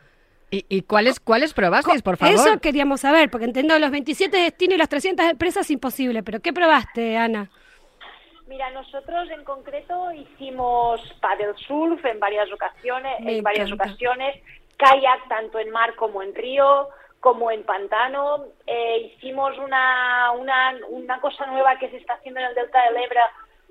¿Y, 0.52 0.66
y 0.70 0.84
cuáles, 0.84 1.20
cuáles 1.20 1.54
probasteis, 1.54 2.04
por 2.04 2.18
favor? 2.18 2.36
Eso 2.36 2.60
queríamos 2.60 3.02
saber, 3.02 3.32
porque 3.32 3.46
entiendo 3.46 3.78
los 3.80 3.90
27 3.90 4.38
destinos 4.38 4.76
y 4.76 4.78
las 4.78 4.90
300 4.90 5.26
empresas 5.32 5.70
imposible, 5.72 6.22
pero 6.22 6.42
¿qué 6.42 6.54
probaste, 6.54 7.18
Ana? 7.18 7.50
Mira, 8.48 8.70
nosotros 8.70 9.30
en 9.32 9.44
concreto 9.44 10.12
hicimos 10.12 11.02
paddle 11.22 11.56
surf 11.66 12.06
en 12.06 12.20
varias 12.20 12.52
ocasiones, 12.52 13.16
en 13.20 13.42
varias 13.42 13.72
ocasiones, 13.72 14.36
kayak 14.78 15.28
tanto 15.28 15.58
en 15.58 15.72
mar 15.72 15.96
como 15.96 16.22
en 16.22 16.36
río, 16.36 16.90
como 17.20 17.50
en 17.50 17.64
pantano. 17.64 18.46
Eh, 18.68 19.12
hicimos 19.16 19.58
una, 19.58 20.32
una, 20.34 20.76
una 20.90 21.20
cosa 21.20 21.48
nueva 21.48 21.80
que 21.80 21.90
se 21.90 21.98
está 21.98 22.14
haciendo 22.14 22.42
en 22.42 22.48
el 22.48 22.54
Delta 22.54 22.84
del 22.84 23.04
Ebra 23.04 23.24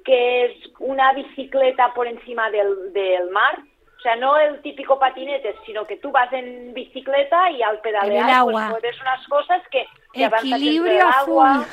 que 0.04 0.46
es 0.46 0.52
una 0.78 1.12
bicicleta 1.12 1.92
por 1.94 2.06
encima 2.06 2.50
del, 2.50 2.92
del 2.92 3.30
mar. 3.30 3.58
O 3.98 4.00
sea, 4.02 4.16
no 4.16 4.36
el 4.36 4.60
típico 4.62 4.98
patinete, 4.98 5.54
sino 5.64 5.86
que 5.86 5.96
tú 5.96 6.10
vas 6.10 6.32
en 6.32 6.74
bicicleta 6.74 7.50
y 7.52 7.62
al 7.62 7.78
pedalear 7.80 8.42
pues 8.44 8.56
puedes 8.70 9.00
unas 9.00 9.24
cosas 9.28 9.62
que, 9.70 9.86
que 10.12 10.24
entre 10.24 10.96
el 10.96 11.00
agua. 11.02 11.64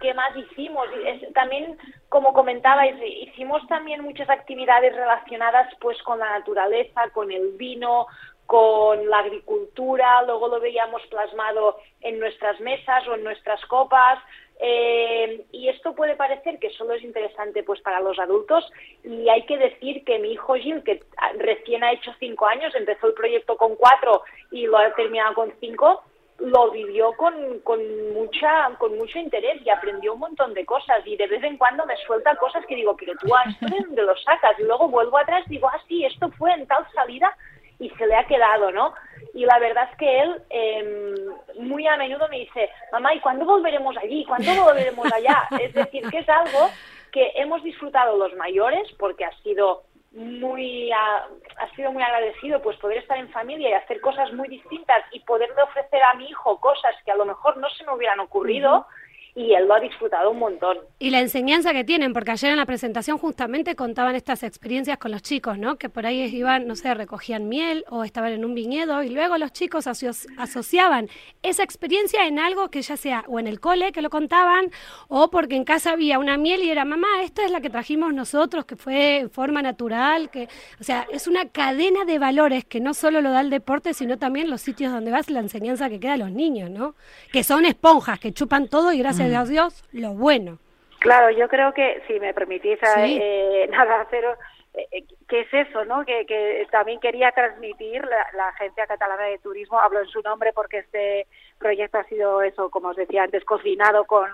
¿Qué 0.00 0.14
más 0.14 0.36
hicimos? 0.36 0.88
también, 1.32 1.78
como 2.08 2.32
comentabais, 2.32 2.96
hicimos 3.20 3.64
también 3.68 4.02
muchas 4.02 4.28
actividades 4.30 4.96
relacionadas 4.96 5.72
pues 5.78 6.02
con 6.02 6.18
la 6.18 6.38
naturaleza, 6.38 7.10
con 7.12 7.30
el 7.30 7.52
vino, 7.52 8.08
con 8.46 9.08
la 9.08 9.20
agricultura, 9.20 10.22
luego 10.24 10.48
lo 10.48 10.60
veíamos 10.60 11.00
plasmado 11.06 11.78
en 12.00 12.18
nuestras 12.18 12.60
mesas 12.60 13.06
o 13.08 13.14
en 13.14 13.24
nuestras 13.24 13.64
copas, 13.66 14.18
eh, 14.64 15.44
y 15.50 15.68
esto 15.68 15.92
puede 15.92 16.14
parecer 16.14 16.60
que 16.60 16.70
solo 16.70 16.94
es 16.94 17.02
interesante 17.02 17.64
pues 17.64 17.80
para 17.80 17.98
los 17.98 18.16
adultos 18.20 18.70
y 19.02 19.28
hay 19.28 19.44
que 19.44 19.58
decir 19.58 20.04
que 20.04 20.20
mi 20.20 20.34
hijo 20.34 20.54
Jim, 20.54 20.82
que 20.82 21.02
recién 21.36 21.82
ha 21.82 21.90
hecho 21.90 22.12
cinco 22.20 22.46
años, 22.46 22.72
empezó 22.76 23.08
el 23.08 23.14
proyecto 23.14 23.56
con 23.56 23.74
cuatro 23.74 24.22
y 24.52 24.66
lo 24.66 24.78
ha 24.78 24.94
terminado 24.94 25.34
con 25.34 25.52
cinco, 25.58 26.04
lo 26.38 26.70
vivió 26.70 27.12
con, 27.14 27.58
con, 27.64 27.80
mucha, 28.12 28.70
con 28.78 28.96
mucho 28.96 29.18
interés 29.18 29.60
y 29.64 29.70
aprendió 29.70 30.14
un 30.14 30.20
montón 30.20 30.54
de 30.54 30.64
cosas 30.64 31.04
y 31.06 31.16
de 31.16 31.26
vez 31.26 31.42
en 31.42 31.56
cuando 31.56 31.84
me 31.84 31.96
suelta 31.96 32.36
cosas 32.36 32.64
que 32.66 32.76
digo, 32.76 32.96
pero 32.96 33.14
tú, 33.16 33.32
¿esto 33.48 33.66
de 33.66 33.82
dónde 33.82 34.02
lo 34.02 34.16
sacas? 34.18 34.56
Y 34.60 34.62
luego 34.62 34.88
vuelvo 34.88 35.18
atrás 35.18 35.42
y 35.46 35.54
digo, 35.54 35.68
ah, 35.68 35.82
sí, 35.88 36.04
esto 36.04 36.30
fue 36.38 36.52
en 36.52 36.68
tal 36.68 36.86
salida 36.94 37.36
y 37.80 37.90
se 37.90 38.06
le 38.06 38.14
ha 38.14 38.28
quedado, 38.28 38.70
¿no? 38.70 38.94
Y 39.34 39.44
la 39.46 39.58
verdad 39.58 39.88
es 39.90 39.96
que 39.96 40.20
él 40.20 40.42
em, 40.50 41.64
muy 41.66 41.86
a 41.86 41.96
menudo 41.96 42.28
me 42.28 42.40
dice, 42.40 42.68
mamá, 42.92 43.14
¿y 43.14 43.20
cuándo 43.20 43.44
volveremos 43.44 43.96
allí? 43.96 44.24
¿Cuándo 44.24 44.64
volveremos 44.64 45.10
allá? 45.12 45.48
Es 45.60 45.72
decir, 45.72 46.08
que 46.10 46.18
es 46.18 46.28
algo 46.28 46.70
que 47.10 47.32
hemos 47.36 47.62
disfrutado 47.62 48.16
los 48.16 48.34
mayores 48.34 48.90
porque 48.98 49.24
ha 49.24 49.32
sido 49.42 49.84
muy 50.12 50.90
ha, 50.92 51.26
sido 51.74 51.90
muy 51.90 52.02
agradecido 52.02 52.60
pues 52.60 52.76
poder 52.78 52.98
estar 52.98 53.16
en 53.16 53.30
familia 53.30 53.70
y 53.70 53.72
hacer 53.72 54.00
cosas 54.00 54.30
muy 54.32 54.48
distintas 54.48 55.02
y 55.12 55.20
poderle 55.20 55.62
ofrecer 55.62 56.02
a 56.02 56.14
mi 56.14 56.28
hijo 56.28 56.60
cosas 56.60 56.94
que 57.04 57.12
a 57.12 57.16
lo 57.16 57.24
mejor 57.24 57.56
no 57.56 57.68
se 57.70 57.84
me 57.84 57.94
hubieran 57.94 58.20
ocurrido 58.20 58.86
y 59.34 59.54
él 59.54 59.66
lo 59.66 59.74
ha 59.74 59.80
disfrutado 59.80 60.30
un 60.30 60.38
montón. 60.38 60.78
Y 60.98 61.10
la 61.10 61.20
enseñanza 61.20 61.72
que 61.72 61.84
tienen, 61.84 62.12
porque 62.12 62.32
ayer 62.32 62.50
en 62.50 62.58
la 62.58 62.66
presentación 62.66 63.16
justamente 63.16 63.74
contaban 63.74 64.14
estas 64.14 64.42
experiencias 64.42 64.98
con 64.98 65.10
los 65.10 65.22
chicos, 65.22 65.56
¿no? 65.56 65.76
Que 65.76 65.88
por 65.88 66.04
ahí 66.04 66.22
iban, 66.24 66.66
no 66.66 66.76
sé, 66.76 66.92
recogían 66.92 67.48
miel 67.48 67.84
o 67.88 68.04
estaban 68.04 68.32
en 68.32 68.44
un 68.44 68.54
viñedo 68.54 69.02
y 69.02 69.08
luego 69.08 69.38
los 69.38 69.52
chicos 69.52 69.86
asociaban 69.86 71.08
esa 71.42 71.62
experiencia 71.62 72.26
en 72.26 72.38
algo 72.38 72.70
que 72.70 72.82
ya 72.82 72.96
sea 72.98 73.24
o 73.26 73.40
en 73.40 73.46
el 73.46 73.58
cole 73.58 73.92
que 73.92 74.02
lo 74.02 74.10
contaban 74.10 74.70
o 75.08 75.30
porque 75.30 75.56
en 75.56 75.64
casa 75.64 75.92
había 75.92 76.18
una 76.18 76.36
miel 76.36 76.62
y 76.62 76.70
era, 76.70 76.84
mamá, 76.84 77.22
esta 77.22 77.44
es 77.44 77.50
la 77.50 77.62
que 77.62 77.70
trajimos 77.70 78.12
nosotros, 78.12 78.66
que 78.66 78.76
fue 78.76 79.20
en 79.20 79.30
forma 79.30 79.62
natural, 79.62 80.28
que, 80.30 80.48
o 80.78 80.84
sea, 80.84 81.06
es 81.10 81.26
una 81.26 81.48
cadena 81.48 82.04
de 82.04 82.18
valores 82.18 82.66
que 82.66 82.80
no 82.80 82.92
solo 82.92 83.22
lo 83.22 83.30
da 83.30 83.40
el 83.40 83.48
deporte, 83.50 83.94
sino 83.94 84.18
también 84.18 84.50
los 84.50 84.60
sitios 84.60 84.92
donde 84.92 85.10
vas, 85.10 85.30
la 85.30 85.40
enseñanza 85.40 85.88
que 85.88 86.00
queda 86.00 86.14
a 86.14 86.18
los 86.18 86.30
niños, 86.30 86.70
¿no? 86.70 86.94
Que 87.32 87.44
son 87.44 87.64
esponjas, 87.64 88.20
que 88.20 88.32
chupan 88.32 88.68
todo 88.68 88.92
y 88.92 88.98
gracias 88.98 89.21
gracias 89.30 89.48
mm. 89.48 89.52
Dios, 89.52 89.84
lo 89.92 90.14
bueno. 90.14 90.58
Claro, 91.02 91.30
yo 91.30 91.48
creo 91.48 91.74
que, 91.74 92.00
si 92.06 92.20
me 92.20 92.32
permitís, 92.32 92.78
eh, 92.96 93.66
nada, 93.72 94.06
pero 94.08 94.34
eh, 94.74 94.86
eh, 94.92 95.04
¿qué 95.28 95.40
es 95.40 95.52
eso, 95.52 95.84
no? 95.84 96.04
Que, 96.04 96.24
que 96.26 96.64
también 96.70 97.00
quería 97.00 97.32
transmitir 97.32 98.04
la, 98.04 98.48
Agencia 98.48 98.86
Catalana 98.86 99.24
de 99.24 99.38
Turismo, 99.38 99.80
hablo 99.80 100.00
en 100.00 100.06
su 100.06 100.22
nombre 100.22 100.52
porque 100.52 100.78
este 100.78 101.26
proyecto 101.58 101.98
ha 101.98 102.04
sido 102.04 102.42
eso, 102.42 102.70
como 102.70 102.88
os 102.88 102.96
decía 102.96 103.24
antes, 103.24 103.44
cocinado 103.44 104.04
con 104.04 104.28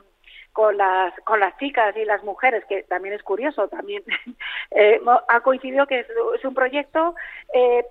con 0.53 0.77
las 0.77 1.15
con 1.25 1.41
las 1.41 1.57
chicas 1.59 1.95
y 1.97 2.05
las 2.05 2.25
mujeres 2.25 2.65
que 2.65 2.83
también 2.83 3.15
es 3.15 3.23
curioso 3.23 3.69
también 3.69 4.03
ha 5.29 5.41
coincidido 5.41 5.87
que 5.87 6.01
es, 6.01 6.45
un 6.45 6.55
proyecto 6.55 7.15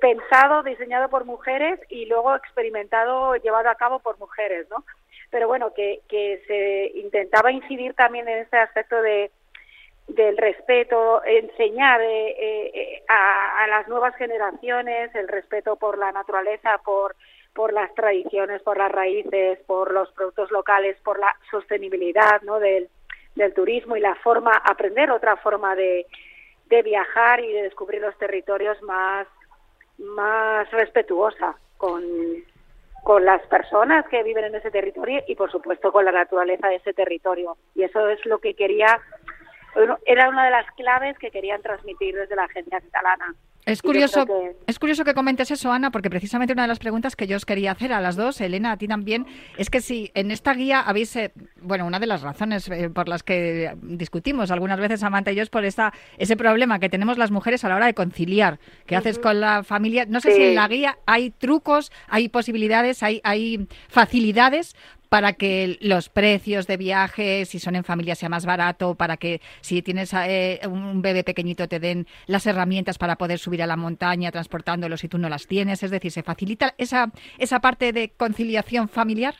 pensado 0.01 0.63
diseñado 0.63 1.07
por 1.07 1.23
mujeres 1.23 1.79
y 1.87 2.07
luego 2.07 2.35
experimentado 2.35 3.35
llevado 3.35 3.69
a 3.69 3.75
cabo 3.75 3.99
por 3.99 4.19
mujeres 4.19 4.67
no 4.69 4.83
pero 5.37 5.49
bueno, 5.49 5.71
que, 5.71 6.01
se 6.47 6.97
intentaba 6.97 7.51
incidir 7.51 7.93
también 7.93 8.27
en 8.27 8.39
ese 8.39 8.57
aspecto 8.57 8.99
de 9.03 9.29
del 10.07 10.35
respeto, 10.35 11.21
enseñar 11.23 12.01
eh, 12.01 12.29
eh, 12.39 13.03
a, 13.07 13.63
a, 13.63 13.67
las 13.67 13.87
nuevas 13.87 14.15
generaciones 14.15 15.13
el 15.13 15.27
respeto 15.27 15.75
por 15.75 15.99
la 15.99 16.11
naturaleza, 16.11 16.79
por, 16.83 17.15
por 17.53 17.71
las 17.71 17.93
tradiciones, 17.93 18.63
por 18.63 18.79
las 18.79 18.91
raíces, 18.91 19.59
por 19.67 19.93
los 19.93 20.11
productos 20.13 20.49
locales, 20.49 20.97
por 21.03 21.19
la 21.19 21.35
sostenibilidad 21.51 22.41
¿no? 22.41 22.59
del, 22.59 22.89
del 23.35 23.53
turismo 23.53 23.95
y 23.95 23.99
la 23.99 24.15
forma, 24.15 24.53
aprender 24.65 25.11
otra 25.11 25.35
forma 25.37 25.75
de, 25.75 26.07
de 26.65 26.81
viajar 26.81 27.41
y 27.41 27.53
de 27.53 27.61
descubrir 27.61 28.01
los 28.01 28.17
territorios 28.17 28.81
más, 28.81 29.27
más 29.99 30.71
respetuosa 30.71 31.55
con, 31.77 32.01
con 33.07 33.23
las 33.23 33.41
personas 33.47 34.05
que 34.09 34.21
viven 34.21 34.43
en 34.43 34.55
ese 34.55 34.69
territorio 34.69 35.23
y 35.29 35.35
por 35.35 35.49
supuesto 35.49 35.93
con 35.93 36.03
la 36.03 36.11
naturaleza 36.11 36.67
de 36.67 36.75
ese 36.75 36.93
territorio. 36.93 37.55
Y 37.73 37.83
eso 37.83 38.05
es 38.09 38.25
lo 38.25 38.39
que 38.39 38.53
quería, 38.53 38.99
era 40.05 40.29
una 40.29 40.45
de 40.45 40.51
las 40.51 40.65
claves 40.71 41.17
que 41.17 41.31
querían 41.31 41.61
transmitir 41.61 42.15
desde 42.15 42.35
la 42.35 42.43
agencia 42.45 42.81
catalana. 42.81 43.35
Es 43.67 43.81
curioso, 43.81 44.25
que... 44.25 44.55
es 44.65 44.79
curioso 44.79 45.03
que 45.03 45.13
comentes 45.13 45.51
eso, 45.51 45.73
Ana, 45.73 45.91
porque 45.91 46.09
precisamente 46.09 46.53
una 46.53 46.61
de 46.61 46.69
las 46.69 46.79
preguntas 46.79 47.17
que 47.17 47.27
yo 47.27 47.35
os 47.35 47.45
quería 47.45 47.71
hacer 47.71 47.91
a 47.91 47.99
las 47.99 48.15
dos, 48.15 48.39
Elena, 48.39 48.71
a 48.71 48.77
ti 48.77 48.87
también, 48.87 49.25
es 49.57 49.69
que 49.69 49.81
si 49.81 50.09
en 50.13 50.31
esta 50.31 50.53
guía 50.53 50.79
habéis, 50.79 51.13
eh, 51.17 51.33
bueno, 51.61 51.85
una 51.85 51.99
de 51.99 52.07
las 52.07 52.21
razones 52.21 52.69
eh, 52.69 52.89
por 52.89 53.09
las 53.09 53.23
que 53.23 53.75
discutimos 53.81 54.51
algunas 54.51 54.79
veces, 54.79 55.01
Samantha 55.01 55.33
y 55.33 55.35
yo, 55.35 55.43
es 55.43 55.49
por 55.49 55.65
esta, 55.65 55.91
ese 56.17 56.37
problema 56.37 56.79
que 56.79 56.87
tenemos 56.87 57.17
las 57.17 57.29
mujeres 57.29 57.65
a 57.65 57.67
la 57.67 57.75
hora 57.75 57.87
de 57.87 57.93
conciliar, 57.93 58.57
que 58.85 58.95
haces 58.95 59.19
con 59.19 59.41
la 59.41 59.63
familia. 59.63 60.05
No 60.07 60.21
sé 60.21 60.31
si 60.31 60.43
en 60.43 60.55
la 60.55 60.69
guía 60.69 60.97
hay 61.05 61.31
trucos, 61.31 61.91
hay 62.07 62.29
posibilidades, 62.29 63.03
hay, 63.03 63.19
hay 63.25 63.67
facilidades 63.89 64.77
para 65.09 65.33
que 65.33 65.77
los 65.81 66.09
precios 66.09 66.67
de 66.67 66.77
viajes, 66.77 67.49
si 67.49 67.59
son 67.59 67.75
en 67.75 67.83
familia, 67.83 68.15
sea 68.15 68.29
más 68.29 68.45
barato, 68.45 68.95
para 68.95 69.17
que 69.17 69.41
si 69.61 69.81
tienes 69.81 70.13
eh, 70.13 70.59
un 70.65 71.01
bebé 71.01 71.23
pequeñito 71.23 71.67
te 71.67 71.79
den 71.79 72.07
las 72.25 72.45
herramientas 72.45 72.97
para 72.97 73.15
poder 73.15 73.39
subir 73.39 73.63
a 73.63 73.67
la 73.67 73.75
montaña 73.75 74.31
transportándolos 74.31 75.01
si 75.01 75.07
tú 75.07 75.17
no 75.17 75.29
las 75.29 75.47
tienes. 75.47 75.83
Es 75.83 75.91
decir, 75.91 76.11
¿se 76.11 76.23
facilita 76.23 76.73
esa, 76.77 77.07
esa 77.37 77.59
parte 77.59 77.93
de 77.93 78.09
conciliación 78.09 78.89
familiar? 78.89 79.35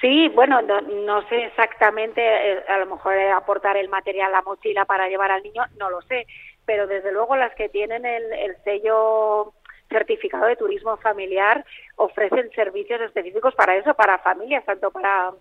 Sí, 0.00 0.28
bueno, 0.28 0.60
no, 0.60 1.26
sé 1.28 1.46
exactamente, 1.46 2.20
eh, 2.20 2.62
a 2.68 2.78
lo 2.78 2.86
mejor 2.86 3.14
aportar 3.34 3.76
el 3.76 3.88
material, 3.88 4.32
la 4.32 4.42
mochila 4.42 4.84
para 4.84 5.08
llevar 5.08 5.30
al 5.30 5.42
niño, 5.42 5.62
no 5.78 5.88
lo 5.88 6.02
sé, 6.02 6.26
pero 6.66 6.86
desde 6.86 7.10
luego 7.10 7.36
las 7.36 7.54
que 7.54 7.70
tienen 7.70 8.04
el, 8.04 8.32
el 8.32 8.56
sello 8.64 9.54
certificado 9.88 10.46
de 10.46 10.56
turismo 10.56 10.96
familiar 10.96 11.64
ofrecen 11.96 12.50
servicios 12.54 13.00
específicos 13.00 13.54
para 13.54 13.76
eso, 13.76 13.94
para 13.94 14.18
familias, 14.18 14.64
tanto 14.64 14.90
para 14.90 15.32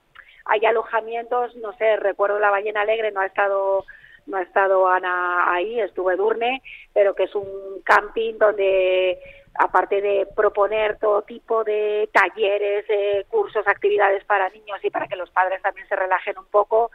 hay 0.45 0.65
alojamientos, 0.65 1.55
no 1.55 1.71
sé, 1.77 1.95
recuerdo 1.97 2.37
la 2.39 2.49
Ballena 2.49 2.81
Alegre, 2.81 3.11
no 3.11 3.21
ha 3.21 3.25
estado 3.25 3.85
no 4.25 4.37
ha 4.37 4.41
estado 4.41 4.87
Ana 4.87 5.53
ahí, 5.53 5.79
estuve 5.81 6.15
Durne, 6.15 6.61
pero 6.93 7.13
que 7.13 7.23
es 7.23 7.35
un 7.35 7.81
camping 7.83 8.37
donde 8.37 9.19
aparte 9.55 10.01
de 10.01 10.27
proponer 10.35 10.97
todo 10.97 11.21
tipo 11.23 11.63
de 11.63 12.09
talleres, 12.11 12.85
cursos, 13.27 13.67
actividades 13.67 14.23
para 14.23 14.49
niños 14.49 14.79
y 14.81 14.89
para 14.89 15.07
que 15.07 15.15
los 15.15 15.29
padres 15.29 15.61
también 15.61 15.87
se 15.87 15.95
relajen 15.95 16.37
un 16.37 16.45
poco, 16.45 16.91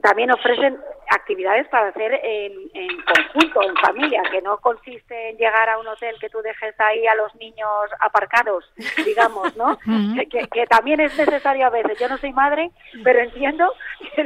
también 0.00 0.30
ofrecen 0.30 0.78
actividades 1.10 1.66
para 1.68 1.88
hacer 1.88 2.20
en, 2.22 2.52
conjunto, 3.02 3.62
en 3.62 3.74
familia, 3.76 4.22
que 4.30 4.40
no 4.40 4.58
consiste 4.58 5.30
en 5.30 5.36
llegar 5.36 5.68
a 5.68 5.78
un 5.78 5.86
hotel 5.86 6.14
que 6.20 6.30
tú 6.30 6.40
dejes 6.40 6.78
ahí 6.78 7.06
a 7.06 7.14
los 7.14 7.34
niños 7.36 7.68
aparcados, 8.00 8.64
digamos, 9.04 9.56
¿no? 9.56 9.78
que, 10.30 10.66
también 10.66 11.00
es 11.00 11.16
necesario 11.18 11.66
a 11.66 11.70
veces. 11.70 11.98
Yo 11.98 12.08
no 12.08 12.18
soy 12.18 12.32
madre, 12.32 12.70
pero 13.02 13.20
entiendo 13.20 13.72
que 14.14 14.24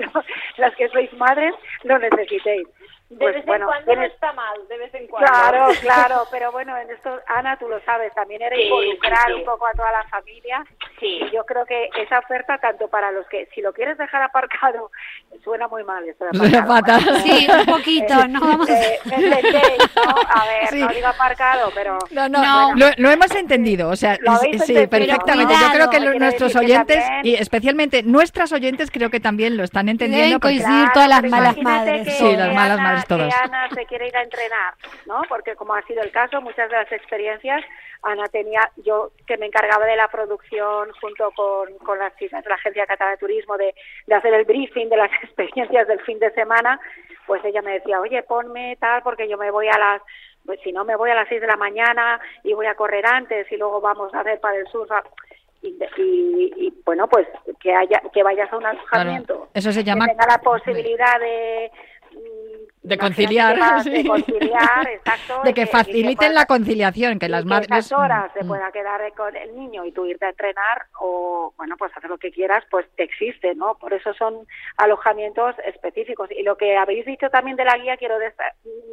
las 0.57 0.75
que 0.77 0.89
sois 0.89 1.13
madres 1.15 1.55
lo 1.85 1.99
necesitéis. 1.99 2.69
De 3.11 3.17
pues, 3.17 3.37
vez 3.37 3.49
en 3.49 3.65
cuando 3.65 3.97
no 3.97 4.03
está 4.03 4.33
mal, 4.35 4.69
de 4.69 4.77
vez 4.77 4.95
en 4.95 5.07
cuando. 5.07 5.31
Claro, 5.31 5.69
claro, 5.81 6.27
pero 6.31 6.53
bueno, 6.53 6.77
en 6.77 6.91
esto, 6.91 7.19
Ana, 7.27 7.57
tú 7.57 7.67
lo 7.67 7.81
sabes, 7.81 8.13
también 8.13 8.43
era 8.43 8.55
involucrar 8.55 9.33
un 9.33 9.45
poco 9.47 9.67
a 9.67 9.73
toda 9.73 9.91
la 9.93 10.05
familia. 10.11 10.63
Sí. 11.01 11.21
Y 11.23 11.31
yo 11.31 11.47
creo 11.47 11.65
que 11.65 11.89
esa 11.97 12.19
oferta, 12.19 12.59
tanto 12.59 12.89
para 12.89 13.11
los 13.11 13.27
que, 13.29 13.49
si 13.55 13.63
lo 13.63 13.73
quieres 13.73 13.97
dejar 13.97 14.21
aparcado, 14.21 14.91
suena 15.43 15.69
muy 15.69 15.85
mal 15.85 16.07
eso 16.07 16.27
de 16.31 16.59
aparcado. 16.59 17.01
Sí, 17.21 17.49
un 17.51 17.65
poquito, 17.65 18.13
eh, 18.13 18.29
¿no? 18.29 18.67
Eh, 18.67 18.99
¿no? 19.97 20.03
A 20.29 20.47
ver, 20.47 20.75
no 20.79 20.89
digo 20.89 21.07
aparcado, 21.07 21.73
pero... 21.75 21.99
No, 22.11 22.29
no, 22.29 22.75
Lo, 22.75 23.11
hemos 23.11 23.35
entendido, 23.35 23.89
o 23.89 23.97
sea, 23.97 24.19
sí, 24.67 24.87
perfectamente. 24.87 25.55
Yo 25.55 25.73
creo 25.73 25.91
que 25.91 26.01
nuestros 26.19 26.55
oyentes, 26.57 27.03
y 27.23 27.37
especialmente 27.37 28.03
nuestras 28.03 28.53
oyentes, 28.53 28.91
creo 28.91 29.09
que 29.09 29.19
también 29.19 29.57
lo 29.57 29.65
están 29.65 29.89
entendiendo. 29.89 30.27
Deben 30.27 30.41
coincidir 30.41 30.91
todas 30.93 31.09
las 31.09 31.23
malas 31.23 31.57
madres. 31.57 32.15
Sí, 32.19 32.37
las 32.37 32.53
malas 32.53 32.79
madres 32.79 32.98
que 33.07 33.31
Ana 33.45 33.69
se 33.71 33.87
quiere 33.87 34.09
ir 34.09 34.17
a 34.17 34.23
entrenar, 34.23 34.75
¿no? 35.07 35.23
Porque 35.29 35.55
como 35.57 35.75
ha 35.75 35.83
sido 35.83 36.03
el 36.03 36.11
caso, 36.11 36.41
muchas 36.41 36.71
de 36.71 36.77
las 36.77 36.91
experiencias, 36.93 37.65
Ana 38.03 38.25
tenía, 38.29 38.71
yo 38.77 39.11
que 39.27 39.37
me 39.37 39.47
encargaba 39.47 39.87
de 39.87 39.97
la 39.97 40.09
producción 40.09 40.91
junto 41.01 41.31
con, 41.33 41.77
con 41.79 41.99
las 41.99 42.17
chicas 42.17 42.45
de 42.45 42.51
la 42.51 42.57
Agencia 42.57 42.87
Catalana 42.87 43.17
de 43.17 43.21
Turismo, 43.21 43.57
de, 43.57 43.75
de 44.07 44.15
hacer 44.15 44.33
el 44.35 44.45
briefing 44.45 44.89
de 44.89 44.97
las 44.97 45.11
experiencias 45.23 45.89
del 45.89 46.01
fin 46.01 46.19
de 46.19 46.31
semana, 46.33 46.81
pues 47.27 47.45
ella 47.45 47.63
me 47.63 47.73
decía, 47.73 48.01
oye, 48.01 48.23
ponme 48.23 48.77
tal, 48.81 49.03
porque 49.03 49.29
yo 49.29 49.37
me 49.37 49.51
voy 49.51 49.69
a 49.69 49.79
las 49.79 50.03
pues 50.49 50.61
si 50.65 50.73
no 50.73 50.83
me 50.83 50.97
voy 50.97 51.11
a 51.11 51.15
las 51.15 51.29
seis 51.29 51.43
de 51.43 51.47
la 51.47 51.59
mañana 51.59 52.19
y 52.43 52.55
voy 52.55 52.65
a 52.65 52.75
correr 52.75 53.05
antes 53.05 53.51
y 53.53 53.59
luego 53.59 53.83
vamos 53.83 54.15
a 54.15 54.21
hacer 54.21 54.41
para 54.41 54.57
el 54.57 54.67
sur 54.69 54.89
y, 55.61 55.77
y, 56.57 56.73
bueno 56.87 57.07
pues 57.07 57.27
que 57.61 57.75
haya 57.75 58.01
que 58.15 58.23
vayas 58.23 58.51
a 58.51 58.57
un 58.57 58.65
alojamiento 58.65 59.49
eso 59.53 59.71
se 59.73 59.85
llama 59.85 60.07
que 60.07 60.13
tenga 60.13 60.27
la 60.27 60.39
posibilidad 60.39 61.21
de 61.21 61.71
de 62.89 62.99
conciliar, 62.99 63.57
de 63.85 64.07
conciliar, 64.07 64.89
exacto. 64.89 65.43
De 65.45 65.55
que 65.55 65.67
faciliten 65.67 66.35
la 66.35 66.47
conciliación, 66.47 67.19
que 67.19 67.29
las 67.29 67.45
madres... 67.45 67.89
Que 67.89 67.95
horas 67.95 68.33
se 68.33 68.45
mm. 68.45 68.49
pueda 68.49 68.73
quedar 68.73 69.13
con 69.15 69.37
el 69.37 69.55
niño 69.55 69.85
y 69.85 69.93
tú 69.93 70.07
irte 70.07 70.27
a 70.27 70.31
entrenar 70.31 70.87
o, 71.01 71.53
bueno, 71.57 71.77
pues 71.77 71.97
hacer 71.97 72.11
lo 72.11 72.19
que 72.19 72.31
quieras, 72.31 72.65
pues 72.71 72.87
existe, 72.97 73.55
¿no? 73.55 73.77
Por 73.77 73.93
eso 73.93 74.15
son 74.15 74.47
alojamientos 74.77 75.55
específicos. 75.65 76.31
Y 76.31 76.43
lo 76.43 76.57
que 76.57 76.77
habéis 76.77 77.05
dicho 77.05 77.31
también 77.31 77.57
de 77.57 77.65
la 77.65 77.77
guía, 77.77 77.97
quiero 77.97 78.17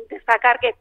destacar 0.09 0.59
que 0.59 0.75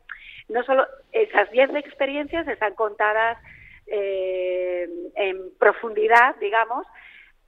no 0.48 0.62
solo 0.64 0.86
esas 1.12 1.50
10 1.50 1.74
experiencias 1.76 2.46
están 2.48 2.74
contadas 2.74 3.38
eh, 3.86 4.88
en 5.16 5.38
profundidad, 5.58 6.36
digamos, 6.40 6.86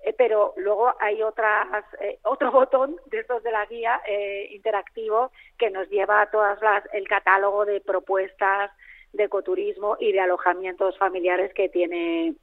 eh, 0.06 0.14
pero 0.16 0.54
luego 0.56 0.94
hay 1.00 1.20
otras, 1.20 1.84
eh, 2.00 2.20
otro 2.22 2.52
botón 2.52 2.96
de 3.06 3.18
estos 3.18 3.42
de 3.42 3.50
la 3.50 3.66
guía 3.66 4.00
eh, 4.06 4.48
interactivo 4.52 5.32
que 5.58 5.68
nos 5.68 5.90
lleva 5.90 6.22
a 6.22 6.30
todas 6.30 6.62
las, 6.62 6.84
el 6.92 7.08
catálogo 7.08 7.64
de 7.64 7.80
propuestas 7.80 8.70
de 9.12 9.24
ecoturismo 9.24 9.96
y 9.98 10.12
de 10.12 10.20
alojamientos 10.20 10.96
familiares 10.96 11.52
que 11.54 11.68
tiene 11.68 12.36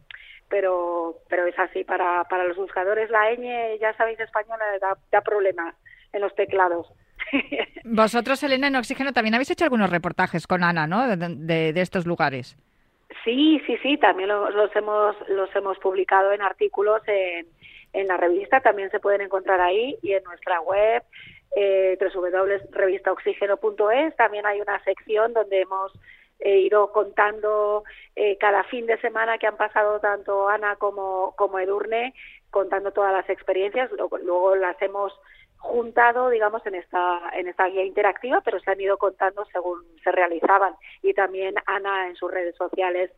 pero 0.50 1.18
pero 1.30 1.46
es 1.46 1.60
así 1.60 1.84
para, 1.84 2.24
para 2.26 2.46
los 2.46 2.58
buscadores 2.58 3.10
la 3.10 3.32
ñ 3.32 3.78
ya 3.80 3.94
sabéis 3.96 4.20
española 4.20 4.66
da, 4.82 4.98
da 5.12 5.22
problemas 5.22 5.76
en 6.14 6.22
los 6.22 6.34
teclados. 6.36 6.88
Vosotros, 7.84 8.42
Elena, 8.44 8.68
en 8.68 8.76
Oxígeno 8.76 9.14
también 9.14 9.36
habéis 9.36 9.52
hecho 9.52 9.66
algunos 9.66 9.90
reportajes 9.90 10.48
con 10.48 10.64
Ana, 10.64 10.88
¿no? 10.88 11.16
De, 11.16 11.74
de, 11.74 11.82
estos 11.82 12.06
lugares. 12.06 12.56
Sí, 13.24 13.62
sí, 13.66 13.78
sí, 13.78 13.98
también 13.98 14.30
los, 14.30 14.76
hemos 14.76 15.16
los 15.30 15.56
hemos 15.56 15.78
publicado 15.80 16.34
en 16.34 16.42
artículos 16.42 17.02
en, 17.08 17.48
en 17.94 18.08
la 18.08 18.18
revista, 18.18 18.60
también 18.60 18.92
se 18.92 19.00
pueden 19.00 19.22
encontrar 19.22 19.62
ahí 19.62 19.98
y 20.02 20.12
en 20.14 20.24
nuestra 20.24 20.60
web 20.60 21.04
eh, 21.56 21.98
www.revistaoxígeno.es 22.00 24.16
también 24.16 24.46
hay 24.46 24.60
una 24.60 24.84
sección 24.84 25.34
donde 25.34 25.62
hemos 25.62 25.94
eh, 26.40 26.60
ido 26.60 26.92
contando 26.92 27.84
eh, 28.16 28.38
cada 28.40 28.64
fin 28.66 28.86
de 28.88 29.00
semana 29.00 29.38
que 29.38 29.48
han 29.48 29.56
pasado 29.56 30.00
tanto 30.00 30.50
Ana 30.50 30.76
como, 30.76 31.34
como 31.38 31.60
Edurne, 31.60 32.14
contando 32.50 32.92
todas 32.92 33.14
las 33.14 33.30
experiencias, 33.30 33.90
luego, 33.92 34.18
luego 34.18 34.56
las 34.56 34.82
hemos 34.82 35.14
juntado, 35.64 36.30
digamos, 36.30 36.64
en 36.66 36.76
esta, 36.76 37.22
en 37.34 37.48
esta 37.48 37.68
guía 37.68 37.86
interactiva, 37.86 38.42
pero 38.42 38.60
se 38.60 38.70
han 38.70 38.82
ido 38.82 38.98
contando 38.98 39.46
según 39.46 39.82
se 40.04 40.12
realizaban. 40.12 40.76
Y 41.02 41.14
también 41.14 41.56
Ana 41.66 42.10
en 42.10 42.16
sus 42.16 42.30
redes 42.30 42.56
sociales 42.56 43.12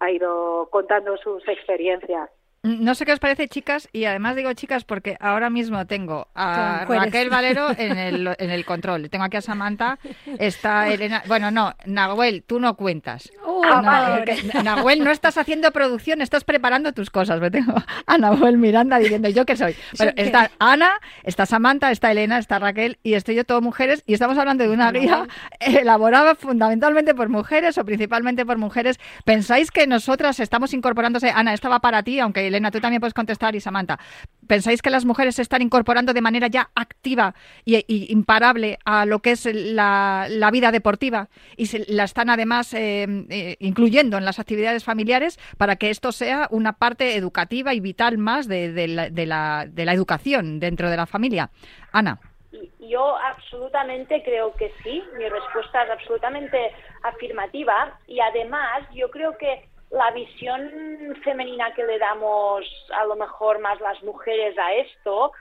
ha 0.00 0.10
ido 0.10 0.68
contando 0.70 1.16
sus 1.16 1.46
experiencias. 1.48 2.28
No 2.64 2.94
sé 2.94 3.04
qué 3.04 3.12
os 3.12 3.18
parece, 3.18 3.48
chicas, 3.48 3.88
y 3.92 4.04
además 4.04 4.36
digo 4.36 4.52
chicas 4.52 4.84
porque 4.84 5.16
ahora 5.18 5.50
mismo 5.50 5.84
tengo 5.88 6.28
a 6.32 6.84
Raquel 6.88 7.28
Valero 7.28 7.70
en 7.76 7.98
el, 7.98 8.36
en 8.38 8.50
el 8.50 8.64
control. 8.64 9.10
Tengo 9.10 9.24
aquí 9.24 9.36
a 9.36 9.40
Samantha, 9.40 9.98
está 10.38 10.88
Elena. 10.88 11.24
Bueno, 11.26 11.50
no, 11.50 11.74
Nahuel, 11.86 12.44
tú 12.44 12.60
no 12.60 12.76
cuentas. 12.76 13.32
no, 13.44 14.62
Nahuel, 14.62 15.02
no 15.02 15.10
estás 15.10 15.38
haciendo 15.38 15.72
producción, 15.72 16.22
estás 16.22 16.44
preparando 16.44 16.92
tus 16.92 17.10
cosas. 17.10 17.40
Me 17.40 17.50
tengo 17.50 17.74
a 18.06 18.18
Nahuel 18.18 18.58
Miranda 18.58 19.00
diciendo, 19.00 19.28
¿yo 19.28 19.44
qué 19.44 19.56
soy? 19.56 19.74
Bueno, 19.98 20.12
está 20.14 20.52
Ana, 20.60 21.00
está 21.24 21.46
Samantha, 21.46 21.90
está 21.90 22.12
Elena, 22.12 22.38
está 22.38 22.60
Raquel 22.60 22.96
y 23.02 23.14
estoy 23.14 23.34
yo 23.34 23.44
todo 23.44 23.60
mujeres 23.60 24.04
y 24.06 24.12
estamos 24.12 24.38
hablando 24.38 24.62
de 24.62 24.70
una 24.70 24.92
guía 24.92 25.26
elaborada 25.58 26.36
fundamentalmente 26.36 27.12
por 27.12 27.28
mujeres 27.28 27.76
o 27.76 27.84
principalmente 27.84 28.46
por 28.46 28.56
mujeres. 28.58 29.00
¿Pensáis 29.24 29.72
que 29.72 29.88
nosotras 29.88 30.38
estamos 30.38 30.72
incorporándose? 30.74 31.30
Ana, 31.30 31.54
esta 31.54 31.68
va 31.68 31.80
para 31.80 32.04
ti, 32.04 32.20
aunque 32.20 32.51
Elena, 32.52 32.70
tú 32.70 32.80
también 32.80 33.00
puedes 33.00 33.14
contestar 33.14 33.54
y 33.54 33.60
Samantha. 33.60 33.98
¿Pensáis 34.46 34.82
que 34.82 34.90
las 34.90 35.04
mujeres 35.04 35.36
se 35.36 35.42
están 35.42 35.62
incorporando 35.62 36.12
de 36.12 36.20
manera 36.20 36.48
ya 36.48 36.70
activa 36.74 37.34
y, 37.64 38.12
imparable 38.12 38.78
a 38.84 39.06
lo 39.06 39.20
que 39.20 39.32
es 39.32 39.48
la, 39.52 40.28
vida 40.52 40.70
deportiva 40.70 41.28
y 41.56 41.66
se, 41.66 41.84
la 41.88 42.04
están 42.04 42.28
además 42.28 42.74
eh, 42.74 43.06
eh, 43.30 43.56
incluyendo 43.60 44.18
en 44.18 44.24
las 44.24 44.38
actividades 44.38 44.84
familiares 44.84 45.38
para 45.56 45.76
que 45.76 45.90
esto 45.90 46.12
sea 46.12 46.46
una 46.50 46.74
parte 46.74 47.16
educativa 47.16 47.72
y 47.72 47.80
vital 47.80 48.18
más 48.18 48.48
de, 48.48 48.86
la, 48.86 49.66
de 49.66 49.84
la 49.84 49.92
educación 49.92 50.60
dentro 50.60 50.90
de 50.90 50.96
la 50.96 51.06
familia? 51.06 51.50
Ana. 51.92 52.20
Yo 52.80 53.16
absolutamente 53.16 54.22
creo 54.22 54.54
que 54.54 54.70
sí, 54.82 55.02
mi 55.16 55.28
respuesta 55.28 55.84
es 55.84 55.90
absolutamente 55.90 56.72
afirmativa 57.02 57.98
y 58.06 58.20
además 58.20 58.82
yo 58.92 59.10
creo 59.10 59.38
que 59.38 59.66
la 59.92 60.10
visión 60.10 61.16
femenina 61.22 61.72
que 61.74 61.84
le 61.84 61.98
damos 61.98 62.64
a 62.96 63.04
lo 63.04 63.14
mejor 63.16 63.58
más 63.60 63.80
las 63.80 64.02
mujeres 64.02 64.56
a 64.58 64.74
esto, 64.74 65.32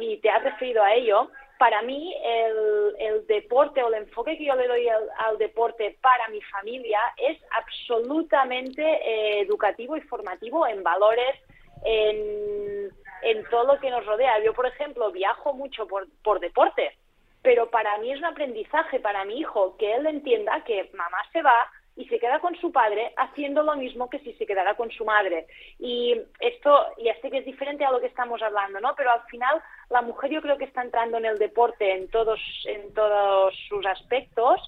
y 0.00 0.18
te 0.18 0.30
has 0.30 0.42
referido 0.42 0.82
a 0.82 0.94
ello, 0.94 1.30
para 1.58 1.82
mí 1.82 2.14
el, 2.24 3.26
deporte 3.26 3.82
o 3.82 3.88
el 3.88 3.94
enfoque 3.94 4.38
que 4.38 4.46
yo 4.46 4.54
le 4.54 4.68
doy 4.68 4.88
al, 4.88 5.38
deporte 5.38 5.98
para 6.00 6.28
mi 6.28 6.40
familia 6.42 7.00
es 7.16 7.38
absolutamente 7.50 8.82
eh, 8.82 9.40
educativo 9.40 9.96
y 9.96 10.00
formativo 10.02 10.66
en 10.66 10.82
valores, 10.82 11.36
en, 11.84 12.90
en, 13.22 13.44
todo 13.50 13.74
lo 13.74 13.80
que 13.80 13.90
nos 13.90 14.06
rodea. 14.06 14.38
Yo, 14.42 14.54
por 14.54 14.66
ejemplo, 14.66 15.10
viajo 15.10 15.52
mucho 15.52 15.86
por, 15.86 16.06
por 16.22 16.40
deporte, 16.40 16.96
pero 17.42 17.70
para 17.70 17.98
mí 17.98 18.12
es 18.12 18.18
un 18.18 18.26
aprendizaje 18.26 19.00
para 19.00 19.24
mi 19.24 19.38
hijo 19.40 19.76
que 19.76 19.94
él 19.94 20.06
entienda 20.06 20.64
que 20.64 20.90
mamá 20.94 21.18
se 21.32 21.42
va, 21.42 21.70
y 21.98 22.06
se 22.06 22.20
queda 22.20 22.38
con 22.38 22.54
su 22.56 22.70
padre 22.70 23.12
haciendo 23.16 23.64
lo 23.64 23.74
mismo 23.74 24.08
que 24.08 24.20
si 24.20 24.32
se 24.34 24.46
quedara 24.46 24.76
con 24.76 24.88
su 24.92 25.04
madre. 25.04 25.48
Y 25.80 26.14
esto 26.38 26.86
ya 27.02 27.20
sé 27.20 27.28
que 27.28 27.38
es 27.38 27.44
diferente 27.44 27.84
a 27.84 27.90
lo 27.90 28.00
que 28.00 28.06
estamos 28.06 28.40
hablando, 28.40 28.80
¿no? 28.80 28.94
Pero 28.96 29.10
al 29.10 29.22
final 29.22 29.60
la 29.90 30.00
mujer 30.00 30.30
yo 30.30 30.40
creo 30.40 30.56
que 30.56 30.64
está 30.64 30.82
entrando 30.82 31.18
en 31.18 31.26
el 31.26 31.38
deporte 31.38 31.92
en 31.92 32.08
todos, 32.08 32.40
en 32.66 32.94
todos 32.94 33.52
sus 33.68 33.84
aspectos 33.84 34.60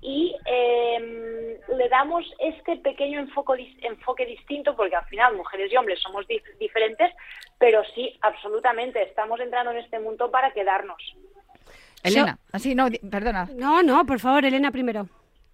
y 0.00 0.34
em, 0.44 1.56
le 1.78 1.88
damos 1.88 2.24
este 2.40 2.76
pequeño 2.78 3.20
enfoque, 3.20 3.76
enfoque 3.82 4.26
distinto, 4.26 4.74
porque 4.74 4.96
al 4.96 5.04
final 5.04 5.36
mujeres 5.36 5.72
y 5.72 5.76
hombres 5.76 6.00
somos 6.00 6.26
diferentes, 6.58 7.14
pero 7.58 7.84
sí, 7.94 8.18
absolutamente, 8.22 9.00
estamos 9.04 9.38
entrando 9.38 9.70
en 9.70 9.78
este 9.78 10.00
mundo 10.00 10.28
para 10.32 10.52
quedarnos. 10.52 11.00
Elena, 12.02 12.36
así 12.50 12.74
no, 12.74 12.88
perdona. 13.08 13.48
No, 13.54 13.84
no, 13.84 14.04
por 14.04 14.18
favor, 14.18 14.44
Elena 14.44 14.72
primero. 14.72 15.06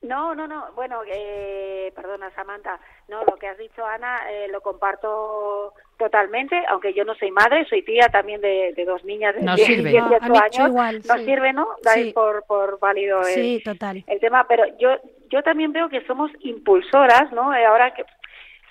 No, 0.02 0.34
no, 0.34 0.46
no. 0.46 0.66
Bueno, 0.74 1.00
eh, 1.06 1.92
perdona, 1.94 2.30
Samantha. 2.30 2.78
No, 3.08 3.24
lo 3.24 3.36
que 3.36 3.48
has 3.48 3.58
dicho, 3.58 3.84
Ana, 3.84 4.18
eh, 4.30 4.46
lo 4.48 4.60
comparto 4.60 5.74
totalmente, 5.96 6.62
aunque 6.68 6.94
yo 6.94 7.04
no 7.04 7.14
soy 7.16 7.32
madre, 7.32 7.66
soy 7.68 7.82
tía 7.82 8.08
también 8.08 8.40
de, 8.40 8.72
dos 8.86 9.04
niñas 9.04 9.34
de 9.34 9.40
18 9.40 10.24
años. 10.24 11.04
no 11.06 11.18
sirve, 11.18 11.52
¿no? 11.52 11.68
Dais 11.82 12.14
por, 12.14 12.44
por 12.44 12.78
válido 12.78 13.22
el, 13.26 13.60
total. 13.64 14.04
el 14.06 14.20
tema, 14.20 14.46
pero 14.46 14.64
yo 14.78 14.90
yo 15.30 15.42
también 15.42 15.72
veo 15.72 15.88
que 15.88 16.04
somos 16.06 16.30
impulsoras, 16.40 17.30
¿no? 17.32 17.54
Eh, 17.54 17.64
ahora 17.64 17.92
que 17.92 18.04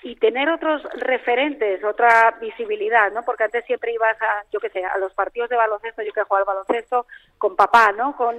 y 0.08 0.16
tener 0.16 0.48
otros 0.48 0.82
referentes, 0.94 1.84
otra 1.84 2.38
visibilidad, 2.40 3.12
¿no? 3.12 3.22
Porque 3.24 3.44
antes 3.44 3.62
siempre 3.66 3.92
ibas 3.92 4.16
a, 4.22 4.42
yo 4.50 4.58
qué 4.58 4.70
sé, 4.70 4.82
a 4.82 4.96
los 4.96 5.12
partidos 5.12 5.50
de 5.50 5.56
baloncesto, 5.56 6.02
yo 6.02 6.14
que 6.14 6.22
jugaba 6.22 6.40
al 6.40 6.56
baloncesto 6.56 7.06
con 7.36 7.54
papá, 7.56 7.92
¿no? 7.92 8.16
Con, 8.18 8.38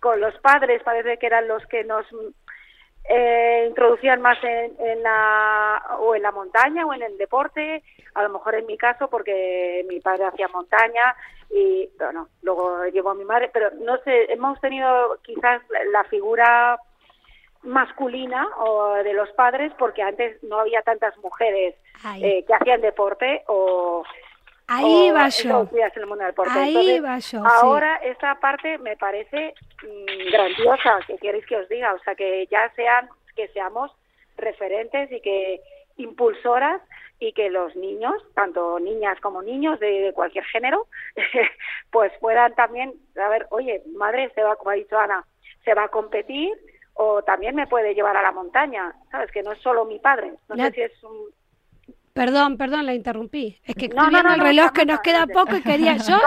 con 0.00 0.20
los 0.20 0.38
padres, 0.40 0.82
parece 0.82 1.18
que 1.18 1.26
eran 1.26 1.48
los 1.48 1.64
que 1.66 1.82
nos 1.82 2.04
eh, 3.08 3.64
introducían 3.68 4.20
más 4.20 4.36
en, 4.44 4.76
en, 4.78 5.02
la 5.02 5.82
o 5.98 6.14
en 6.14 6.22
la 6.22 6.30
montaña 6.30 6.84
o 6.84 6.92
en 6.92 7.02
el 7.02 7.16
deporte, 7.16 7.82
a 8.14 8.22
lo 8.22 8.28
mejor 8.28 8.54
en 8.56 8.66
mi 8.66 8.76
caso 8.76 9.08
porque 9.08 9.84
mi 9.88 10.00
padre 10.00 10.26
hacía 10.26 10.48
montaña 10.48 11.16
y 11.50 11.88
bueno, 11.98 12.28
luego 12.42 12.84
llevó 12.86 13.10
a 13.10 13.14
mi 13.14 13.24
madre, 13.24 13.50
pero 13.52 13.70
no 13.80 13.96
sé, 13.98 14.30
hemos 14.30 14.60
tenido 14.60 15.18
quizás 15.22 15.62
la 15.90 16.04
figura 16.04 16.78
masculina 17.62 18.48
o 18.58 18.94
de 18.94 19.12
los 19.12 19.30
padres 19.30 19.72
porque 19.78 20.02
antes 20.02 20.42
no 20.42 20.60
había 20.60 20.82
tantas 20.82 21.16
mujeres 21.18 21.74
eh, 22.20 22.44
que 22.46 22.54
hacían 22.54 22.80
deporte 22.80 23.42
o 23.48 24.04
Ahí 24.70 25.10
va 25.10 25.30
yo. 25.30 25.66
Ahí 26.50 27.00
va 27.00 27.18
yo. 27.18 27.42
Ahora 27.42 27.96
esta 28.04 28.34
parte 28.34 28.76
me 28.78 28.98
parece 28.98 29.54
mm, 29.82 30.30
grandiosa, 30.30 31.00
que 31.06 31.16
queréis 31.16 31.46
que 31.46 31.56
os 31.56 31.68
diga, 31.70 31.94
o 31.94 31.98
sea, 32.00 32.14
que 32.14 32.46
ya 32.50 32.70
sean, 32.76 33.08
que 33.34 33.48
seamos 33.48 33.90
referentes 34.36 35.10
y 35.10 35.22
que 35.22 35.62
impulsoras 35.96 36.82
y 37.18 37.32
que 37.32 37.48
los 37.48 37.74
niños, 37.76 38.14
tanto 38.34 38.78
niñas 38.78 39.18
como 39.20 39.40
niños 39.40 39.80
de, 39.80 40.12
cualquier 40.14 40.44
género, 40.44 40.86
pues 41.90 42.12
puedan 42.20 42.54
también 42.54 42.92
saber, 43.14 43.46
oye, 43.50 43.82
madre, 43.96 44.30
se 44.34 44.42
va, 44.42 44.56
como 44.56 44.70
ha 44.70 44.74
dicho 44.74 44.98
Ana, 44.98 45.24
se 45.64 45.72
va 45.72 45.84
a 45.84 45.88
competir 45.88 46.52
o 47.00 47.22
también 47.22 47.54
me 47.54 47.68
puede 47.68 47.94
llevar 47.94 48.16
a 48.16 48.22
la 48.22 48.32
montaña, 48.32 48.92
¿sabes? 49.10 49.30
Que 49.30 49.42
no 49.42 49.52
es 49.52 49.60
solo 49.60 49.84
mi 49.84 50.00
padre, 50.00 50.34
no 50.48 50.56
sé 50.56 50.72
si 50.72 50.82
es 50.82 51.04
un, 51.04 51.30
Perdón, 52.18 52.56
perdón, 52.56 52.84
la 52.84 52.94
interrumpí. 52.94 53.60
Es 53.62 53.76
que 53.76 53.84
estoy 53.84 54.10
viendo 54.10 54.34
el 54.34 54.40
reloj 54.40 54.72
que 54.72 54.84
nos 54.84 54.98
queda 55.02 55.28
poco 55.28 55.56
y 55.56 55.62
quería 55.62 55.96
yo 56.08 56.18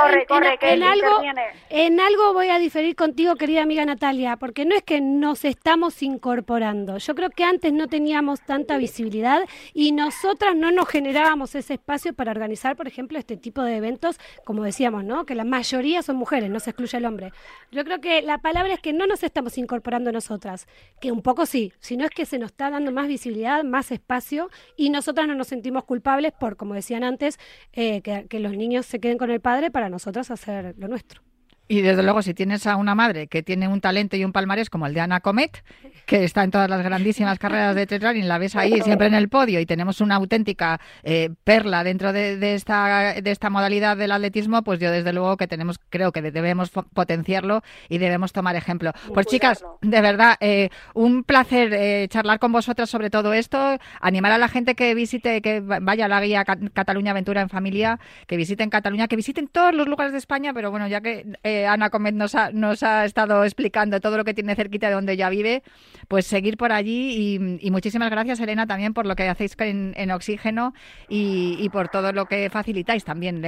en, 0.62 0.84
algo 0.84 1.22
en 1.70 2.00
algo 2.00 2.34
voy 2.34 2.48
a 2.48 2.60
diferir 2.60 2.96
contigo, 2.96 3.36
querida 3.36 3.62
amiga 3.62 3.84
Natalia, 3.84 4.38
porque 4.38 4.64
no 4.64 4.74
es 4.74 4.84
que 4.84 5.02
nos 5.02 5.44
estamos 5.44 6.02
incorporando. 6.02 6.98
Yo 6.98 7.14
creo 7.14 7.30
que 7.30 7.44
antes 7.44 7.74
no 7.74 7.90
teníamos 7.90 8.40
tanta 8.40 8.78
visibilidad 8.78 9.42
y 9.74 9.92
nosotras 9.92 10.56
no 10.56 10.72
nos 10.72 10.88
generábamos 10.88 11.56
ese 11.56 11.74
espacio 11.74 12.14
para 12.14 12.32
organizar, 12.32 12.78
por 12.78 12.88
ejemplo, 12.88 13.20
este 13.20 13.36
tipo 13.36 13.62
de 13.62 13.76
eventos, 13.76 14.18
como 14.46 14.64
decíamos, 14.64 15.04
¿no? 15.04 15.26
Que 15.26 15.36
la 15.36 15.44
mayoría 15.44 16.04
son 16.04 16.16
mujeres, 16.16 16.50
no 16.50 16.62
se 16.62 16.70
excluye 16.70 16.98
el 17.00 17.06
hombre. 17.06 17.34
Yo 17.70 17.84
creo 17.84 18.00
que 18.00 18.22
la 18.22 18.38
palabra 18.38 18.76
es 18.76 18.80
que 18.80 18.94
no 18.94 19.08
nos 19.08 19.24
estamos 19.24 19.58
incorporando 19.58 20.14
nosotras, 20.14 20.70
que 21.02 21.12
un 21.12 21.22
poco 21.22 21.46
sí, 21.46 21.74
sino 21.82 22.06
es 22.06 22.12
que 22.12 22.26
se 22.26 22.40
nos 22.40 22.52
está 22.52 22.70
dando 22.70 22.94
más 22.94 23.10
visibilidad, 23.10 23.66
más 23.66 23.92
espacio 23.92 24.50
y 24.78 24.90
nosotras 24.90 25.28
no 25.28 25.36
nos 25.36 25.48
sentimos 25.48 25.81
culpables 25.86 26.34
por, 26.34 26.58
como 26.58 26.74
decían 26.74 27.04
antes, 27.04 27.40
eh, 27.74 28.02
que, 28.02 28.28
que 28.28 28.40
los 28.40 28.54
niños 28.54 28.86
se 28.86 29.00
queden 29.00 29.18
con 29.18 29.32
el 29.32 29.42
padre 29.42 29.72
para 29.72 29.90
nosotros 29.90 30.32
hacer 30.32 30.76
lo 30.78 30.88
nuestro. 30.88 31.22
Y 31.68 31.82
desde 31.82 32.04
luego, 32.04 32.22
si 32.22 32.34
tienes 32.34 32.68
a 32.68 32.76
una 32.76 32.96
madre 32.96 33.28
que 33.28 33.44
tiene 33.44 33.68
un 33.68 33.80
talento 33.80 34.18
y 34.18 34.26
un 34.26 34.34
palmarés 34.34 34.70
como 34.70 34.88
el 34.88 34.94
de 34.94 35.00
Ana 35.00 35.22
Comet, 35.22 35.64
que 36.06 36.24
está 36.24 36.44
en 36.44 36.52
todas 36.52 36.70
las 36.70 36.84
grandísimas 36.84 37.40
carreras 37.40 37.76
de 37.76 37.88
trail 37.88 38.28
la 38.28 38.38
ves 38.38 38.56
ahí 38.56 38.82
siempre 38.82 39.08
en 39.08 39.14
el 39.14 39.30
podio 39.30 39.60
y 39.60 39.66
tenemos 39.66 40.02
una 40.02 40.16
auténtica 40.16 40.82
eh, 41.04 41.30
perla 41.44 41.84
dentro 41.84 42.12
de, 42.12 42.56
esta, 42.56 43.14
de 43.14 43.32
esta 43.32 43.50
modalidad 43.50 43.96
del 43.96 44.12
atletismo, 44.12 44.64
pues 44.64 44.80
yo 44.80 44.92
desde 44.92 45.14
luego 45.14 45.38
que 45.38 45.48
tenemos, 45.48 45.80
creo 45.90 46.12
que 46.12 46.22
debemos 46.22 46.72
potenciarlo 46.72 47.62
y 47.88 47.98
debemos 47.98 48.34
tomar 48.34 48.56
ejemplo. 48.56 48.92
Pues 49.14 49.28
chicas, 49.28 49.64
de 49.82 50.02
verdad, 50.02 50.36
eh, 50.42 50.70
un 50.94 51.24
placer 51.24 51.74
eh, 51.74 52.08
charlar 52.10 52.40
con 52.40 52.52
vosotras 52.52 52.90
sobre 52.90 53.10
todo 53.10 53.34
esto, 53.34 53.78
animar 54.02 54.34
a 54.34 54.38
la 54.38 54.48
gente 54.48 54.76
que 54.76 54.94
visite, 54.94 55.42
que 55.42 55.62
vaya 55.62 56.06
a 56.06 56.10
la 56.10 56.22
guía 56.22 56.44
Cataluña 56.44 57.12
Aventura 57.12 57.42
en 57.42 57.50
Familia, 57.50 58.00
que 58.28 58.38
visiten 58.38 58.70
Cataluña, 58.70 59.08
que 59.08 59.16
visiten 59.16 59.48
todos 59.48 59.74
los 59.74 59.88
lugares 59.88 60.12
de 60.12 60.18
España, 60.18 60.54
pero 60.54 60.72
bueno, 60.72 60.88
ya 60.88 61.02
que 61.02 61.26
Ana 61.68 61.90
Comet 61.90 62.16
nos 62.16 62.36
ha, 62.36 62.52
nos 62.52 62.84
ha 62.84 63.06
estado 63.06 63.44
explicando 63.44 64.00
todo 64.00 64.18
lo 64.18 64.24
que 64.24 64.34
tiene 64.34 64.56
cerquita 64.56 64.88
de 64.88 64.94
donde 64.94 65.14
ella 65.14 65.30
vive, 65.30 65.64
pues 66.08 66.26
seguir 66.26 66.58
por 66.58 66.72
allí 66.72 67.60
y, 67.62 67.72
muchísimas 67.72 68.10
gracias 68.10 68.40
Elena 68.40 68.68
también 68.68 68.94
por 68.94 69.06
lo 69.06 69.16
que 69.16 69.28
hacéis 69.28 69.56
en, 69.60 70.12
oxígeno 70.12 70.74
y, 71.08 71.70
por 71.70 71.90
todo 71.90 72.12
lo 72.12 72.26
que 72.26 72.50
facilitáis 72.50 73.04
también, 73.04 73.42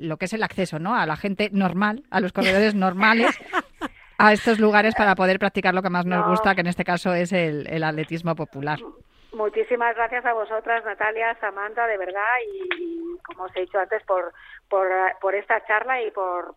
lo 0.00 0.16
que 0.16 0.24
es 0.24 0.32
el 0.32 0.42
acceso 0.42 0.78
¿no? 0.78 0.96
a 0.96 1.06
la 1.06 1.16
gente 1.16 1.50
normal, 1.52 2.04
a 2.10 2.20
los 2.20 2.32
corredores 2.32 2.74
normales. 2.74 3.38
a 4.18 4.32
estos 4.32 4.60
lugares 4.60 4.94
para 4.94 5.16
poder 5.16 5.40
practicar 5.40 5.74
lo 5.74 5.82
que 5.82 5.90
más 5.90 6.06
nos 6.06 6.24
gusta, 6.28 6.54
que 6.54 6.60
en 6.60 6.68
este 6.68 6.84
caso 6.84 7.12
es 7.12 7.32
el, 7.32 7.82
atletismo 7.82 8.36
popular. 8.36 8.78
Muchísimas 9.32 9.96
gracias 9.96 10.24
a 10.26 10.34
vosotras, 10.34 10.84
Natalia, 10.84 11.34
Samantha, 11.40 11.86
de 11.86 11.96
verdad, 11.96 12.22
y 12.52 13.18
como 13.22 13.44
os 13.44 13.56
he 13.56 13.60
dicho 13.60 13.78
antes, 13.78 14.02
por, 14.04 14.32
por, 15.20 15.34
esta 15.34 15.64
charla 15.66 16.02
y 16.02 16.10
por, 16.10 16.54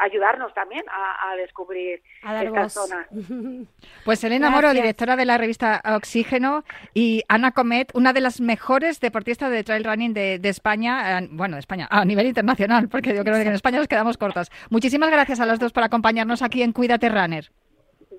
ayudarnos 0.00 0.52
también 0.54 0.84
a, 0.88 1.34
descubrir 1.36 2.02
estas 2.22 2.72
zonas. 2.72 3.06
Pues 4.04 4.22
Elena 4.24 4.50
Moro, 4.50 4.72
directora 4.72 5.14
de 5.14 5.24
la 5.24 5.38
revista 5.38 5.80
Oxígeno, 5.96 6.64
y 6.92 7.22
Ana 7.28 7.52
Comet, 7.52 7.92
una 7.94 8.12
de 8.12 8.20
las 8.20 8.40
mejores 8.40 9.00
deportistas 9.00 9.50
de 9.50 9.62
trail 9.62 9.84
running 9.84 10.12
de, 10.12 10.40
España, 10.44 11.20
eh, 11.20 11.28
bueno, 11.30 11.56
de 11.56 11.60
España, 11.60 11.86
a 11.90 12.04
nivel 12.04 12.26
internacional, 12.26 12.88
porque 12.88 13.14
yo 13.14 13.22
creo 13.22 13.36
que 13.36 13.42
en 13.42 13.52
España 13.52 13.78
nos 13.78 13.88
quedamos 13.88 14.16
cortas. 14.16 14.50
Muchísimas 14.70 15.10
gracias 15.10 15.40
a 15.40 15.46
las 15.46 15.60
dos 15.60 15.72
por 15.72 15.84
acompañarnos 15.84 16.42
aquí 16.42 16.62
en 16.62 16.72
Cuídate 16.72 17.08
Runner. 17.08 17.50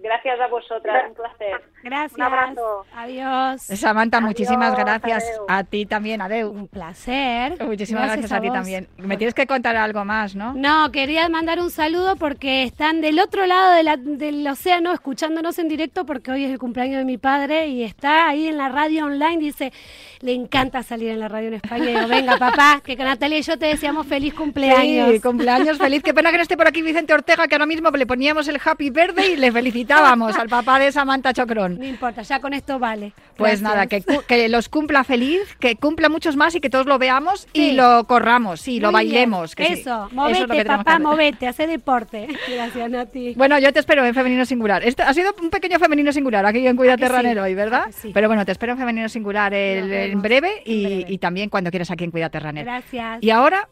Gracias 0.03 0.37
a 0.37 0.47
vosotras, 0.47 1.05
un 1.07 1.15
placer. 1.15 1.63
Gracias. 1.81 2.13
Un 2.15 2.23
abrazo. 2.23 2.85
Adiós. 2.93 3.61
Samantha, 3.61 4.19
muchísimas 4.19 4.75
gracias. 4.75 5.23
A 5.47 5.63
ti 5.63 5.85
también, 5.85 6.21
Adeu. 6.21 6.51
Un 6.51 6.67
placer. 6.67 7.55
Muchísimas 7.63 8.07
gracias, 8.07 8.33
a, 8.33 8.41
ti 8.41 8.49
también. 8.49 8.89
Me 8.97 9.15
tienes 9.15 9.33
que 9.33 9.47
contar 9.47 9.77
algo 9.77 10.03
más, 10.03 10.35
¿no? 10.35 10.55
No, 10.55 10.91
quería 10.91 11.29
mandar 11.29 11.61
un 11.61 11.71
saludo 11.71 12.17
porque 12.17 12.63
están 12.63 12.99
del 12.99 13.17
otro 13.17 13.45
lado 13.45 13.71
del 13.95 14.45
océano 14.45 14.91
escuchándonos 14.91 15.57
en 15.57 15.69
directo 15.69 16.05
porque 16.05 16.31
hoy 16.31 16.43
es 16.43 16.51
el 16.51 16.59
cumpleaños 16.59 16.97
de 16.97 17.05
mi 17.05 17.17
padre 17.17 17.67
y 17.67 17.83
está 17.83 18.27
ahí 18.27 18.49
en 18.49 18.57
la 18.57 18.67
radio 18.67 19.05
online. 19.05 19.37
Dice, 19.37 19.71
le 20.19 20.33
encanta 20.33 20.83
salir 20.83 21.11
en 21.11 21.21
la 21.21 21.29
radio 21.29 21.47
en 21.47 21.53
España. 21.53 21.91
Y 21.91 21.93
yo, 21.93 22.09
venga, 22.09 22.37
papá, 22.37 22.81
que 22.83 22.97
con 22.97 23.05
Natalia 23.05 23.37
y 23.37 23.41
yo 23.41 23.57
te 23.57 23.67
deseamos 23.67 24.05
feliz 24.05 24.33
cumpleaños. 24.33 25.11
Sí, 25.11 25.21
cumpleaños 25.21 25.77
feliz. 25.77 26.03
Qué 26.03 26.13
pena 26.13 26.29
que 26.29 26.37
no 26.37 26.43
esté 26.43 26.57
por 26.57 26.67
aquí 26.67 26.81
Vicente 26.81 27.13
Ortega, 27.13 27.47
que 27.47 27.55
ahora 27.55 27.65
mismo 27.65 27.89
le 27.89 28.05
poníamos 28.05 28.49
el 28.49 28.59
happy 28.61 28.89
verde 28.89 29.27
y 29.27 29.35
le 29.37 29.49
felicitamos 29.49 29.92
Vamos, 30.01 30.37
al 30.37 30.49
papá 30.49 30.79
de 30.79 30.91
Samantha 30.91 31.33
Chocrón. 31.33 31.77
No 31.79 31.85
importa, 31.85 32.21
ya 32.21 32.39
con 32.39 32.53
esto 32.53 32.79
vale. 32.79 33.13
Pues 33.37 33.61
nada, 33.61 33.87
que, 33.87 34.03
que, 34.27 34.47
los 34.49 34.69
cumpla 34.69 35.03
feliz, 35.03 35.41
que 35.59 35.75
cumpla 35.75 36.09
muchos 36.09 36.35
más 36.35 36.53
y 36.55 36.61
que 36.61 36.69
todos 36.69 36.85
lo 36.85 36.99
veamos 36.99 37.47
y 37.53 37.71
lo 37.71 38.05
corramos, 38.05 38.67
y 38.67 38.79
lo 38.79 38.91
bailemos. 38.91 39.55
Que 39.55 39.73
eso, 39.73 40.09
movete, 40.11 40.65
papá, 40.65 40.99
movete, 40.99 41.47
hace 41.47 41.65
deporte. 41.65 42.27
Gracias, 42.47 42.93
a 42.93 43.05
ti. 43.05 43.33
Bueno, 43.35 43.57
yo 43.59 43.73
te 43.73 43.79
espero 43.79 44.05
en 44.05 44.13
Femenino 44.13 44.45
Singular. 44.45 44.83
Este 44.83 45.03
ha 45.03 45.13
sido 45.13 45.33
un 45.41 45.49
pequeño 45.49 45.79
Femenino 45.79 46.11
Singular 46.11 46.45
aquí 46.45 46.65
en 46.65 46.75
Cuídate 46.75 47.07
Ranero 47.07 47.43
hoy, 47.43 47.55
¿verdad? 47.55 47.85
Pero 48.13 48.27
bueno, 48.27 48.45
te 48.45 48.51
espero 48.51 48.73
en 48.73 48.77
Femenino 48.77 49.09
Singular 49.09 49.53
en, 49.53 50.21
breve, 50.21 50.61
y, 50.65 51.17
también 51.17 51.49
cuando 51.49 51.71
quieras 51.71 51.89
aquí 51.91 52.03
en 52.03 52.11
Cuídate 52.11 52.39
Ranero. 52.39 52.65
Gracias. 52.65 53.19
Y 53.21 53.29
ahora 53.29 53.67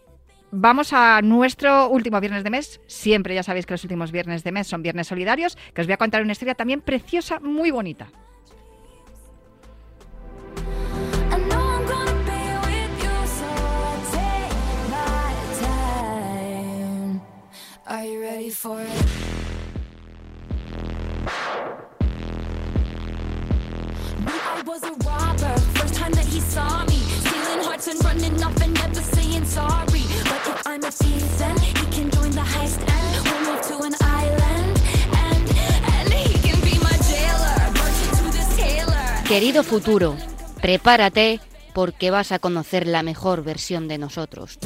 Vamos 0.54 0.92
a 0.92 1.22
nuestro 1.22 1.88
último 1.88 2.20
viernes 2.20 2.44
de 2.44 2.50
mes. 2.50 2.82
Siempre 2.86 3.34
ya 3.36 3.42
sabéis 3.42 3.66
que 3.66 3.74
los 3.74 3.84
últimos 3.86 4.12
viernes 4.12 4.44
de 4.44 4.52
mes 4.52 4.68
son 4.68 4.84
viernes 4.84 5.08
solidarios, 5.08 5.58
que 5.74 5.80
os 5.80 5.88
voy 5.88 5.94
a 5.94 5.98
contar 5.98 6.22
una 6.22 6.34
historia 6.34 6.56
también 6.56 6.82
preciosa, 6.82 7.40
muy 7.40 7.72
bonita. 7.72 8.10
Querido 39.42 39.64
futuro, 39.64 40.16
prepárate 40.62 41.40
porque 41.74 42.12
vas 42.12 42.32
a 42.32 42.38
conocer 42.38 42.86
la 42.86 43.02
mejor 43.02 43.44
versión 43.44 43.88
de 43.88 43.98
nosotros. 43.98 44.60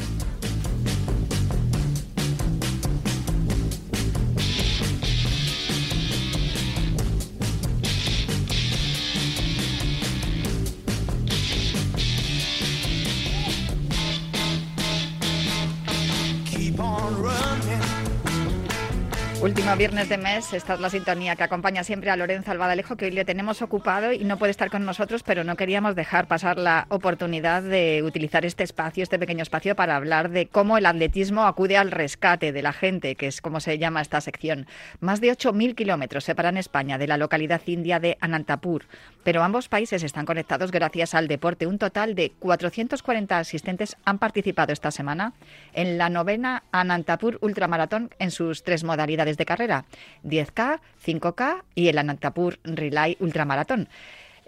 Último 19.46 19.76
viernes 19.76 20.08
de 20.08 20.18
mes, 20.18 20.52
esta 20.54 20.74
es 20.74 20.80
la 20.80 20.90
sintonía 20.90 21.36
que 21.36 21.44
acompaña 21.44 21.84
siempre 21.84 22.10
a 22.10 22.16
Lorenzo 22.16 22.50
Albadalejo, 22.50 22.96
que 22.96 23.04
hoy 23.04 23.12
le 23.12 23.24
tenemos 23.24 23.62
ocupado 23.62 24.12
y 24.12 24.24
no 24.24 24.38
puede 24.38 24.50
estar 24.50 24.70
con 24.72 24.84
nosotros, 24.84 25.22
pero 25.22 25.44
no 25.44 25.54
queríamos 25.54 25.94
dejar 25.94 26.26
pasar 26.26 26.58
la 26.58 26.86
oportunidad 26.88 27.62
de 27.62 28.02
utilizar 28.02 28.44
este 28.44 28.64
espacio, 28.64 29.04
este 29.04 29.20
pequeño 29.20 29.44
espacio, 29.44 29.76
para 29.76 29.94
hablar 29.94 30.30
de 30.30 30.48
cómo 30.48 30.78
el 30.78 30.84
atletismo 30.84 31.46
acude 31.46 31.76
al 31.76 31.92
rescate 31.92 32.50
de 32.50 32.60
la 32.60 32.72
gente, 32.72 33.14
que 33.14 33.28
es 33.28 33.40
como 33.40 33.60
se 33.60 33.78
llama 33.78 34.00
esta 34.00 34.20
sección. 34.20 34.66
Más 34.98 35.20
de 35.20 35.30
8.000 35.30 35.76
kilómetros 35.76 36.24
separan 36.24 36.56
España 36.56 36.98
de 36.98 37.06
la 37.06 37.16
localidad 37.16 37.62
india 37.66 38.00
de 38.00 38.18
Anantapur, 38.20 38.82
pero 39.26 39.42
ambos 39.42 39.68
países 39.68 40.04
están 40.04 40.24
conectados 40.24 40.70
gracias 40.70 41.12
al 41.12 41.26
deporte. 41.26 41.66
Un 41.66 41.78
total 41.78 42.14
de 42.14 42.30
440 42.38 43.36
asistentes 43.36 43.96
han 44.04 44.20
participado 44.20 44.72
esta 44.72 44.92
semana 44.92 45.32
en 45.72 45.98
la 45.98 46.08
novena 46.08 46.62
Anantapur 46.70 47.36
Ultramaratón 47.40 48.10
en 48.20 48.30
sus 48.30 48.62
tres 48.62 48.84
modalidades 48.84 49.36
de 49.36 49.44
carrera, 49.44 49.84
10K, 50.22 50.78
5K 51.04 51.64
y 51.74 51.88
el 51.88 51.98
Anantapur 51.98 52.60
Relay 52.62 53.16
Ultramaratón. 53.18 53.88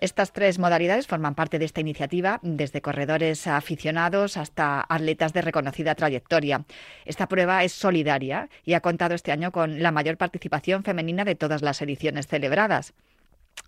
Estas 0.00 0.32
tres 0.32 0.60
modalidades 0.60 1.08
forman 1.08 1.34
parte 1.34 1.58
de 1.58 1.64
esta 1.64 1.80
iniciativa, 1.80 2.38
desde 2.42 2.80
corredores 2.80 3.48
aficionados 3.48 4.36
hasta 4.36 4.86
atletas 4.88 5.32
de 5.32 5.42
reconocida 5.42 5.96
trayectoria. 5.96 6.66
Esta 7.04 7.26
prueba 7.26 7.64
es 7.64 7.72
solidaria 7.72 8.48
y 8.64 8.74
ha 8.74 8.80
contado 8.80 9.16
este 9.16 9.32
año 9.32 9.50
con 9.50 9.82
la 9.82 9.90
mayor 9.90 10.18
participación 10.18 10.84
femenina 10.84 11.24
de 11.24 11.34
todas 11.34 11.62
las 11.62 11.82
ediciones 11.82 12.28
celebradas. 12.28 12.94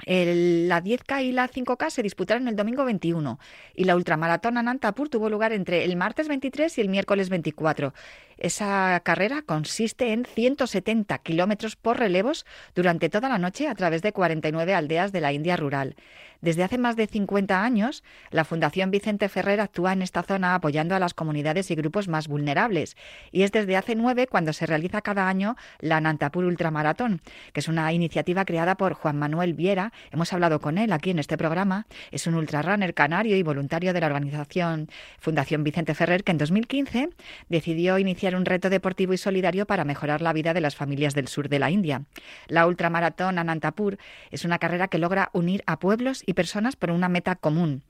La 0.07 0.83
10K 0.83 1.25
y 1.25 1.33
la 1.33 1.49
5K 1.49 1.91
se 1.91 2.03
disputaron 2.03 2.49
el 2.49 2.57
domingo 2.57 2.85
21 2.85 3.39
y 3.75 3.85
la 3.85 3.97
ultramaratón 3.97 4.59
Anantapur 4.59 5.09
tuvo 5.09 5.29
lugar 5.29 5.53
entre 5.53 5.85
el 5.85 5.97
martes 5.97 6.29
23 6.29 6.77
y 6.79 6.81
el 6.81 6.89
miércoles 6.89 7.29
24. 7.29 7.93
Esa 8.41 8.99
carrera 9.05 9.43
consiste 9.43 10.15
en 10.15 10.25
170 10.25 11.19
kilómetros 11.19 11.77
por 11.77 11.99
relevos 11.99 12.47
durante 12.75 13.11
toda 13.11 13.29
la 13.29 13.37
noche 13.37 13.69
a 13.69 13.75
través 13.75 14.01
de 14.01 14.13
49 14.13 14.75
aldeas 14.75 15.13
de 15.13 15.21
la 15.21 15.35
India 15.35 15.59
rural. 15.59 15.95
Desde 16.41 16.65
hace 16.65 16.79
más 16.79 16.97
de 16.97 17.07
50 17.07 17.63
años, 17.63 18.03
la 18.31 18.45
Fundación 18.45 18.91
Vicente 18.91 19.29
Ferrer 19.29 19.61
actúa 19.61 19.93
en 19.93 20.01
esta 20.01 20.23
zona 20.23 20.55
apoyando 20.55 20.95
a 20.95 20.99
las 20.99 21.13
comunidades 21.13 21.71
y 21.71 21.75
grupos 21.75 22.09
más 22.09 22.29
vulnerables. 22.29 22.97
Y 23.31 23.43
es 23.43 23.53
desde 23.53 23.77
hace 23.77 23.95
nueve 23.95 24.27
cuando 24.27 24.55
se 24.55 24.65
realiza 24.65 25.03
cada 25.03 25.29
año 25.29 25.57
la 25.81 26.01
Nantapur 26.01 26.47
Ultramaratón, 26.47 27.21
que 27.53 27.61
es 27.61 27.69
una 27.69 27.93
iniciativa 27.93 28.47
creada 28.47 28.77
por 28.77 28.95
Juan 28.95 29.19
Manuel 29.19 29.53
Viera. 29.53 29.93
Hemos 30.13 30.33
hablado 30.33 30.61
con 30.61 30.79
él 30.79 30.93
aquí 30.93 31.11
en 31.11 31.19
este 31.19 31.37
programa. 31.37 31.87
Es 32.11 32.27
un 32.27 32.35
ultrarunner 32.37 32.95
canario 32.95 33.37
y 33.37 33.43
voluntario 33.43 33.93
de 33.93 34.01
la 34.01 34.07
organización 34.07 34.89
Fundación 35.19 35.63
Vicente 35.63 35.95
Ferrer, 35.95 36.25
que 36.25 36.33
en 36.33 36.39
2015 36.39 37.11
decidió 37.51 37.99
iniciar 37.99 38.30
un 38.37 38.45
reto 38.45 38.71
deportivo 38.71 39.13
y 39.13 39.19
solidario 39.19 39.67
para 39.67 39.85
mejorar 39.85 40.23
la 40.23 40.33
vida 40.33 40.55
de 40.55 40.61
las 40.61 40.77
familias 40.77 41.15
del 41.15 41.29
sur 41.29 41.49
de 41.49 41.59
la 41.59 41.71
India. 41.71 42.05
La 42.49 42.67
Ultramaratón 42.67 43.39
Anantapur 43.39 43.99
es 44.31 44.45
una 44.45 44.59
carrera 44.59 44.89
que 44.89 44.99
logra 44.99 45.31
unir 45.33 45.63
a 45.67 45.79
pueblos 45.79 46.23
y 46.27 46.35
personas 46.35 46.77
por 46.77 46.91
una 46.91 47.09
meta 47.09 47.37
común. 47.37 47.83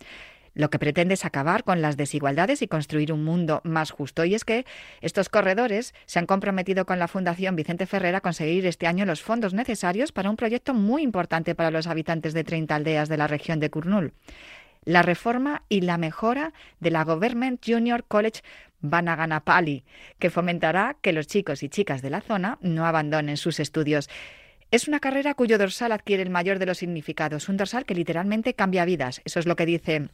Lo 0.54 0.68
que 0.68 0.78
pretende 0.78 1.14
es 1.14 1.24
acabar 1.24 1.64
con 1.64 1.80
las 1.80 1.96
desigualdades 1.96 2.62
y 2.62 2.68
construir 2.68 3.12
un 3.12 3.24
mundo 3.24 3.60
más 3.64 3.90
justo. 3.90 4.24
Y 4.24 4.34
es 4.34 4.44
que 4.44 4.66
estos 5.00 5.28
corredores 5.28 5.94
se 6.06 6.18
han 6.18 6.26
comprometido 6.26 6.86
con 6.86 6.98
la 6.98 7.08
Fundación 7.08 7.56
Vicente 7.56 7.86
Ferrer 7.86 8.16
a 8.16 8.20
conseguir 8.20 8.66
este 8.66 8.86
año 8.86 9.06
los 9.06 9.22
fondos 9.22 9.54
necesarios 9.54 10.12
para 10.12 10.30
un 10.30 10.36
proyecto 10.36 10.74
muy 10.74 11.02
importante 11.02 11.54
para 11.54 11.70
los 11.70 11.86
habitantes 11.86 12.34
de 12.34 12.44
30 12.44 12.74
aldeas 12.74 13.08
de 13.08 13.16
la 13.16 13.28
región 13.28 13.60
de 13.60 13.70
Kurnul. 13.70 14.12
La 14.84 15.02
reforma 15.02 15.62
y 15.68 15.82
la 15.82 15.98
mejora 15.98 16.52
de 16.80 16.90
la 16.90 17.04
Government 17.04 17.62
Junior 17.64 18.02
College 18.04 18.40
Vanaganapali, 18.80 19.84
que 20.18 20.30
fomentará 20.30 20.96
que 21.00 21.12
los 21.12 21.26
chicos 21.26 21.62
y 21.62 21.68
chicas 21.68 22.02
de 22.02 22.10
la 22.10 22.20
zona 22.20 22.58
no 22.60 22.86
abandonen 22.86 23.36
sus 23.36 23.60
estudios. 23.60 24.08
Es 24.70 24.88
una 24.88 25.00
carrera 25.00 25.34
cuyo 25.34 25.58
dorsal 25.58 25.92
adquiere 25.92 26.22
el 26.22 26.30
mayor 26.30 26.58
de 26.58 26.66
los 26.66 26.78
significados, 26.78 27.48
un 27.48 27.56
dorsal 27.56 27.84
que 27.84 27.94
literalmente 27.94 28.54
cambia 28.54 28.84
vidas. 28.84 29.20
Eso 29.24 29.40
es 29.40 29.46
lo 29.46 29.56
que 29.56 29.66
dice 29.66 30.08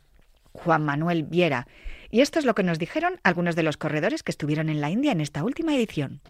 Juan 0.52 0.84
Manuel 0.84 1.24
Viera. 1.24 1.66
Y 2.10 2.20
esto 2.20 2.38
es 2.38 2.44
lo 2.44 2.54
que 2.54 2.62
nos 2.62 2.78
dijeron 2.78 3.20
algunos 3.22 3.56
de 3.56 3.62
los 3.62 3.76
corredores 3.76 4.22
que 4.22 4.30
estuvieron 4.30 4.68
en 4.68 4.80
la 4.80 4.90
India 4.90 5.12
en 5.12 5.20
esta 5.20 5.44
última 5.44 5.74
edición. 5.74 6.20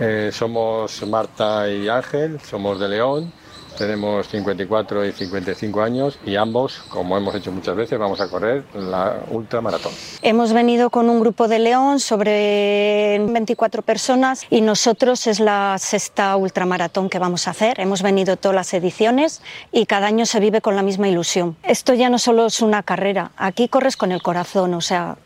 Eh, 0.00 0.30
somos 0.32 1.06
Marta 1.06 1.70
y 1.70 1.88
Ángel, 1.88 2.40
somos 2.40 2.80
de 2.80 2.88
León 2.88 3.32
tenemos 3.74 4.28
54 4.28 5.06
y 5.06 5.12
55 5.12 5.82
años 5.82 6.18
y 6.24 6.36
ambos, 6.36 6.78
como 6.88 7.16
hemos 7.16 7.34
hecho 7.34 7.52
muchas 7.52 7.76
veces, 7.76 7.98
vamos 7.98 8.20
a 8.20 8.28
correr 8.28 8.64
la 8.74 9.20
ultramaratón. 9.30 9.92
Hemos 10.22 10.52
venido 10.52 10.90
con 10.90 11.08
un 11.08 11.20
grupo 11.20 11.48
de 11.48 11.58
León 11.58 12.00
sobre 12.00 13.18
24 13.20 13.82
personas 13.82 14.46
y 14.50 14.60
nosotros 14.60 15.26
es 15.26 15.40
la 15.40 15.76
sexta 15.78 16.36
ultramaratón 16.36 17.08
que 17.08 17.18
vamos 17.18 17.48
a 17.48 17.50
hacer. 17.50 17.80
Hemos 17.80 18.02
venido 18.02 18.36
todas 18.36 18.54
las 18.54 18.74
ediciones 18.74 19.42
y 19.72 19.86
cada 19.86 20.06
año 20.06 20.26
se 20.26 20.40
vive 20.40 20.60
con 20.60 20.76
la 20.76 20.82
misma 20.82 21.08
ilusión. 21.08 21.56
Esto 21.62 21.94
ya 21.94 22.08
no 22.08 22.18
solo 22.18 22.46
es 22.46 22.62
una 22.62 22.82
carrera, 22.82 23.32
aquí 23.36 23.68
corres 23.68 23.96
con 23.96 24.12
el 24.12 24.22
corazón, 24.22 24.74
o 24.74 24.80
sea, 24.80 25.16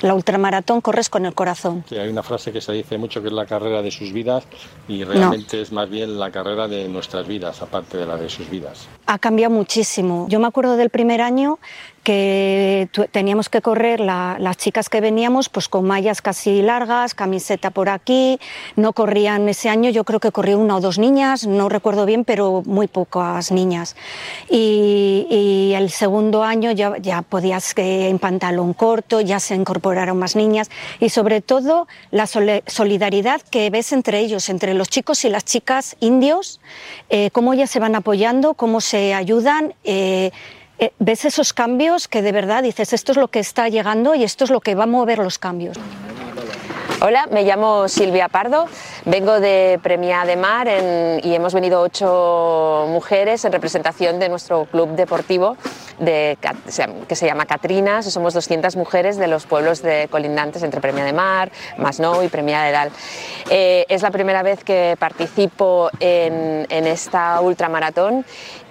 la 0.00 0.14
ultramaratón 0.14 0.80
corres 0.80 1.08
con 1.08 1.26
el 1.26 1.34
corazón. 1.34 1.84
Sí, 1.88 1.96
hay 1.96 2.08
una 2.08 2.22
frase 2.22 2.52
que 2.52 2.60
se 2.60 2.72
dice 2.72 2.98
mucho 2.98 3.22
que 3.22 3.28
es 3.28 3.34
la 3.34 3.46
carrera 3.46 3.82
de 3.82 3.90
sus 3.90 4.12
vidas 4.12 4.44
y 4.88 5.04
realmente 5.04 5.60
es 5.60 5.72
más 5.72 5.88
bien 5.88 6.18
la 6.18 6.30
carrera 6.30 6.68
de 6.68 6.88
nuestras 6.88 7.26
vidas, 7.26 7.62
aparte 7.62 7.98
de 7.98 8.06
la 8.06 8.16
de 8.16 8.28
sus 8.28 8.48
vidas. 8.50 8.88
Ha 9.06 9.18
cambiado 9.18 9.54
muchísimo. 9.54 10.26
Yo 10.28 10.40
me 10.40 10.46
acuerdo 10.46 10.76
del 10.76 10.90
primer 10.90 11.20
año 11.20 11.58
que 12.06 12.88
teníamos 13.10 13.48
que 13.48 13.60
correr 13.60 13.98
las 13.98 14.56
chicas 14.58 14.88
que 14.88 15.00
veníamos 15.00 15.48
pues 15.48 15.68
con 15.68 15.84
mallas 15.84 16.22
casi 16.22 16.62
largas, 16.62 17.14
camiseta 17.14 17.70
por 17.70 17.88
aquí, 17.88 18.38
no 18.76 18.92
corrían 18.92 19.48
ese 19.48 19.68
año, 19.68 19.90
yo 19.90 20.04
creo 20.04 20.20
que 20.20 20.30
corrió 20.30 20.60
una 20.60 20.76
o 20.76 20.80
dos 20.80 21.00
niñas, 21.00 21.48
no 21.48 21.68
recuerdo 21.68 22.06
bien, 22.06 22.24
pero 22.24 22.62
muy 22.64 22.86
pocas 22.86 23.50
niñas. 23.50 23.96
Y, 24.48 25.72
el 25.76 25.90
segundo 25.90 26.44
año 26.44 26.70
ya, 26.70 26.96
ya 26.98 27.22
podías 27.22 27.74
que 27.74 28.08
en 28.08 28.18
pantalón 28.20 28.72
corto, 28.72 29.20
ya 29.20 29.40
se 29.40 29.54
incorporaron 29.56 30.16
más 30.16 30.36
niñas 30.36 30.70
y 31.00 31.10
sobre 31.10 31.40
todo 31.40 31.86
la 32.12 32.26
solidaridad 32.26 33.42
que 33.42 33.68
ves 33.68 33.92
entre 33.92 34.20
ellos, 34.20 34.48
entre 34.48 34.74
los 34.74 34.88
chicos 34.88 35.24
y 35.24 35.28
las 35.28 35.44
chicas 35.44 35.96
indios, 36.00 36.60
eh, 37.10 37.30
cómo 37.32 37.52
ellas 37.52 37.68
se 37.68 37.80
van 37.80 37.94
apoyando, 37.94 38.54
cómo 38.54 38.80
se 38.80 38.95
ayudan. 39.14 39.74
Eh, 39.84 40.30
eh, 40.78 40.92
ves 40.98 41.24
esos 41.24 41.52
cambios 41.52 42.06
que 42.06 42.22
de 42.22 42.32
verdad 42.32 42.62
dices, 42.62 42.92
esto 42.92 43.12
es 43.12 43.18
lo 43.18 43.28
que 43.28 43.38
está 43.38 43.68
llegando 43.68 44.14
y 44.14 44.24
esto 44.24 44.44
es 44.44 44.50
lo 44.50 44.60
que 44.60 44.74
va 44.74 44.84
a 44.84 44.86
mover 44.86 45.18
los 45.18 45.38
cambios. 45.38 45.78
Hola, 47.02 47.28
me 47.30 47.42
llamo 47.42 47.88
Silvia 47.88 48.28
Pardo, 48.28 48.66
vengo 49.04 49.38
de 49.38 49.78
Premia 49.82 50.24
de 50.24 50.34
Mar 50.34 50.66
y 51.22 51.34
hemos 51.34 51.52
venido 51.52 51.82
ocho 51.82 52.86
mujeres 52.88 53.44
en 53.44 53.52
representación 53.52 54.18
de 54.18 54.30
nuestro 54.30 54.64
club 54.64 54.88
deportivo 54.96 55.58
de, 55.98 56.38
que 57.06 57.14
se 57.14 57.26
llama 57.26 57.44
Catrinas, 57.44 58.10
somos 58.10 58.32
200 58.32 58.76
mujeres 58.76 59.18
de 59.18 59.26
los 59.26 59.46
pueblos 59.46 59.82
de 59.82 60.08
colindantes 60.10 60.62
entre 60.62 60.80
Premia 60.80 61.04
de 61.04 61.12
Mar, 61.12 61.50
Masnou 61.76 62.22
y 62.22 62.28
Premia 62.28 62.62
de 62.62 62.72
Dal. 62.72 62.90
Eh, 63.50 63.84
es 63.88 64.00
la 64.00 64.10
primera 64.10 64.42
vez 64.42 64.64
que 64.64 64.96
participo 64.98 65.90
en, 66.00 66.66
en 66.70 66.86
esta 66.86 67.40
ultramaratón 67.42 68.24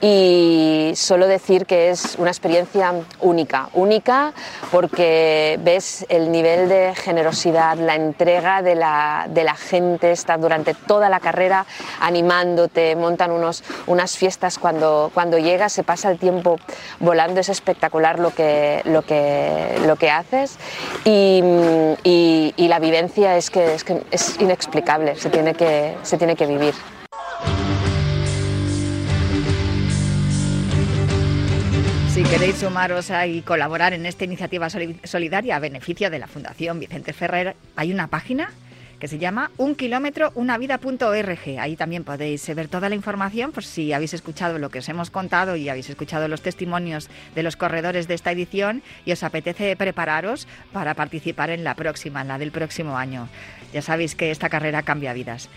y 0.08 0.92
solo 0.96 1.26
decir 1.26 1.66
que 1.66 1.90
es 1.90 2.16
una 2.20 2.30
experiencia 2.30 2.94
única, 3.22 3.70
única 3.74 4.34
porque 4.72 5.60
ves 5.64 6.06
el 6.10 6.32
nivel 6.32 6.70
de 6.70 6.94
generosidad, 6.94 7.76
la 7.78 7.96
entrega 7.96 8.62
de 8.62 8.76
la, 8.76 9.26
de 9.28 9.44
la 9.44 9.56
gente, 9.56 10.12
está 10.12 10.38
durante 10.38 10.76
toda 10.76 11.10
la 11.10 11.20
carrera 11.20 11.66
animándote, 12.00 12.96
montan 12.96 13.32
unos, 13.32 13.64
unas 13.88 14.16
fiestas. 14.16 14.60
Cuando, 14.60 15.10
cuando 15.12 15.40
llegas, 15.40 15.74
se 15.74 15.82
pasa 15.82 16.12
el 16.12 16.20
tiempo 16.20 16.60
volando, 17.00 17.40
es 17.40 17.50
espectacular 17.50 18.20
lo 18.20 18.30
que, 18.30 18.84
lo 18.86 19.02
que, 19.02 19.80
lo 19.88 19.96
que 19.96 20.12
haces. 20.12 20.60
Y, 21.04 21.42
y, 22.04 22.68
la 22.68 22.78
vivencia 22.78 23.38
es 23.38 23.50
que, 23.50 23.74
es 23.74 23.84
que 23.84 24.04
es 24.12 24.40
inexplicable, 24.40 25.16
se 25.16 25.32
tiene 25.32 25.56
que, 25.56 25.96
se 26.04 26.18
tiene 26.18 26.36
que 26.36 26.46
vivir. 26.46 26.76
Si 32.16 32.24
queréis 32.24 32.56
sumaros 32.56 33.12
y 33.28 33.42
colaborar 33.42 33.92
en 33.92 34.06
esta 34.06 34.24
iniciativa 34.24 34.70
solidaria 34.70 35.58
a 35.58 35.60
beneficio 35.60 36.10
de 36.10 36.18
la 36.18 36.28
Fundación 36.28 36.80
Vicente 36.80 37.12
Ferrer, 37.12 37.58
hay 37.76 37.92
una 37.92 38.08
página 38.08 38.54
que 39.02 39.10
se 39.10 39.18
llama 39.18 39.52
un 39.58 39.76
kilómetro. 39.76 40.32
Ahí 41.60 41.76
también 41.76 42.06
podéis 42.06 42.56
ver 42.56 42.70
toda 42.70 42.88
la 42.88 42.96
información 42.96 43.52
por 43.52 43.66
si 43.66 43.92
habéis 43.92 44.14
escuchado 44.14 44.60
lo 44.60 44.70
que 44.70 44.80
os 44.80 44.88
hemos 44.88 45.10
contado 45.10 45.58
y 45.58 45.68
habéis 45.68 45.90
escuchado 45.90 46.30
los 46.30 46.42
testimonios 46.42 47.10
de 47.36 47.44
los 47.44 47.58
corredores 47.58 48.08
de 48.08 48.14
esta 48.14 48.32
edición 48.32 48.82
y 49.04 49.12
os 49.12 49.22
apetece 49.22 49.76
prepararos 49.76 50.48
para 50.72 50.94
participar 50.94 51.50
en 51.50 51.66
la 51.66 51.76
próxima, 51.76 52.22
en 52.22 52.30
la 52.30 52.38
del 52.38 52.54
próximo 52.54 52.98
año. 52.98 53.28
Ya 53.74 53.82
sabéis 53.82 54.16
que 54.16 54.32
esta 54.32 54.48
carrera 54.48 54.84
cambia 54.84 55.12
vidas. 55.12 55.50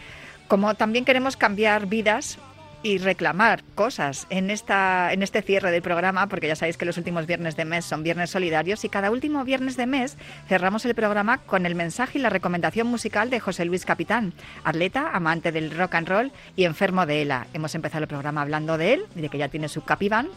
Como 0.49 0.75
también 0.75 1.05
queremos 1.05 1.37
cambiar 1.37 1.87
vidas, 1.87 2.37
y 2.83 2.99
reclamar 2.99 3.65
cosas 3.75 4.27
en, 4.31 4.51
esta, 4.51 5.13
en 5.13 5.23
este 5.23 5.43
cierre 5.43 5.71
del 5.71 5.83
programa, 5.83 6.29
porque 6.29 6.47
ya 6.47 6.57
sabéis 6.57 6.77
que 6.77 6.85
los 6.85 6.97
últimos 6.97 7.27
viernes 7.27 7.57
de 7.57 7.65
mes 7.65 7.85
son 7.85 8.03
viernes 8.03 8.31
solidarios 8.31 8.85
y 8.85 8.89
cada 8.89 9.11
último 9.11 9.45
viernes 9.45 9.77
de 9.77 9.87
mes 9.87 10.17
cerramos 10.49 10.85
el 10.85 10.95
programa 10.95 11.39
con 11.39 11.67
el 11.67 11.75
mensaje 11.75 12.19
y 12.19 12.23
la 12.23 12.31
recomendación 12.31 12.87
musical 12.87 13.31
de 13.31 13.41
José 13.41 13.65
Luis 13.65 13.85
Capitán, 13.85 14.33
atleta, 14.65 15.11
amante 15.13 15.53
del 15.53 15.71
rock 15.71 15.97
and 15.97 16.09
roll 16.09 16.33
y 16.57 16.65
enfermo 16.65 17.07
de 17.07 17.23
ELA. 17.23 17.47
Hemos 17.53 17.75
empezado 17.75 18.03
el 18.03 18.09
programa 18.09 18.43
hablando 18.43 18.79
de 18.79 18.95
él 18.95 19.05
de 19.15 19.29
que 19.29 19.39
ya 19.39 19.49
tiene 19.49 19.69
su 19.69 19.83
capiván. 19.83 20.29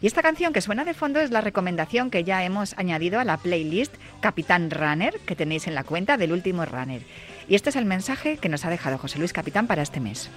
Y 0.00 0.06
esta 0.06 0.22
canción 0.22 0.52
que 0.52 0.60
suena 0.60 0.84
de 0.84 0.94
fondo 0.94 1.18
es 1.18 1.30
la 1.30 1.40
recomendación 1.40 2.10
que 2.10 2.22
ya 2.22 2.44
hemos 2.44 2.78
añadido 2.78 3.18
a 3.18 3.24
la 3.24 3.36
playlist 3.36 3.94
Capitán 4.20 4.70
Runner 4.70 5.18
que 5.26 5.34
tenéis 5.34 5.66
en 5.66 5.74
la 5.74 5.82
cuenta 5.82 6.16
del 6.16 6.32
último 6.32 6.64
Runner. 6.64 7.02
Y 7.48 7.54
este 7.54 7.70
es 7.70 7.76
el 7.76 7.84
mensaje 7.84 8.36
que 8.36 8.48
nos 8.48 8.64
ha 8.64 8.70
dejado 8.70 8.98
José 8.98 9.18
Luis 9.18 9.32
Capitán 9.32 9.66
para 9.66 9.82
este 9.82 10.00
mes. 10.00 10.30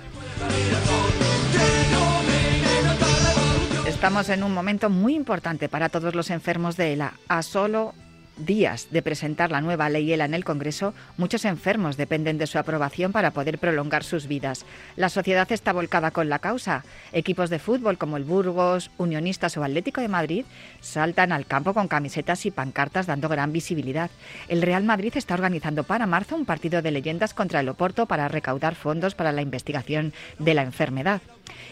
Estamos 4.01 4.29
en 4.29 4.41
un 4.41 4.51
momento 4.51 4.89
muy 4.89 5.13
importante 5.13 5.69
para 5.69 5.87
todos 5.87 6.15
los 6.15 6.31
enfermos 6.31 6.75
de 6.75 6.93
ELA. 6.93 7.13
A 7.27 7.43
solo 7.43 7.93
días 8.35 8.87
de 8.89 9.03
presentar 9.03 9.51
la 9.51 9.61
nueva 9.61 9.89
ley 9.89 10.11
ELA 10.11 10.25
en 10.25 10.33
el 10.33 10.43
Congreso, 10.43 10.95
muchos 11.17 11.45
enfermos 11.45 11.97
dependen 11.97 12.39
de 12.39 12.47
su 12.47 12.57
aprobación 12.57 13.11
para 13.11 13.29
poder 13.29 13.59
prolongar 13.59 14.03
sus 14.03 14.25
vidas. 14.25 14.65
La 14.95 15.09
sociedad 15.09 15.51
está 15.51 15.71
volcada 15.71 16.09
con 16.09 16.29
la 16.29 16.39
causa. 16.39 16.83
Equipos 17.13 17.51
de 17.51 17.59
fútbol 17.59 17.99
como 17.99 18.17
el 18.17 18.23
Burgos, 18.23 18.89
Unionistas 18.97 19.55
o 19.57 19.63
Atlético 19.63 20.01
de 20.01 20.07
Madrid 20.07 20.45
saltan 20.79 21.31
al 21.31 21.45
campo 21.45 21.75
con 21.75 21.87
camisetas 21.87 22.47
y 22.47 22.49
pancartas 22.49 23.05
dando 23.05 23.29
gran 23.29 23.51
visibilidad. 23.51 24.09
El 24.47 24.63
Real 24.63 24.83
Madrid 24.83 25.13
está 25.15 25.35
organizando 25.35 25.83
para 25.83 26.07
marzo 26.07 26.35
un 26.35 26.45
partido 26.45 26.81
de 26.81 26.89
leyendas 26.89 27.35
contra 27.35 27.59
el 27.59 27.69
Oporto 27.69 28.07
para 28.07 28.27
recaudar 28.29 28.73
fondos 28.73 29.13
para 29.13 29.31
la 29.31 29.43
investigación 29.43 30.11
de 30.39 30.55
la 30.55 30.63
enfermedad. 30.63 31.21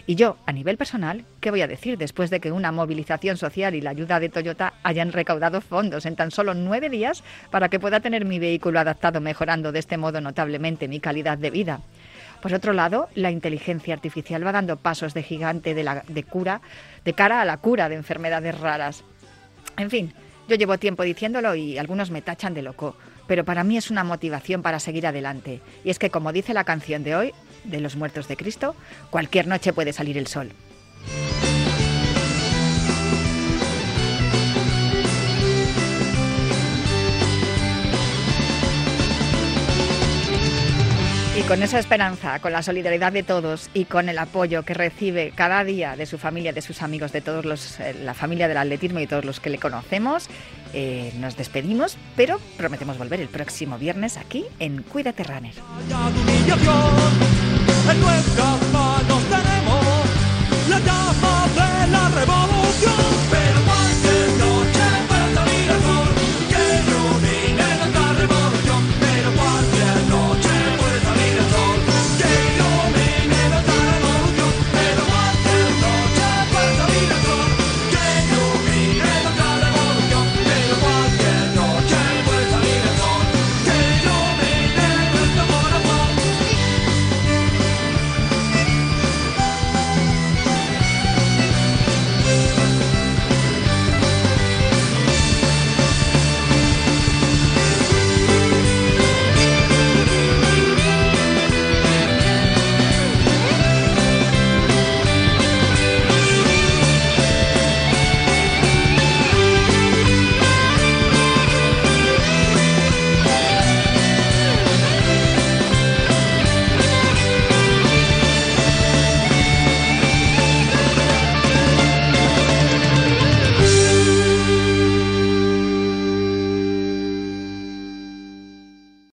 Y 0.06 0.14
yo, 0.14 0.36
a 0.46 0.52
nivel 0.52 0.76
personal, 0.76 1.24
¿qué 1.40 1.50
voy 1.50 1.62
a 1.62 1.68
decir 1.68 1.98
después 1.98 2.30
de 2.30 2.40
que 2.40 2.52
una 2.52 2.72
movilización 2.72 3.36
social 3.36 3.74
y 3.74 3.80
la 3.80 3.90
ayuda 3.90 4.20
de 4.20 4.28
Toyota 4.28 4.74
hayan 4.82 5.12
recaudado 5.12 5.60
fondos 5.60 6.06
en 6.06 6.16
tan 6.16 6.30
solo 6.30 6.54
nueve 6.54 6.88
días 6.88 7.22
para 7.50 7.68
que 7.68 7.80
pueda 7.80 8.00
tener 8.00 8.24
mi 8.24 8.38
vehículo 8.38 8.80
adaptado, 8.80 9.20
mejorando 9.20 9.72
de 9.72 9.78
este 9.78 9.96
modo 9.96 10.20
notablemente 10.20 10.88
mi 10.88 11.00
calidad 11.00 11.38
de 11.38 11.50
vida? 11.50 11.80
Por 12.40 12.54
otro 12.54 12.72
lado, 12.72 13.08
la 13.14 13.30
inteligencia 13.30 13.94
artificial 13.94 14.46
va 14.46 14.52
dando 14.52 14.78
pasos 14.78 15.12
de 15.12 15.22
gigante 15.22 15.74
de, 15.74 15.84
la, 15.84 16.02
de 16.08 16.24
cura, 16.24 16.62
de 17.04 17.12
cara 17.12 17.42
a 17.42 17.44
la 17.44 17.58
cura 17.58 17.88
de 17.88 17.96
enfermedades 17.96 18.58
raras. 18.58 19.04
En 19.76 19.90
fin, 19.90 20.12
yo 20.50 20.56
llevo 20.56 20.78
tiempo 20.78 21.04
diciéndolo 21.04 21.54
y 21.54 21.78
algunos 21.78 22.10
me 22.10 22.22
tachan 22.22 22.54
de 22.54 22.62
loco, 22.62 22.96
pero 23.28 23.44
para 23.44 23.62
mí 23.62 23.76
es 23.76 23.88
una 23.90 24.02
motivación 24.02 24.62
para 24.62 24.80
seguir 24.80 25.06
adelante. 25.06 25.60
Y 25.84 25.90
es 25.90 26.00
que, 26.00 26.10
como 26.10 26.32
dice 26.32 26.54
la 26.54 26.64
canción 26.64 27.04
de 27.04 27.14
hoy, 27.14 27.32
de 27.62 27.80
los 27.80 27.94
muertos 27.94 28.26
de 28.26 28.36
Cristo, 28.36 28.74
cualquier 29.10 29.46
noche 29.46 29.72
puede 29.72 29.92
salir 29.92 30.18
el 30.18 30.26
sol. 30.26 30.50
Con 41.50 41.64
esa 41.64 41.80
esperanza, 41.80 42.38
con 42.38 42.52
la 42.52 42.62
solidaridad 42.62 43.10
de 43.10 43.24
todos 43.24 43.70
y 43.74 43.86
con 43.86 44.08
el 44.08 44.18
apoyo 44.18 44.62
que 44.62 44.72
recibe 44.72 45.32
cada 45.34 45.64
día 45.64 45.96
de 45.96 46.06
su 46.06 46.16
familia, 46.16 46.52
de 46.52 46.62
sus 46.62 46.80
amigos, 46.80 47.10
de 47.10 47.22
todos 47.22 47.44
los, 47.44 47.80
eh, 47.80 47.92
la 48.04 48.14
familia 48.14 48.46
del 48.46 48.56
atletismo 48.56 49.00
y 49.00 49.08
todos 49.08 49.24
los 49.24 49.40
que 49.40 49.50
le 49.50 49.58
conocemos, 49.58 50.28
eh, 50.74 51.12
nos 51.18 51.36
despedimos, 51.36 51.98
pero 52.14 52.38
prometemos 52.56 52.98
volver 52.98 53.20
el 53.20 53.26
próximo 53.26 53.78
viernes 53.78 54.16
aquí 54.16 54.44
en 54.60 54.84
Cuídate 54.84 55.24
Runner. 55.24 55.54